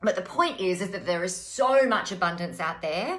but 0.00 0.14
the 0.14 0.22
point 0.22 0.61
is, 0.61 0.80
is 0.80 0.90
that 0.90 1.06
there 1.06 1.24
is 1.24 1.34
so 1.34 1.87
much 1.87 2.12
abundance 2.12 2.61
out 2.61 2.82
there 2.82 3.18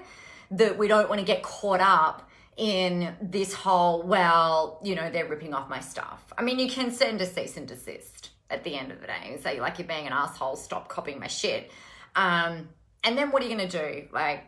that 0.52 0.78
we 0.78 0.88
don't 0.88 1.10
want 1.10 1.20
to 1.20 1.26
get 1.26 1.44
caught 1.44 1.82
up 1.82 2.30
in 2.58 3.16
this 3.22 3.54
whole, 3.54 4.04
well, 4.04 4.80
you 4.84 4.96
know, 4.96 5.10
they're 5.10 5.28
ripping 5.28 5.54
off 5.54 5.70
my 5.70 5.80
stuff. 5.80 6.34
I 6.38 6.42
mean, 6.42 6.60
you 6.60 6.70
can 6.70 6.92
send 6.92 7.22
a 7.22 7.26
cease 7.26 7.58
and 7.58 7.68
desist 7.68 8.32
at 8.50 8.64
the 8.64 8.76
end 8.76 8.92
of 8.92 9.00
the 9.00 9.08
day 9.08 9.32
and 9.32 9.42
say, 9.42 9.60
like, 9.60 9.78
you're 9.78 9.88
being 9.88 10.08
an 10.08 10.14
asshole, 10.14 10.56
stop 10.56 10.90
copying 10.90 11.20
my 11.20 11.28
shit. 11.28 11.72
Um, 12.16 12.70
and 13.04 13.18
then 13.18 13.32
what 13.32 13.42
are 13.44 13.48
you 13.48 13.56
going 13.56 13.70
to 13.70 13.78
do? 13.78 14.08
Like, 14.12 14.44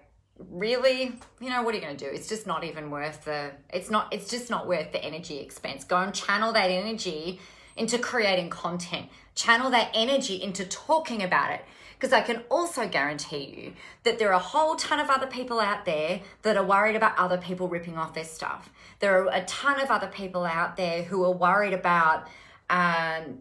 really 0.50 1.14
you 1.40 1.50
know 1.50 1.62
what 1.62 1.74
are 1.74 1.78
you 1.78 1.84
going 1.84 1.96
to 1.96 2.06
do 2.06 2.10
it's 2.12 2.28
just 2.28 2.48
not 2.48 2.64
even 2.64 2.90
worth 2.90 3.26
the 3.26 3.52
it's 3.72 3.90
not 3.90 4.12
it's 4.12 4.30
just 4.30 4.50
not 4.50 4.68
worth 4.68 4.92
the 4.92 5.04
energy 5.04 5.40
expense 5.40 5.84
go 5.84 5.98
and 5.98 6.14
channel 6.14 6.52
that 6.52 6.72
energy 6.72 7.40
into 7.76 7.98
creating 7.98 8.50
content 8.50 9.08
channel 9.36 9.70
that 9.70 9.92
energy 9.94 10.42
into 10.42 10.66
talking 10.66 11.22
about 11.22 11.52
it 11.52 11.64
because 12.02 12.14
I 12.14 12.22
can 12.22 12.42
also 12.50 12.88
guarantee 12.88 13.54
you 13.56 13.74
that 14.06 14.18
there 14.18 14.30
are 14.30 14.34
a 14.34 14.40
whole 14.40 14.76
ton 14.76 15.00
of 15.00 15.12
other 15.12 15.28
people 15.28 15.60
out 15.60 15.86
there 15.86 16.22
that 16.42 16.58
are 16.58 16.64
worried 16.64 16.96
about 16.96 17.16
other 17.16 17.38
people 17.38 17.68
ripping 17.68 17.96
off 17.96 18.16
their 18.16 18.24
stuff. 18.26 18.72
There 19.00 19.22
are 19.22 19.30
a 19.32 19.44
ton 19.46 19.80
of 19.80 19.92
other 19.92 20.08
people 20.08 20.44
out 20.44 20.78
there 20.78 21.04
who 21.04 21.24
are 21.24 21.32
worried 21.32 21.74
about 21.74 22.28
um, 22.72 23.38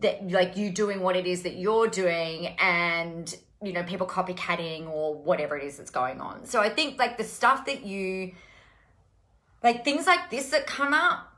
that, 0.00 0.28
like 0.28 0.56
you 0.56 0.70
doing 0.70 1.00
what 1.00 1.14
it 1.14 1.26
is 1.26 1.42
that 1.44 1.54
you're 1.54 1.86
doing 1.86 2.48
and 2.58 3.32
you 3.62 3.72
know 3.72 3.84
people 3.84 4.08
copycatting 4.08 4.88
or 4.88 5.14
whatever 5.14 5.56
it 5.56 5.62
is 5.62 5.76
that's 5.76 5.90
going 5.90 6.20
on. 6.20 6.44
So 6.44 6.60
I 6.60 6.70
think 6.70 6.98
like 6.98 7.18
the 7.18 7.24
stuff 7.24 7.66
that 7.66 7.86
you 7.86 8.32
like 9.62 9.84
things 9.84 10.08
like 10.08 10.28
this 10.28 10.50
that 10.50 10.66
come 10.66 10.92
up 10.92 11.31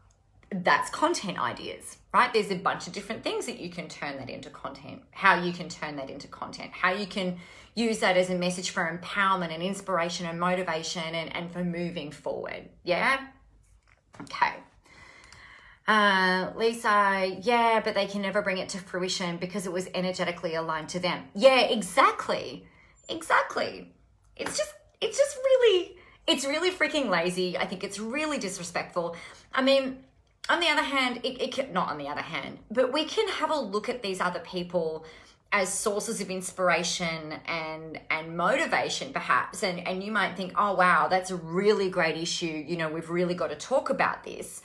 that's 0.62 0.88
content 0.90 1.38
ideas, 1.40 1.98
right? 2.12 2.32
There's 2.32 2.50
a 2.50 2.56
bunch 2.56 2.86
of 2.86 2.92
different 2.92 3.24
things 3.24 3.46
that 3.46 3.58
you 3.58 3.70
can 3.70 3.88
turn 3.88 4.18
that 4.18 4.30
into 4.30 4.50
content, 4.50 5.02
how 5.10 5.42
you 5.42 5.52
can 5.52 5.68
turn 5.68 5.96
that 5.96 6.10
into 6.10 6.28
content, 6.28 6.70
how 6.72 6.92
you 6.92 7.06
can 7.06 7.38
use 7.74 7.98
that 7.98 8.16
as 8.16 8.30
a 8.30 8.36
message 8.36 8.70
for 8.70 8.84
empowerment 8.84 9.52
and 9.52 9.62
inspiration 9.62 10.26
and 10.26 10.38
motivation 10.38 11.02
and, 11.02 11.34
and 11.34 11.50
for 11.50 11.64
moving 11.64 12.12
forward. 12.12 12.68
Yeah? 12.84 13.18
Okay. 14.20 14.54
Uh, 15.88 16.50
Lisa, 16.54 17.36
yeah, 17.42 17.80
but 17.84 17.94
they 17.94 18.06
can 18.06 18.22
never 18.22 18.40
bring 18.42 18.58
it 18.58 18.68
to 18.70 18.78
fruition 18.78 19.36
because 19.38 19.66
it 19.66 19.72
was 19.72 19.88
energetically 19.92 20.54
aligned 20.54 20.88
to 20.90 21.00
them. 21.00 21.24
Yeah, 21.34 21.62
exactly. 21.62 22.64
Exactly. 23.08 23.92
It's 24.36 24.56
just, 24.56 24.72
it's 25.00 25.18
just 25.18 25.36
really, 25.36 25.96
it's 26.28 26.44
really 26.44 26.70
freaking 26.70 27.10
lazy. 27.10 27.58
I 27.58 27.66
think 27.66 27.82
it's 27.82 27.98
really 27.98 28.38
disrespectful. 28.38 29.16
I 29.52 29.62
mean, 29.62 30.04
on 30.48 30.60
the 30.60 30.68
other 30.68 30.82
hand, 30.82 31.20
it, 31.22 31.40
it 31.40 31.52
can, 31.52 31.72
not 31.72 31.90
on 31.90 31.98
the 31.98 32.08
other 32.08 32.20
hand, 32.20 32.58
but 32.70 32.92
we 32.92 33.04
can 33.04 33.28
have 33.28 33.50
a 33.50 33.58
look 33.58 33.88
at 33.88 34.02
these 34.02 34.20
other 34.20 34.40
people 34.40 35.04
as 35.52 35.72
sources 35.72 36.20
of 36.20 36.30
inspiration 36.30 37.32
and 37.46 38.00
and 38.10 38.36
motivation 38.36 39.12
perhaps. 39.12 39.62
And 39.62 39.78
and 39.86 40.02
you 40.02 40.10
might 40.10 40.36
think 40.36 40.52
oh 40.56 40.74
wow 40.74 41.06
that's 41.08 41.30
a 41.30 41.36
really 41.36 41.88
great 41.88 42.16
issue. 42.16 42.64
You 42.66 42.76
know 42.76 42.88
we've 42.88 43.08
really 43.08 43.34
got 43.34 43.50
to 43.50 43.56
talk 43.56 43.88
about 43.88 44.24
this. 44.24 44.62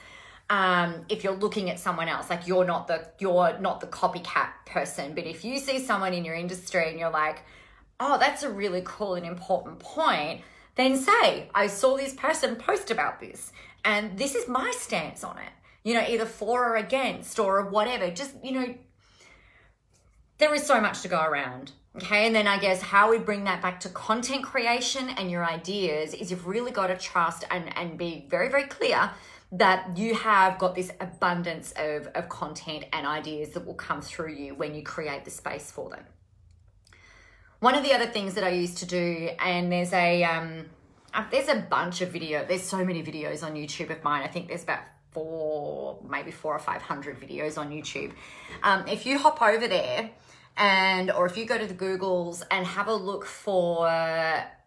Um, 0.50 1.06
if 1.10 1.24
you're 1.24 1.36
looking 1.36 1.70
at 1.70 1.80
someone 1.80 2.08
else 2.08 2.30
like 2.30 2.48
you're 2.48 2.66
not 2.66 2.88
the 2.88 3.06
you're 3.20 3.60
not 3.60 3.82
the 3.82 3.88
copycat 3.88 4.50
person. 4.66 5.14
But 5.14 5.26
if 5.26 5.46
you 5.46 5.60
see 5.60 5.80
someone 5.80 6.14
in 6.14 6.26
your 6.26 6.36
industry 6.36 6.90
and 6.90 7.00
you're 7.00 7.12
like 7.12 7.44
oh 8.00 8.18
that's 8.18 8.44
a 8.44 8.50
really 8.50 8.82
cool 8.86 9.16
and 9.16 9.26
important 9.26 9.80
point 9.80 10.42
then 10.76 10.96
say 10.96 11.50
i 11.54 11.68
saw 11.68 11.98
this 11.98 12.14
person 12.14 12.56
post 12.56 12.92
about 12.92 13.20
this 13.20 13.52
and 13.86 14.18
this 14.18 14.36
is 14.36 14.48
my 14.48 14.72
stance 14.72 15.24
on 15.24 15.38
it 15.38 15.52
you 15.84 15.94
know, 15.94 16.06
either 16.08 16.26
for 16.26 16.70
or 16.70 16.76
against 16.76 17.40
or 17.40 17.66
whatever. 17.66 18.10
Just, 18.10 18.36
you 18.44 18.52
know, 18.52 18.76
there 20.38 20.54
is 20.54 20.66
so 20.66 20.80
much 20.80 21.02
to 21.02 21.08
go 21.08 21.22
around. 21.22 21.72
Okay, 21.96 22.28
and 22.28 22.36
then 22.36 22.48
I 22.48 22.60
guess 22.60 22.82
how 22.82 23.10
we 23.10 23.18
bring 23.18 23.46
that 23.46 23.62
back 23.62 23.80
to 23.82 23.90
content 23.90 24.44
creation 24.44 25.10
and 25.10 25.32
your 25.32 25.44
ideas 25.44 26.14
is 26.14 26.30
you've 26.30 26.48
really 26.48 26.72
got 26.72 26.88
to 26.88 26.98
trust 26.98 27.44
and, 27.50 27.76
and 27.76 27.98
be 27.98 28.26
very, 28.30 28.48
very 28.48 28.66
clear 28.68 29.10
that 29.52 29.98
you 29.98 30.14
have 30.14 30.60
got 30.60 30.76
this 30.76 30.92
abundance 31.02 31.74
of, 31.76 32.08
of 32.14 32.30
content 32.30 32.86
and 32.94 33.08
ideas 33.08 33.50
that 33.50 33.66
will 33.66 33.74
come 33.74 34.02
through 34.02 34.34
you 34.34 34.54
when 34.54 34.76
you 34.76 34.84
create 34.84 35.26
the 35.26 35.32
space 35.32 35.72
for 35.72 35.90
them. 35.90 36.04
One 37.60 37.76
of 37.76 37.84
the 37.84 37.94
other 37.94 38.06
things 38.06 38.36
that 38.36 38.44
I 38.44 38.50
used 38.50 38.78
to 38.78 38.86
do, 38.86 39.32
and 39.40 39.72
there's 39.72 39.92
a 39.92 40.24
um, 40.24 40.66
uh, 41.14 41.26
there's 41.32 41.50
a 41.50 41.56
bunch 41.56 42.02
of 42.02 42.10
video, 42.10 42.46
there's 42.48 42.64
so 42.64 42.86
many 42.86 43.04
videos 43.04 43.44
on 43.44 43.56
YouTube 43.56 43.90
of 43.90 44.04
mine. 44.04 44.24
I 44.24 44.28
think 44.28 44.48
there's 44.48 44.64
about 44.64 44.84
four, 45.12 46.00
maybe 46.08 46.32
four 46.32 46.56
or 46.56 46.60
five 46.60 46.82
hundred 46.82 47.20
videos 47.20 47.58
on 47.58 47.70
YouTube. 47.70 48.12
Um, 48.64 48.88
if 48.88 49.06
you 49.06 49.18
hop 49.18 49.42
over 49.42 49.68
there 49.68 50.12
and, 50.58 51.12
or 51.12 51.26
if 51.26 51.38
you 51.38 51.46
go 51.46 51.58
to 51.58 51.66
the 51.66 51.74
Googles 51.74 52.44
and 52.52 52.66
have 52.66 52.88
a 52.88 52.94
look 52.94 53.26
for, 53.26 53.86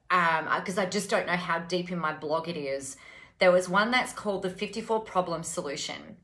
because 0.08 0.78
um, 0.78 0.78
I 0.78 0.86
just 0.86 1.10
don't 1.10 1.26
know 1.26 1.36
how 1.36 1.60
deep 1.60 1.90
in 1.90 1.98
my 1.98 2.12
blog 2.12 2.48
it 2.48 2.56
is, 2.56 2.96
there 3.38 3.52
was 3.52 3.68
one 3.68 3.90
that's 3.90 4.12
called 4.12 4.42
the 4.42 4.50
54 4.50 5.00
Problem 5.00 5.42
Solution. 5.42 6.16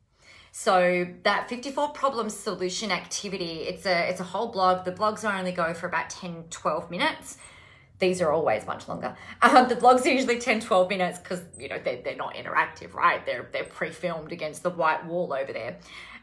So 0.51 1.07
that 1.23 1.49
54 1.49 1.91
problem 1.91 2.31
solution 2.31 2.91
activity, 2.91 3.61
it's 3.69 3.87
a 3.87 4.09
it's 4.09 4.19
a 4.19 4.25
whole 4.25 4.49
blog. 4.49 4.85
The 4.85 4.91
blogs 4.91 5.23
only 5.25 5.53
go 5.53 5.73
for 5.73 5.87
about 5.87 6.11
10, 6.11 6.47
12 6.51 6.91
minutes 6.91 7.39
these 7.99 8.20
are 8.20 8.30
always 8.32 8.66
much 8.66 8.88
longer. 8.88 9.16
Um, 9.42 9.68
the 9.68 9.74
vlogs 9.74 10.05
are 10.05 10.11
usually 10.11 10.38
10, 10.38 10.61
12 10.61 10.88
minutes 10.88 11.18
because, 11.18 11.42
you 11.59 11.68
know, 11.68 11.78
they're, 11.82 12.01
they're 12.03 12.16
not 12.16 12.34
interactive, 12.34 12.94
right? 12.94 13.24
They're, 13.26 13.49
they're 13.53 13.64
pre-filmed 13.64 14.32
against 14.32 14.62
the 14.62 14.70
white 14.70 15.05
wall 15.07 15.32
over 15.32 15.53
there. 15.53 15.78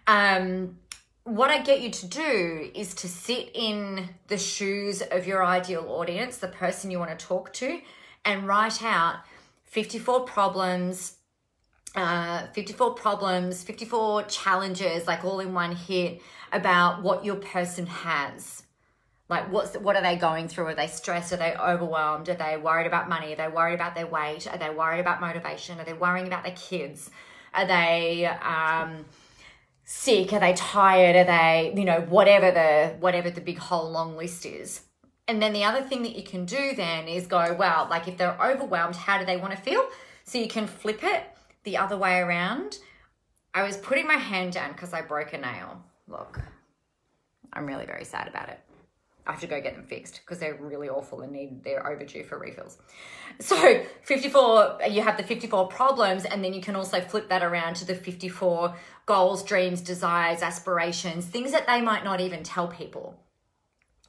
Um, 0.07 0.77
what 1.25 1.49
I 1.49 1.61
get 1.61 1.81
you 1.81 1.89
to 1.89 2.07
do 2.07 2.71
is 2.73 2.93
to 2.95 3.07
sit 3.07 3.49
in 3.53 4.09
the 4.27 4.37
shoes 4.37 5.01
of 5.01 5.25
your 5.25 5.43
ideal 5.43 5.85
audience, 5.89 6.37
the 6.37 6.47
person 6.47 6.91
you 6.91 6.99
want 6.99 7.17
to 7.17 7.25
talk 7.25 7.51
to, 7.53 7.81
and 8.23 8.47
write 8.47 8.83
out 8.83 9.17
54 9.65 10.21
problems, 10.21 11.17
uh, 11.95 12.47
54 12.53 12.93
problems, 12.93 13.63
54 13.63 14.23
challenges, 14.23 15.07
like 15.07 15.25
all 15.25 15.39
in 15.39 15.53
one 15.53 15.75
hit 15.75 16.21
about 16.51 17.01
what 17.01 17.25
your 17.25 17.35
person 17.35 17.87
has. 17.87 18.64
Like 19.27 19.51
what's 19.51 19.75
what 19.77 19.95
are 19.95 20.03
they 20.03 20.15
going 20.15 20.47
through? 20.47 20.67
Are 20.67 20.75
they 20.75 20.87
stressed? 20.87 21.33
Are 21.33 21.37
they 21.37 21.55
overwhelmed? 21.55 22.29
Are 22.29 22.35
they 22.35 22.57
worried 22.57 22.85
about 22.85 23.09
money? 23.09 23.33
Are 23.33 23.35
they 23.35 23.47
worried 23.47 23.73
about 23.73 23.95
their 23.95 24.05
weight? 24.05 24.47
Are 24.47 24.57
they 24.57 24.69
worried 24.69 24.99
about 24.99 25.19
motivation? 25.19 25.79
Are 25.79 25.85
they 25.85 25.93
worrying 25.93 26.27
about 26.27 26.43
their 26.43 26.55
kids? 26.55 27.09
Are 27.53 27.65
they 27.65 28.25
um, 28.25 29.05
sick? 29.83 30.31
Are 30.31 30.39
they 30.39 30.53
tired? 30.53 31.15
Are 31.15 31.23
they 31.23 31.73
you 31.75 31.85
know 31.85 32.01
whatever 32.01 32.51
the 32.51 32.95
whatever 32.99 33.31
the 33.31 33.41
big 33.41 33.57
whole 33.57 33.89
long 33.89 34.15
list 34.15 34.45
is? 34.45 34.81
And 35.27 35.41
then 35.41 35.53
the 35.53 35.63
other 35.63 35.81
thing 35.81 36.03
that 36.03 36.15
you 36.15 36.23
can 36.23 36.45
do 36.45 36.75
then 36.75 37.07
is 37.07 37.25
go 37.25 37.55
well, 37.57 37.87
like 37.89 38.07
if 38.07 38.17
they're 38.17 38.39
overwhelmed, 38.39 38.95
how 38.95 39.17
do 39.17 39.25
they 39.25 39.37
want 39.37 39.55
to 39.55 39.59
feel? 39.59 39.83
So 40.23 40.37
you 40.37 40.47
can 40.47 40.67
flip 40.67 41.03
it 41.03 41.23
the 41.63 41.77
other 41.77 41.97
way 41.97 42.19
around. 42.19 42.77
I 43.55 43.63
was 43.63 43.77
putting 43.77 44.05
my 44.05 44.17
hand 44.17 44.53
down 44.53 44.73
because 44.73 44.93
I 44.93 45.01
broke 45.01 45.33
a 45.33 45.39
nail. 45.39 45.81
Look, 46.07 46.39
I'm 47.53 47.65
really 47.65 47.87
very 47.87 48.05
sad 48.05 48.27
about 48.27 48.49
it. 48.49 48.59
I 49.27 49.31
have 49.31 49.41
to 49.41 49.47
go 49.47 49.59
get 49.59 49.75
them 49.75 49.85
fixed 49.85 50.21
because 50.23 50.39
they're 50.39 50.55
really 50.55 50.87
awful 50.87 51.21
and 51.21 51.31
need 51.31 51.63
they're 51.63 51.85
overdue 51.85 52.23
for 52.23 52.37
refills. 52.37 52.77
So 53.39 53.83
54, 54.03 54.79
you 54.89 55.01
have 55.01 55.17
the 55.17 55.23
54 55.23 55.67
problems, 55.67 56.25
and 56.25 56.43
then 56.43 56.53
you 56.53 56.61
can 56.61 56.75
also 56.75 57.01
flip 57.01 57.29
that 57.29 57.43
around 57.43 57.75
to 57.77 57.85
the 57.85 57.95
54 57.95 58.75
goals, 59.05 59.43
dreams, 59.43 59.81
desires, 59.81 60.41
aspirations, 60.41 61.25
things 61.25 61.51
that 61.51 61.67
they 61.67 61.81
might 61.81 62.03
not 62.03 62.21
even 62.21 62.43
tell 62.43 62.67
people. 62.67 63.19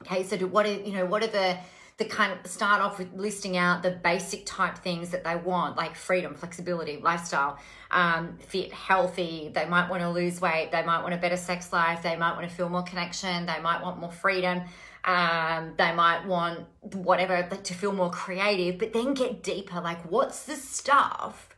Okay, 0.03 0.23
so 0.23 0.37
do, 0.37 0.47
what 0.47 0.65
are 0.65 0.73
you 0.73 0.93
know 0.93 1.05
what 1.05 1.23
are 1.23 1.27
the 1.27 1.57
the 1.97 2.05
kind 2.05 2.31
of 2.31 2.45
start 2.49 2.79
off 2.79 2.99
with 2.99 3.11
listing 3.13 3.57
out 3.57 3.81
the 3.81 3.89
basic 3.89 4.45
type 4.45 4.77
things 4.77 5.09
that 5.09 5.23
they 5.23 5.35
want, 5.35 5.75
like 5.75 5.95
freedom, 5.95 6.35
flexibility, 6.35 6.97
lifestyle, 6.97 7.57
um, 7.89 8.37
fit, 8.37 8.71
healthy. 8.71 9.49
They 9.53 9.65
might 9.65 9.89
want 9.89 10.03
to 10.03 10.09
lose 10.11 10.39
weight. 10.39 10.69
They 10.71 10.83
might 10.83 11.01
want 11.01 11.15
a 11.15 11.17
better 11.17 11.37
sex 11.37 11.73
life. 11.73 12.03
They 12.03 12.15
might 12.15 12.35
want 12.35 12.47
to 12.47 12.55
feel 12.55 12.69
more 12.69 12.83
connection. 12.83 13.47
They 13.47 13.59
might 13.61 13.81
want 13.81 13.99
more 13.99 14.11
freedom. 14.11 14.61
Um, 15.07 15.73
they 15.77 15.93
might 15.93 16.25
want 16.27 16.65
whatever 16.81 17.41
to 17.41 17.73
feel 17.73 17.93
more 17.93 18.11
creative, 18.11 18.77
but 18.77 18.91
then 18.91 19.13
get 19.13 19.41
deeper. 19.41 19.79
Like, 19.79 20.11
what's 20.11 20.43
the 20.43 20.57
stuff 20.57 21.55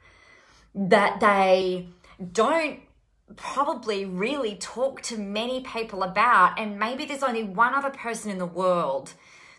that 0.75 1.19
they 1.19 1.87
don't 2.31 2.79
probably 3.35 4.05
really 4.05 4.55
talk 4.55 5.01
to 5.01 5.17
many 5.17 5.61
people 5.61 6.03
about? 6.03 6.59
And 6.59 6.77
maybe 6.77 7.05
there's 7.05 7.23
only 7.23 7.43
one 7.43 7.73
other 7.73 7.89
person 7.89 8.29
in 8.29 8.37
the 8.37 8.45
world 8.45 9.13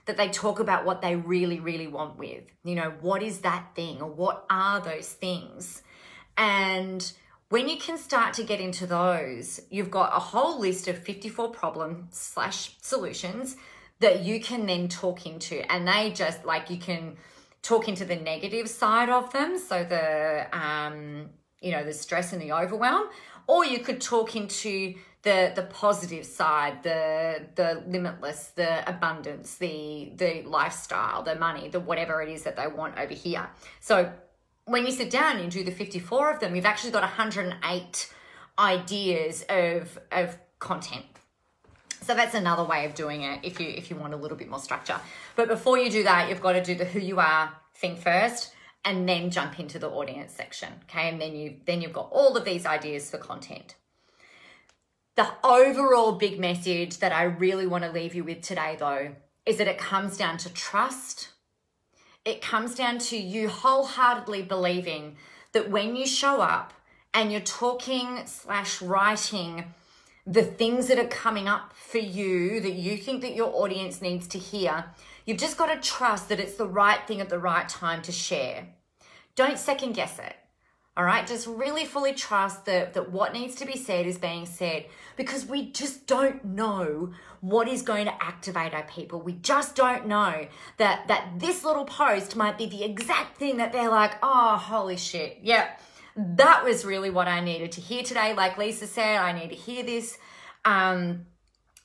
that 0.07 0.16
they 0.16 0.28
talk 0.28 0.61
about 0.61 0.84
what 0.84 1.03
they 1.03 1.16
really, 1.16 1.59
really 1.59 1.88
want 1.88 2.16
with. 2.16 2.45
You 2.62 2.76
know, 2.76 2.95
what 3.01 3.24
is 3.24 3.41
that 3.41 3.74
thing 3.74 4.01
or 4.01 4.09
what 4.09 4.47
are 4.49 4.80
those 4.80 5.09
things? 5.09 5.82
And 6.36 7.12
when 7.49 7.68
you 7.68 7.76
can 7.76 7.99
start 7.99 8.34
to 8.34 8.45
get 8.45 8.61
into 8.61 8.86
those, 8.86 9.61
you've 9.68 9.91
got 9.91 10.16
a 10.16 10.20
whole 10.20 10.61
list 10.61 10.86
of 10.86 10.97
54 10.97 11.51
problems 11.51 12.16
slash 12.16 12.76
solutions 12.80 13.57
that 14.01 14.24
you 14.24 14.40
can 14.40 14.66
then 14.66 14.88
talk 14.88 15.26
into 15.26 15.70
and 15.70 15.86
they 15.86 16.11
just 16.11 16.44
like 16.44 16.70
you 16.70 16.78
can 16.78 17.16
talk 17.62 17.88
into 17.88 18.05
the 18.05 18.16
negative 18.16 18.68
side 18.68 19.09
of 19.09 19.32
them 19.32 19.59
so 19.59 19.84
the 19.84 20.46
um 20.57 21.28
you 21.61 21.70
know 21.70 21.84
the 21.84 21.92
stress 21.92 22.32
and 22.32 22.40
the 22.40 22.53
overwhelm 22.53 23.09
or 23.46 23.64
you 23.64 23.80
could 23.80 24.01
talk 24.01 24.36
into 24.36 24.94
the 25.22 25.53
the 25.55 25.62
positive 25.62 26.24
side 26.24 26.82
the 26.82 27.46
the 27.57 27.82
limitless 27.86 28.53
the 28.55 28.88
abundance 28.88 29.57
the 29.57 30.12
the 30.16 30.42
lifestyle 30.42 31.22
the 31.22 31.34
money 31.34 31.68
the 31.68 31.80
whatever 31.80 32.22
it 32.22 32.28
is 32.28 32.42
that 32.44 32.57
they 32.57 32.66
want 32.66 32.98
over 32.98 33.12
here. 33.12 33.48
So 33.80 34.11
when 34.64 34.86
you 34.86 34.92
sit 34.92 35.11
down 35.11 35.38
and 35.38 35.51
do 35.51 35.64
the 35.64 35.72
54 35.72 36.32
of 36.32 36.40
them 36.40 36.55
you've 36.55 36.64
actually 36.64 36.92
got 36.92 37.03
108 37.03 38.14
ideas 38.59 39.44
of 39.48 39.98
of 40.11 40.38
content 40.59 41.05
so 42.03 42.14
that's 42.14 42.34
another 42.34 42.64
way 42.64 42.84
of 42.86 42.94
doing 42.94 43.22
it 43.22 43.40
if 43.42 43.61
you 43.61 43.68
if 43.68 43.90
you 43.90 43.96
want 43.96 44.14
a 44.14 44.16
little 44.16 44.36
bit 44.36 44.48
more 44.48 44.61
structure. 44.61 44.98
But 45.36 45.48
before 45.48 45.78
you 45.78 45.90
do 45.90 46.03
that, 46.05 46.28
you've 46.28 46.40
got 46.40 46.53
to 46.53 46.62
do 46.62 46.74
the 46.74 46.84
who 46.84 46.98
you 47.01 47.20
are 47.20 47.53
thing 47.74 47.96
first 47.96 48.53
and 48.84 49.09
then 49.09 49.30
jump 49.30 49.61
into 49.61 49.78
the 49.78 49.88
audience 49.88 50.32
section. 50.32 50.72
Okay? 50.84 51.09
And 51.09 51.20
then 51.20 51.34
you 51.34 51.57
then 51.66 51.82
you've 51.82 51.92
got 51.92 52.09
all 52.11 52.36
of 52.36 52.44
these 52.44 52.66
ideas 52.66 53.11
for 53.11 53.18
content. 53.18 53.74
The 55.16 55.28
overall 55.44 56.12
big 56.12 56.40
message 56.40 56.98
that 56.98 57.12
I 57.12 57.24
really 57.24 57.66
want 57.66 57.84
to 57.84 57.90
leave 57.90 58.14
you 58.14 58.24
with 58.24 58.40
today 58.40 58.76
though 58.78 59.11
is 59.44 59.59
that 59.59 59.68
it 59.68 59.78
comes 59.78 60.16
down 60.16 60.38
to 60.38 60.53
trust. 60.53 61.28
It 62.24 62.40
comes 62.40 62.74
down 62.74 62.98
to 62.98 63.16
you 63.16 63.48
wholeheartedly 63.48 64.42
believing 64.42 65.16
that 65.53 65.70
when 65.70 65.96
you 65.96 66.07
show 66.07 66.40
up 66.40 66.72
and 67.12 67.32
you're 67.32 67.40
talking 67.40 68.22
slash 68.26 68.80
writing 68.80 69.74
the 70.31 70.45
things 70.45 70.87
that 70.87 70.99
are 70.99 71.09
coming 71.09 71.49
up 71.49 71.72
for 71.72 71.99
you 71.99 72.61
that 72.61 72.74
you 72.74 72.97
think 72.97 73.20
that 73.22 73.35
your 73.35 73.53
audience 73.53 74.01
needs 74.01 74.28
to 74.28 74.39
hear, 74.39 74.85
you've 75.26 75.39
just 75.39 75.59
got 75.59 75.66
to 75.66 75.89
trust 75.89 76.28
that 76.28 76.39
it's 76.39 76.55
the 76.55 76.68
right 76.68 77.05
thing 77.09 77.20
at 77.20 77.28
the 77.28 77.39
right 77.39 77.68
time 77.68 78.01
to 78.03 78.12
share. 78.12 78.68
Don't 79.35 79.59
second 79.59 79.93
guess 79.93 80.20
it. 80.20 80.37
All 80.97 81.05
right, 81.05 81.26
just 81.26 81.47
really 81.47 81.85
fully 81.85 82.12
trust 82.12 82.66
that, 82.66 82.95
that 82.95 83.11
what 83.11 83.33
needs 83.33 83.57
to 83.57 83.64
be 83.64 83.76
said 83.76 84.07
is 84.07 84.18
being 84.18 84.47
said 84.47 84.87
because 85.16 85.47
we 85.47 85.72
just 85.72 86.07
don't 86.07 86.45
know 86.45 87.12
what 87.41 87.68
is 87.68 87.83
going 87.83 88.05
to 88.05 88.22
activate 88.22 88.74
our 88.74 88.83
people. 88.85 89.20
We 89.20 89.33
just 89.33 89.74
don't 89.74 90.07
know 90.07 90.47
that 90.76 91.09
that 91.09 91.39
this 91.39 91.64
little 91.64 91.87
post 91.87 92.37
might 92.37 92.59
be 92.59 92.66
the 92.66 92.85
exact 92.85 93.39
thing 93.39 93.57
that 93.57 93.72
they're 93.72 93.91
like, 93.91 94.14
oh, 94.22 94.57
holy 94.57 94.97
shit. 94.97 95.39
Yep 95.43 95.81
that 96.17 96.65
was 96.65 96.85
really 96.85 97.11
what 97.11 97.29
I 97.29 97.41
needed 97.41 97.73
to 97.73 97.81
hear 97.81 98.03
today. 98.03 98.35
Like 98.35 98.59
Lisa 98.59 98.87
said, 98.87 99.19
I 99.19 99.33
need 99.33 99.49
to 99.51 99.57
hear 99.57 99.83
this. 99.83 100.19
Um, 100.65 101.27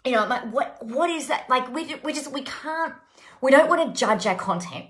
you 0.04 0.12
know, 0.12 0.26
like 0.28 0.52
what 0.52 0.84
what 0.84 1.10
is 1.10 1.28
that? 1.28 1.50
Like 1.50 1.74
we 1.74 1.96
we 2.04 2.14
just 2.14 2.32
we 2.32 2.44
can't 2.44 2.94
we 3.42 3.52
don't 3.52 3.70
want 3.70 3.94
to 3.94 4.00
judge 4.00 4.26
our 4.26 4.36
content. 4.36 4.86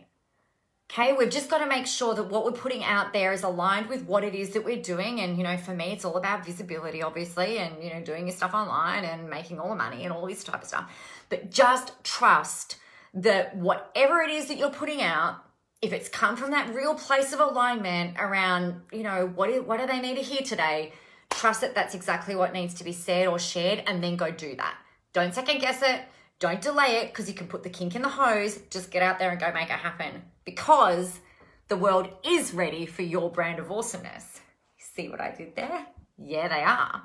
Okay, 0.92 1.14
we've 1.14 1.32
just 1.32 1.50
got 1.50 1.58
to 1.60 1.66
make 1.66 1.88
sure 1.88 2.14
that 2.14 2.26
what 2.30 2.46
we're 2.46 2.52
putting 2.52 2.84
out 2.84 3.12
there 3.12 3.34
is 3.34 3.42
aligned 3.42 3.90
with 3.90 4.06
what 4.06 4.24
it 4.24 4.36
is 4.36 4.52
that 4.52 4.64
we're 4.64 4.82
doing. 4.82 5.20
And, 5.20 5.36
you 5.36 5.44
know, 5.44 5.58
for 5.58 5.74
me, 5.74 5.86
it's 5.86 6.06
all 6.06 6.16
about 6.16 6.46
visibility, 6.46 7.02
obviously, 7.02 7.58
and, 7.58 7.84
you 7.84 7.92
know, 7.92 8.02
doing 8.02 8.28
your 8.28 8.36
stuff 8.36 8.54
online 8.54 9.04
and 9.04 9.28
making 9.28 9.60
all 9.60 9.70
the 9.70 9.76
money 9.76 10.04
and 10.04 10.14
all 10.14 10.28
this 10.28 10.44
type 10.44 10.62
of 10.62 10.68
stuff. 10.68 10.92
But 11.30 11.50
just 11.50 11.92
trust 12.04 12.78
that 13.16 13.58
whatever 13.58 14.22
it 14.22 14.30
is 14.30 14.48
that 14.48 14.58
you're 14.58 14.70
putting 14.70 15.02
out 15.02 15.45
if 15.82 15.94
it's 15.94 16.10
come 16.10 16.36
from 16.36 16.52
that 16.52 16.74
real 16.74 16.96
place 16.96 17.34
of 17.34 17.40
alignment 17.40 18.18
around, 18.20 18.82
you 18.92 19.04
know, 19.04 19.32
what 19.36 19.50
do, 19.50 19.62
what 19.62 19.80
do 19.80 19.88
they 19.88 20.00
need 20.00 20.16
to 20.16 20.22
hear 20.22 20.42
today? 20.42 20.94
Trust 21.30 21.62
that 21.62 21.76
that's 21.76 21.96
exactly 21.96 22.36
what 22.36 22.54
needs 22.54 22.74
to 22.76 22.84
be 22.84 22.92
said 22.92 23.28
or 23.28 23.38
shared, 23.38 23.84
and 23.86 24.04
then 24.04 24.16
go 24.16 24.32
do 24.32 24.56
that. 24.56 24.76
Don't 25.14 25.34
second 25.34 25.60
guess 25.60 25.82
it. 25.82 26.02
Don't 26.40 26.62
delay 26.62 26.98
it 26.98 27.08
because 27.08 27.30
you 27.30 27.34
can 27.34 27.48
put 27.48 27.64
the 27.64 27.70
kink 27.70 27.96
in 27.96 28.02
the 28.02 28.10
hose. 28.10 28.60
Just 28.70 28.92
get 28.92 29.02
out 29.02 29.20
there 29.20 29.32
and 29.32 29.40
go 29.40 29.52
make 29.54 29.70
it 29.70 29.72
happen 29.72 30.22
because 30.44 31.20
the 31.68 31.78
world 31.78 32.10
is 32.26 32.54
ready 32.54 32.86
for 32.86 33.02
your 33.02 33.32
brand 33.32 33.60
of 33.60 33.72
awesomeness. 33.72 34.42
See 34.78 35.10
what 35.10 35.22
I 35.22 35.32
did 35.32 35.56
there? 35.56 35.86
Yeah, 36.18 36.48
they 36.48 36.62
are. 36.62 37.04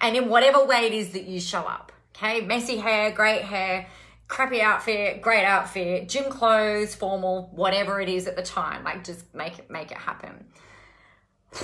And 0.00 0.16
in 0.16 0.28
whatever 0.28 0.64
way 0.64 0.86
it 0.86 0.92
is 0.92 1.12
that 1.12 1.24
you 1.24 1.40
show 1.40 1.62
up, 1.62 1.92
okay? 2.14 2.40
Messy 2.40 2.76
hair, 2.76 3.10
great 3.10 3.42
hair, 3.42 3.86
crappy 4.32 4.62
outfit, 4.62 5.20
great 5.20 5.44
outfit, 5.44 6.08
gym 6.08 6.30
clothes, 6.30 6.94
formal, 6.94 7.50
whatever 7.54 8.00
it 8.00 8.08
is 8.08 8.26
at 8.26 8.34
the 8.34 8.42
time. 8.42 8.82
Like 8.82 9.04
just 9.04 9.22
make 9.34 9.58
it 9.58 9.70
make 9.70 9.90
it 9.90 9.98
happen. 9.98 10.46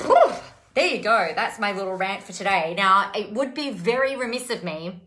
Whew, 0.02 0.32
there 0.74 0.86
you 0.86 1.02
go. 1.02 1.32
That's 1.34 1.58
my 1.58 1.72
little 1.72 1.94
rant 1.94 2.24
for 2.24 2.34
today. 2.34 2.74
Now, 2.76 3.10
it 3.14 3.32
would 3.32 3.54
be 3.54 3.70
very 3.70 4.16
remiss 4.16 4.50
of 4.50 4.62
me 4.62 5.00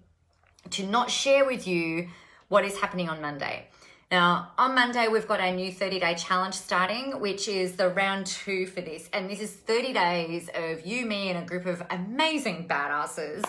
to 0.71 0.87
not 0.87 1.11
share 1.11 1.45
with 1.45 1.67
you 1.67 2.07
what 2.47 2.65
is 2.65 2.79
happening 2.79 3.09
on 3.09 3.21
Monday. 3.21 3.67
Now, 4.09 4.53
on 4.57 4.73
Monday, 4.73 5.07
we've 5.07 5.27
got 5.27 5.39
our 5.39 5.51
new 5.51 5.71
30 5.71 5.99
day 5.99 6.15
challenge 6.15 6.55
starting, 6.55 7.19
which 7.19 7.47
is 7.47 7.73
the 7.73 7.89
round 7.89 8.25
two 8.25 8.65
for 8.65 8.81
this. 8.81 9.07
And 9.13 9.29
this 9.29 9.39
is 9.39 9.51
30 9.51 9.93
days 9.93 10.49
of 10.55 10.83
you, 10.83 11.05
me, 11.05 11.29
and 11.29 11.37
a 11.37 11.45
group 11.45 11.67
of 11.67 11.83
amazing 11.91 12.67
badasses 12.67 13.45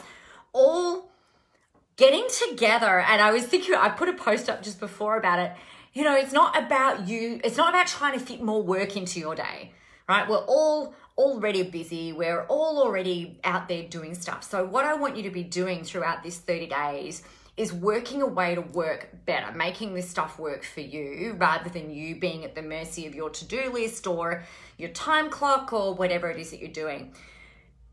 all 0.53 1.12
getting 2.03 2.27
together 2.49 2.99
and 2.99 3.23
I 3.23 3.31
was 3.31 3.45
thinking 3.45 3.77
I 3.77 3.89
put 3.89 4.09
a 4.09 4.13
post 4.13 4.51
up 4.51 4.61
just 4.61 4.81
before 4.81 5.17
about 5.17 5.39
it. 5.39 5.53
You 5.93 6.03
know, 6.03 6.17
it's 6.17 6.33
not 6.33 6.61
about 6.61 7.07
you, 7.07 7.41
it's 7.45 7.57
not 7.57 7.69
about 7.69 7.87
trying 7.87 8.19
to 8.19 8.25
fit 8.25 8.43
more 8.43 8.61
work 8.61 8.97
into 8.97 9.21
your 9.21 9.37
day, 9.37 9.71
right? 10.09 10.29
We're 10.29 10.45
all 10.49 10.97
already 11.17 11.63
busy. 11.63 12.13
We're 12.13 12.43
all 12.47 12.83
already 12.83 13.39
out 13.45 13.69
there 13.69 13.85
doing 13.85 14.17
stuff. 14.17 14.43
So 14.43 14.65
what 14.65 14.85
I 14.85 14.95
want 14.95 15.17
you 15.17 15.23
to 15.23 15.31
be 15.31 15.45
doing 15.45 15.85
throughout 15.85 16.25
this 16.25 16.39
30 16.39 16.67
days 16.67 17.23
is 17.57 17.73
working 17.73 18.21
a 18.21 18.27
way 18.27 18.57
to 18.57 18.63
work 18.63 19.11
better, 19.25 19.53
making 19.53 19.95
this 19.95 20.11
stuff 20.11 20.41
work 20.41 20.65
for 20.65 20.81
you 20.81 21.37
rather 21.39 21.71
than 21.71 21.93
you 21.93 22.19
being 22.19 22.45
at 22.45 22.57
the 22.57 22.63
mercy 22.63 23.07
of 23.07 23.15
your 23.15 23.31
to-do 23.31 23.71
list 23.73 24.09
or 24.09 24.43
your 24.77 24.91
time 24.91 25.31
clock 25.31 25.73
or 25.73 25.95
whatever 25.95 26.29
it 26.31 26.41
is 26.41 26.51
that 26.51 26.59
you're 26.59 26.69
doing. 26.69 27.15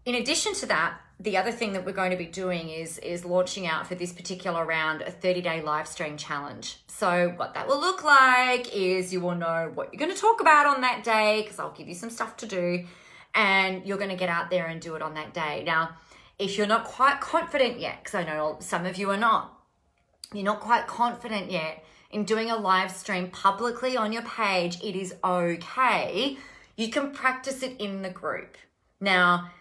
In 0.05 0.15
addition 0.15 0.55
to 0.55 0.65
that, 0.65 0.99
the 1.19 1.35
other 1.35 1.51
thing 1.51 1.73
that 1.73 1.85
we're 1.85 1.91
going 1.91 2.11
to 2.11 2.17
be 2.17 2.25
doing 2.25 2.69
is 2.69 2.97
is 2.99 3.25
launching 3.25 3.67
out 3.67 3.85
for 3.85 3.95
this 3.95 4.13
particular 4.13 4.65
round 4.65 5.01
a 5.01 5.11
30 5.11 5.41
day 5.41 5.61
live 5.61 5.87
stream 5.87 6.17
challenge. 6.17 6.77
So 6.87 7.33
what 7.35 7.53
that 7.53 7.67
will 7.67 7.79
look 7.79 8.03
like 8.03 8.73
is 8.73 9.11
you 9.11 9.19
will 9.19 9.35
know 9.35 9.71
what 9.73 9.93
you're 9.93 9.99
going 9.99 10.13
to 10.13 10.19
talk 10.19 10.41
about 10.41 10.65
on 10.65 10.81
that 10.81 11.03
day 11.03 11.41
because 11.41 11.59
I'll 11.59 11.71
give 11.71 11.87
you 11.87 11.95
some 11.95 12.09
stuff 12.09 12.37
to 12.37 12.45
do 12.45 12.85
and 13.35 13.85
you're 13.85 13.97
going 13.97 14.09
to 14.09 14.15
get 14.15 14.29
out 14.29 14.49
there 14.49 14.67
and 14.67 14.81
do 14.81 14.95
it 14.95 15.01
on 15.01 15.13
that 15.15 15.33
day. 15.33 15.63
Now, 15.65 15.97
if 16.37 16.57
you're 16.57 16.67
not 16.67 16.85
quite 16.85 17.19
confident 17.19 17.79
yet, 17.79 18.03
because 18.03 18.15
I 18.15 18.23
know 18.23 18.57
some 18.59 18.85
of 18.85 18.97
you 18.97 19.11
are 19.11 19.17
not, 19.17 19.59
you're 20.33 20.43
not 20.43 20.61
quite 20.61 20.87
confident 20.87 21.51
yet 21.51 21.83
in 22.11 22.23
doing 22.23 22.49
a 22.49 22.55
live 22.55 22.91
stream 22.91 23.29
publicly 23.29 23.95
on 23.95 24.11
your 24.11 24.23
page, 24.23 24.81
it 24.81 24.95
is 24.95 25.13
okay. 25.23 26.37
You 26.75 26.89
can 26.89 27.11
practice 27.11 27.61
it 27.61 27.75
in 27.79 28.01
the 28.01 28.09
group. 28.09 28.57
Now, 28.99 29.51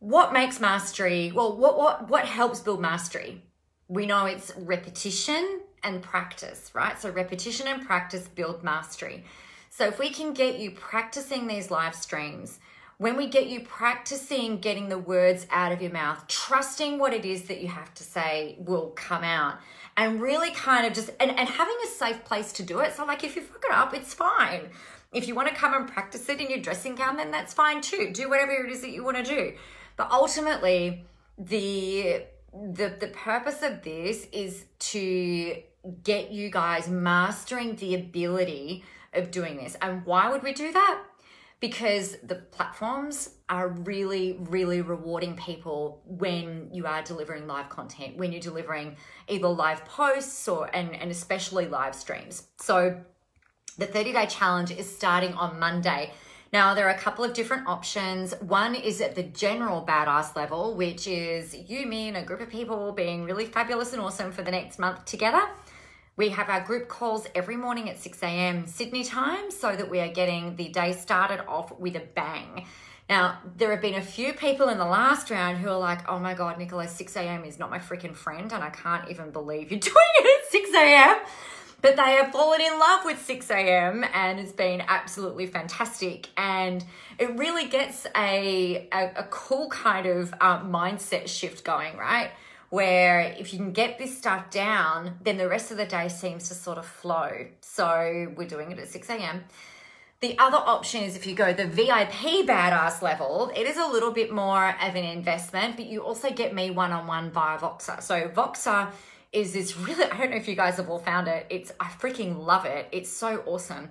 what 0.00 0.32
makes 0.32 0.60
mastery? 0.60 1.30
Well, 1.30 1.56
what 1.56 1.78
what 1.78 2.08
what 2.08 2.24
helps 2.24 2.60
build 2.60 2.80
mastery? 2.80 3.42
We 3.86 4.06
know 4.06 4.24
it's 4.24 4.50
repetition 4.56 5.60
and 5.82 6.02
practice, 6.02 6.70
right? 6.74 7.00
So 7.00 7.10
repetition 7.10 7.68
and 7.68 7.86
practice 7.86 8.26
build 8.26 8.64
mastery. 8.64 9.24
So 9.68 9.86
if 9.86 9.98
we 9.98 10.10
can 10.10 10.32
get 10.32 10.58
you 10.58 10.72
practicing 10.72 11.46
these 11.46 11.70
live 11.70 11.94
streams, 11.94 12.60
when 12.96 13.16
we 13.16 13.28
get 13.28 13.46
you 13.46 13.60
practicing 13.60 14.58
getting 14.58 14.88
the 14.88 14.98
words 14.98 15.46
out 15.50 15.70
of 15.70 15.82
your 15.82 15.92
mouth, 15.92 16.26
trusting 16.28 16.98
what 16.98 17.12
it 17.12 17.24
is 17.24 17.42
that 17.44 17.60
you 17.60 17.68
have 17.68 17.92
to 17.94 18.02
say 18.02 18.56
will 18.58 18.92
come 18.96 19.22
out, 19.22 19.58
and 19.98 20.22
really 20.22 20.50
kind 20.52 20.86
of 20.86 20.94
just 20.94 21.10
and, 21.20 21.30
and 21.30 21.48
having 21.48 21.76
a 21.84 21.88
safe 21.88 22.24
place 22.24 22.52
to 22.52 22.62
do 22.62 22.80
it. 22.80 22.94
So 22.94 23.04
like 23.04 23.22
if 23.22 23.36
you 23.36 23.42
fuck 23.42 23.64
it 23.64 23.72
up, 23.72 23.92
it's 23.92 24.14
fine. 24.14 24.70
If 25.12 25.28
you 25.28 25.34
want 25.34 25.48
to 25.48 25.54
come 25.54 25.74
and 25.74 25.86
practice 25.86 26.26
it 26.30 26.40
in 26.40 26.48
your 26.48 26.60
dressing 26.60 26.94
gown, 26.94 27.18
then 27.18 27.30
that's 27.30 27.52
fine 27.52 27.82
too. 27.82 28.12
Do 28.14 28.30
whatever 28.30 28.52
it 28.52 28.70
is 28.70 28.80
that 28.80 28.90
you 28.90 29.04
want 29.04 29.18
to 29.18 29.24
do. 29.24 29.52
But 30.00 30.12
ultimately, 30.12 31.04
the 31.36 32.22
the 32.54 32.96
the 32.98 33.08
purpose 33.08 33.60
of 33.60 33.82
this 33.82 34.26
is 34.32 34.64
to 34.78 35.62
get 36.02 36.30
you 36.30 36.50
guys 36.50 36.88
mastering 36.88 37.76
the 37.76 37.96
ability 37.96 38.82
of 39.12 39.30
doing 39.30 39.58
this. 39.58 39.76
And 39.82 40.06
why 40.06 40.30
would 40.30 40.42
we 40.42 40.54
do 40.54 40.72
that? 40.72 41.02
Because 41.60 42.16
the 42.22 42.36
platforms 42.36 43.34
are 43.50 43.68
really, 43.68 44.38
really 44.40 44.80
rewarding 44.80 45.36
people 45.36 46.00
when 46.06 46.70
you 46.72 46.86
are 46.86 47.02
delivering 47.02 47.46
live 47.46 47.68
content, 47.68 48.16
when 48.16 48.32
you're 48.32 48.40
delivering 48.40 48.96
either 49.28 49.48
live 49.48 49.84
posts 49.84 50.48
or 50.48 50.74
and, 50.74 50.94
and 50.94 51.10
especially 51.10 51.66
live 51.66 51.94
streams. 51.94 52.44
So 52.58 52.98
the 53.76 53.84
30 53.84 54.14
day 54.14 54.24
challenge 54.24 54.70
is 54.70 54.96
starting 54.96 55.34
on 55.34 55.60
Monday. 55.60 56.14
Now, 56.52 56.74
there 56.74 56.86
are 56.86 56.94
a 56.94 56.98
couple 56.98 57.24
of 57.24 57.32
different 57.32 57.68
options. 57.68 58.34
One 58.40 58.74
is 58.74 59.00
at 59.00 59.14
the 59.14 59.22
general 59.22 59.84
badass 59.86 60.34
level, 60.34 60.74
which 60.74 61.06
is 61.06 61.54
you, 61.54 61.86
me, 61.86 62.08
and 62.08 62.16
a 62.16 62.22
group 62.22 62.40
of 62.40 62.48
people 62.48 62.90
being 62.90 63.24
really 63.24 63.46
fabulous 63.46 63.92
and 63.92 64.02
awesome 64.02 64.32
for 64.32 64.42
the 64.42 64.50
next 64.50 64.78
month 64.80 65.04
together. 65.04 65.42
We 66.16 66.30
have 66.30 66.48
our 66.48 66.60
group 66.60 66.88
calls 66.88 67.28
every 67.36 67.56
morning 67.56 67.88
at 67.88 67.98
6 67.98 68.22
a.m. 68.24 68.66
Sydney 68.66 69.04
time 69.04 69.52
so 69.52 69.76
that 69.76 69.88
we 69.88 70.00
are 70.00 70.08
getting 70.08 70.56
the 70.56 70.68
day 70.68 70.92
started 70.92 71.46
off 71.46 71.78
with 71.78 71.94
a 71.94 72.00
bang. 72.00 72.66
Now, 73.08 73.38
there 73.56 73.70
have 73.70 73.80
been 73.80 73.94
a 73.94 74.02
few 74.02 74.32
people 74.32 74.68
in 74.68 74.78
the 74.78 74.84
last 74.84 75.30
round 75.30 75.58
who 75.58 75.68
are 75.68 75.78
like, 75.78 76.08
oh 76.08 76.18
my 76.18 76.34
God, 76.34 76.58
Nicola, 76.58 76.88
6 76.88 77.16
a.m. 77.16 77.44
is 77.44 77.58
not 77.58 77.70
my 77.70 77.78
freaking 77.78 78.14
friend, 78.14 78.52
and 78.52 78.62
I 78.62 78.70
can't 78.70 79.08
even 79.08 79.30
believe 79.30 79.70
you're 79.70 79.80
doing 79.92 79.94
it 79.94 80.44
at 80.44 80.50
6 80.50 80.70
a.m. 80.74 81.16
But 81.82 81.96
they 81.96 82.12
have 82.12 82.32
fallen 82.32 82.60
in 82.60 82.78
love 82.78 83.04
with 83.04 83.24
6 83.24 83.50
a.m. 83.50 84.04
and 84.12 84.38
it's 84.38 84.52
been 84.52 84.82
absolutely 84.86 85.46
fantastic. 85.46 86.28
And 86.36 86.84
it 87.18 87.36
really 87.38 87.68
gets 87.68 88.06
a, 88.16 88.88
a, 88.92 89.12
a 89.16 89.26
cool 89.30 89.68
kind 89.70 90.06
of 90.06 90.34
uh, 90.40 90.60
mindset 90.62 91.28
shift 91.28 91.64
going, 91.64 91.96
right? 91.96 92.30
Where 92.68 93.20
if 93.38 93.52
you 93.52 93.58
can 93.58 93.72
get 93.72 93.98
this 93.98 94.16
stuff 94.16 94.50
down, 94.50 95.14
then 95.22 95.38
the 95.38 95.48
rest 95.48 95.70
of 95.70 95.76
the 95.78 95.86
day 95.86 96.08
seems 96.08 96.48
to 96.48 96.54
sort 96.54 96.78
of 96.78 96.84
flow. 96.84 97.46
So 97.62 98.32
we're 98.36 98.46
doing 98.46 98.72
it 98.72 98.78
at 98.78 98.88
6 98.88 99.08
a.m. 99.08 99.44
The 100.20 100.38
other 100.38 100.58
option 100.58 101.02
is 101.02 101.16
if 101.16 101.26
you 101.26 101.34
go 101.34 101.54
the 101.54 101.66
VIP 101.66 102.46
badass 102.46 103.00
level, 103.00 103.50
it 103.56 103.66
is 103.66 103.78
a 103.78 103.86
little 103.86 104.10
bit 104.10 104.30
more 104.30 104.68
of 104.68 104.94
an 104.94 105.04
investment, 105.04 105.76
but 105.76 105.86
you 105.86 106.02
also 106.02 106.30
get 106.30 106.54
me 106.54 106.70
one 106.70 106.92
on 106.92 107.06
one 107.06 107.30
via 107.30 107.58
Voxer. 107.58 108.02
So, 108.02 108.28
Voxer 108.28 108.92
is 109.32 109.52
this 109.52 109.76
really, 109.76 110.04
I 110.04 110.16
don't 110.18 110.30
know 110.30 110.36
if 110.36 110.48
you 110.48 110.56
guys 110.56 110.76
have 110.76 110.88
all 110.88 110.98
found 110.98 111.28
it. 111.28 111.46
It's, 111.50 111.72
I 111.78 111.86
freaking 111.86 112.44
love 112.44 112.64
it. 112.64 112.88
It's 112.92 113.10
so 113.10 113.42
awesome. 113.46 113.90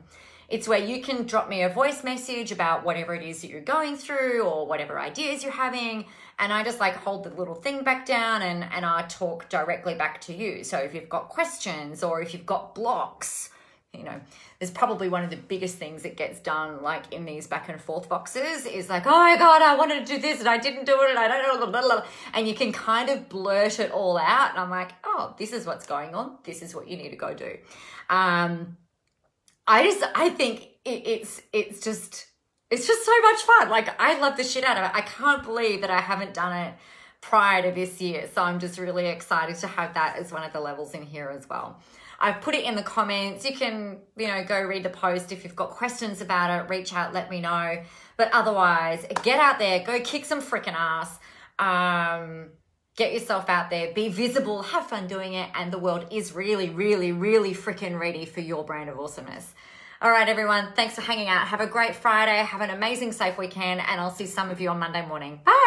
It's 0.50 0.68
where 0.68 0.80
you 0.80 1.02
can 1.02 1.28
drop 1.28 1.48
me 1.48 1.62
a 1.62 1.70
voice 1.70 2.04
message 2.04 2.52
about 2.52 2.84
whatever 2.84 3.14
it 3.14 3.24
is 3.24 3.42
that 3.42 3.50
you're 3.50 3.62
going 3.62 3.96
through 3.96 4.42
or 4.42 4.66
whatever 4.66 5.00
ideas 5.00 5.44
you're 5.44 5.52
having. 5.52 6.06
And 6.40 6.52
I 6.52 6.64
just 6.64 6.80
like 6.80 6.96
hold 6.96 7.24
the 7.24 7.30
little 7.30 7.54
thing 7.54 7.84
back 7.84 8.06
down 8.06 8.42
and, 8.42 8.66
and 8.74 8.84
I 8.84 9.04
talk 9.04 9.48
directly 9.50 9.94
back 9.94 10.20
to 10.22 10.34
you. 10.34 10.64
So 10.64 10.78
if 10.78 10.96
you've 10.96 11.10
got 11.10 11.30
questions 11.30 12.04
or 12.04 12.22
if 12.22 12.34
you've 12.34 12.48
got 12.48 12.74
blocks, 12.74 13.52
you 13.94 14.04
know, 14.04 14.22
there's 14.60 14.70
probably 14.70 15.10
one 15.10 15.24
of 15.24 15.32
the 15.32 15.36
biggest 15.36 15.78
things 15.78 16.04
that 16.04 16.16
gets 16.16 16.40
done 16.40 16.84
like 16.84 17.12
in 17.12 17.26
these 17.26 17.48
back 17.48 17.70
and 17.70 17.82
forth 17.82 18.08
voxes 18.08 18.72
is 18.72 18.88
like, 18.88 19.08
oh 19.08 19.10
my 19.10 19.36
God, 19.36 19.64
I 19.64 19.76
wanted 19.76 20.06
to 20.06 20.14
do 20.14 20.22
this 20.22 20.40
and 20.40 20.48
I 20.48 20.60
didn't 20.60 20.86
do 20.86 21.02
it 21.02 21.10
and 21.10 21.18
I 21.18 21.28
don't 21.28 21.42
know, 21.44 21.58
blah, 21.58 21.82
blah, 21.82 21.82
blah. 21.82 22.06
and 22.36 22.48
you 22.48 22.54
can 22.54 22.72
kind 22.72 23.10
of 23.10 23.28
blurt 23.30 23.80
it 23.80 23.92
all 23.92 24.18
out. 24.18 24.52
And 24.52 24.60
I'm 24.60 24.70
like, 24.70 24.92
oh, 25.04 25.34
this 25.40 25.54
is 25.54 25.66
what's 25.66 25.88
going 25.88 26.14
on. 26.14 26.38
This 26.44 26.62
is 26.62 26.76
what 26.76 26.88
you 26.88 26.98
need 26.98 27.10
to 27.10 27.16
go 27.16 27.34
do. 27.34 27.58
Um, 28.12 28.78
I 29.68 29.84
just, 29.84 30.04
I 30.14 30.30
think 30.30 30.68
it, 30.86 31.08
it's, 31.08 31.42
it's 31.52 31.82
just, 31.82 32.28
it's 32.70 32.86
just 32.86 33.04
so 33.04 33.22
much 33.22 33.42
fun. 33.42 33.70
Like 33.70 34.00
I 34.00 34.20
love 34.20 34.38
the 34.38 34.44
shit 34.44 34.64
out 34.64 34.78
of 34.78 34.84
it. 34.84 34.92
I 34.94 35.02
can't 35.02 35.44
believe 35.44 35.82
that 35.82 35.90
I 35.90 36.00
haven't 36.00 36.36
done 36.36 36.56
it 36.56 36.74
prior 37.22 37.64
to 37.64 37.72
this 37.72 38.00
year. 38.00 38.30
So 38.34 38.44
I'm 38.44 38.60
just 38.60 38.78
really 38.78 39.08
excited 39.08 39.56
to 39.58 39.68
have 39.68 39.96
that 39.96 40.18
as 40.18 40.32
one 40.32 40.44
of 40.44 40.54
the 40.54 40.60
levels 40.60 40.94
in 40.94 41.02
here 41.02 41.34
as 41.36 41.50
well. 41.50 41.80
I've 42.20 42.41
put 42.41 42.53
it 42.53 42.65
in 42.65 42.76
the 42.76 42.84
comments. 42.84 43.45
You 43.45 43.55
can, 43.55 43.99
you 44.17 44.28
know, 44.28 44.43
go 44.43 44.61
read 44.61 44.84
the 44.84 44.89
post. 44.89 45.32
If 45.32 45.43
you've 45.43 45.55
got 45.55 45.72
questions 45.72 46.22
about 46.22 46.49
it, 46.51 46.70
reach 46.70 46.93
out, 46.93 47.13
let 47.13 47.30
me 47.30 47.39
know. 47.39 47.82
But 48.17 48.30
otherwise, 48.34 49.05
get 49.24 49.39
out 49.39 49.57
there, 49.59 49.84
go 49.84 49.99
kick 50.01 50.26
some 50.26 50.41
freaking 50.41 50.76
ass. 50.76 51.17
Um, 51.57 52.49
get 52.97 53.13
yourself 53.13 53.49
out 53.49 53.70
there, 53.70 53.93
be 53.93 54.09
visible, 54.09 54.61
have 54.61 54.88
fun 54.88 55.07
doing 55.07 55.34
it, 55.34 55.49
and 55.55 55.72
the 55.72 55.80
world 55.80 56.05
is 56.11 56.34
really, 56.34 56.70
really, 56.70 57.13
really 57.13 57.53
freaking 57.53 57.97
ready 57.97 58.26
for 58.26 58.41
your 58.41 58.65
brand 58.65 58.89
of 58.89 58.99
awesomeness. 58.99 59.53
All 60.01 60.11
right, 60.11 60.28
everyone, 60.28 60.74
thanks 60.76 60.95
for 60.95 61.01
hanging 61.01 61.28
out. 61.28 61.47
Have 61.47 61.61
a 61.61 61.67
great 61.67 61.95
Friday. 61.95 62.38
Have 62.38 62.61
an 62.61 62.70
amazing, 62.70 63.13
safe 63.13 63.38
weekend, 63.38 63.82
and 63.82 64.01
I'll 64.01 64.11
see 64.11 64.26
some 64.26 64.49
of 64.49 64.59
you 64.59 64.70
on 64.70 64.80
Monday 64.80 65.05
morning. 65.05 65.41
Bye. 65.45 65.59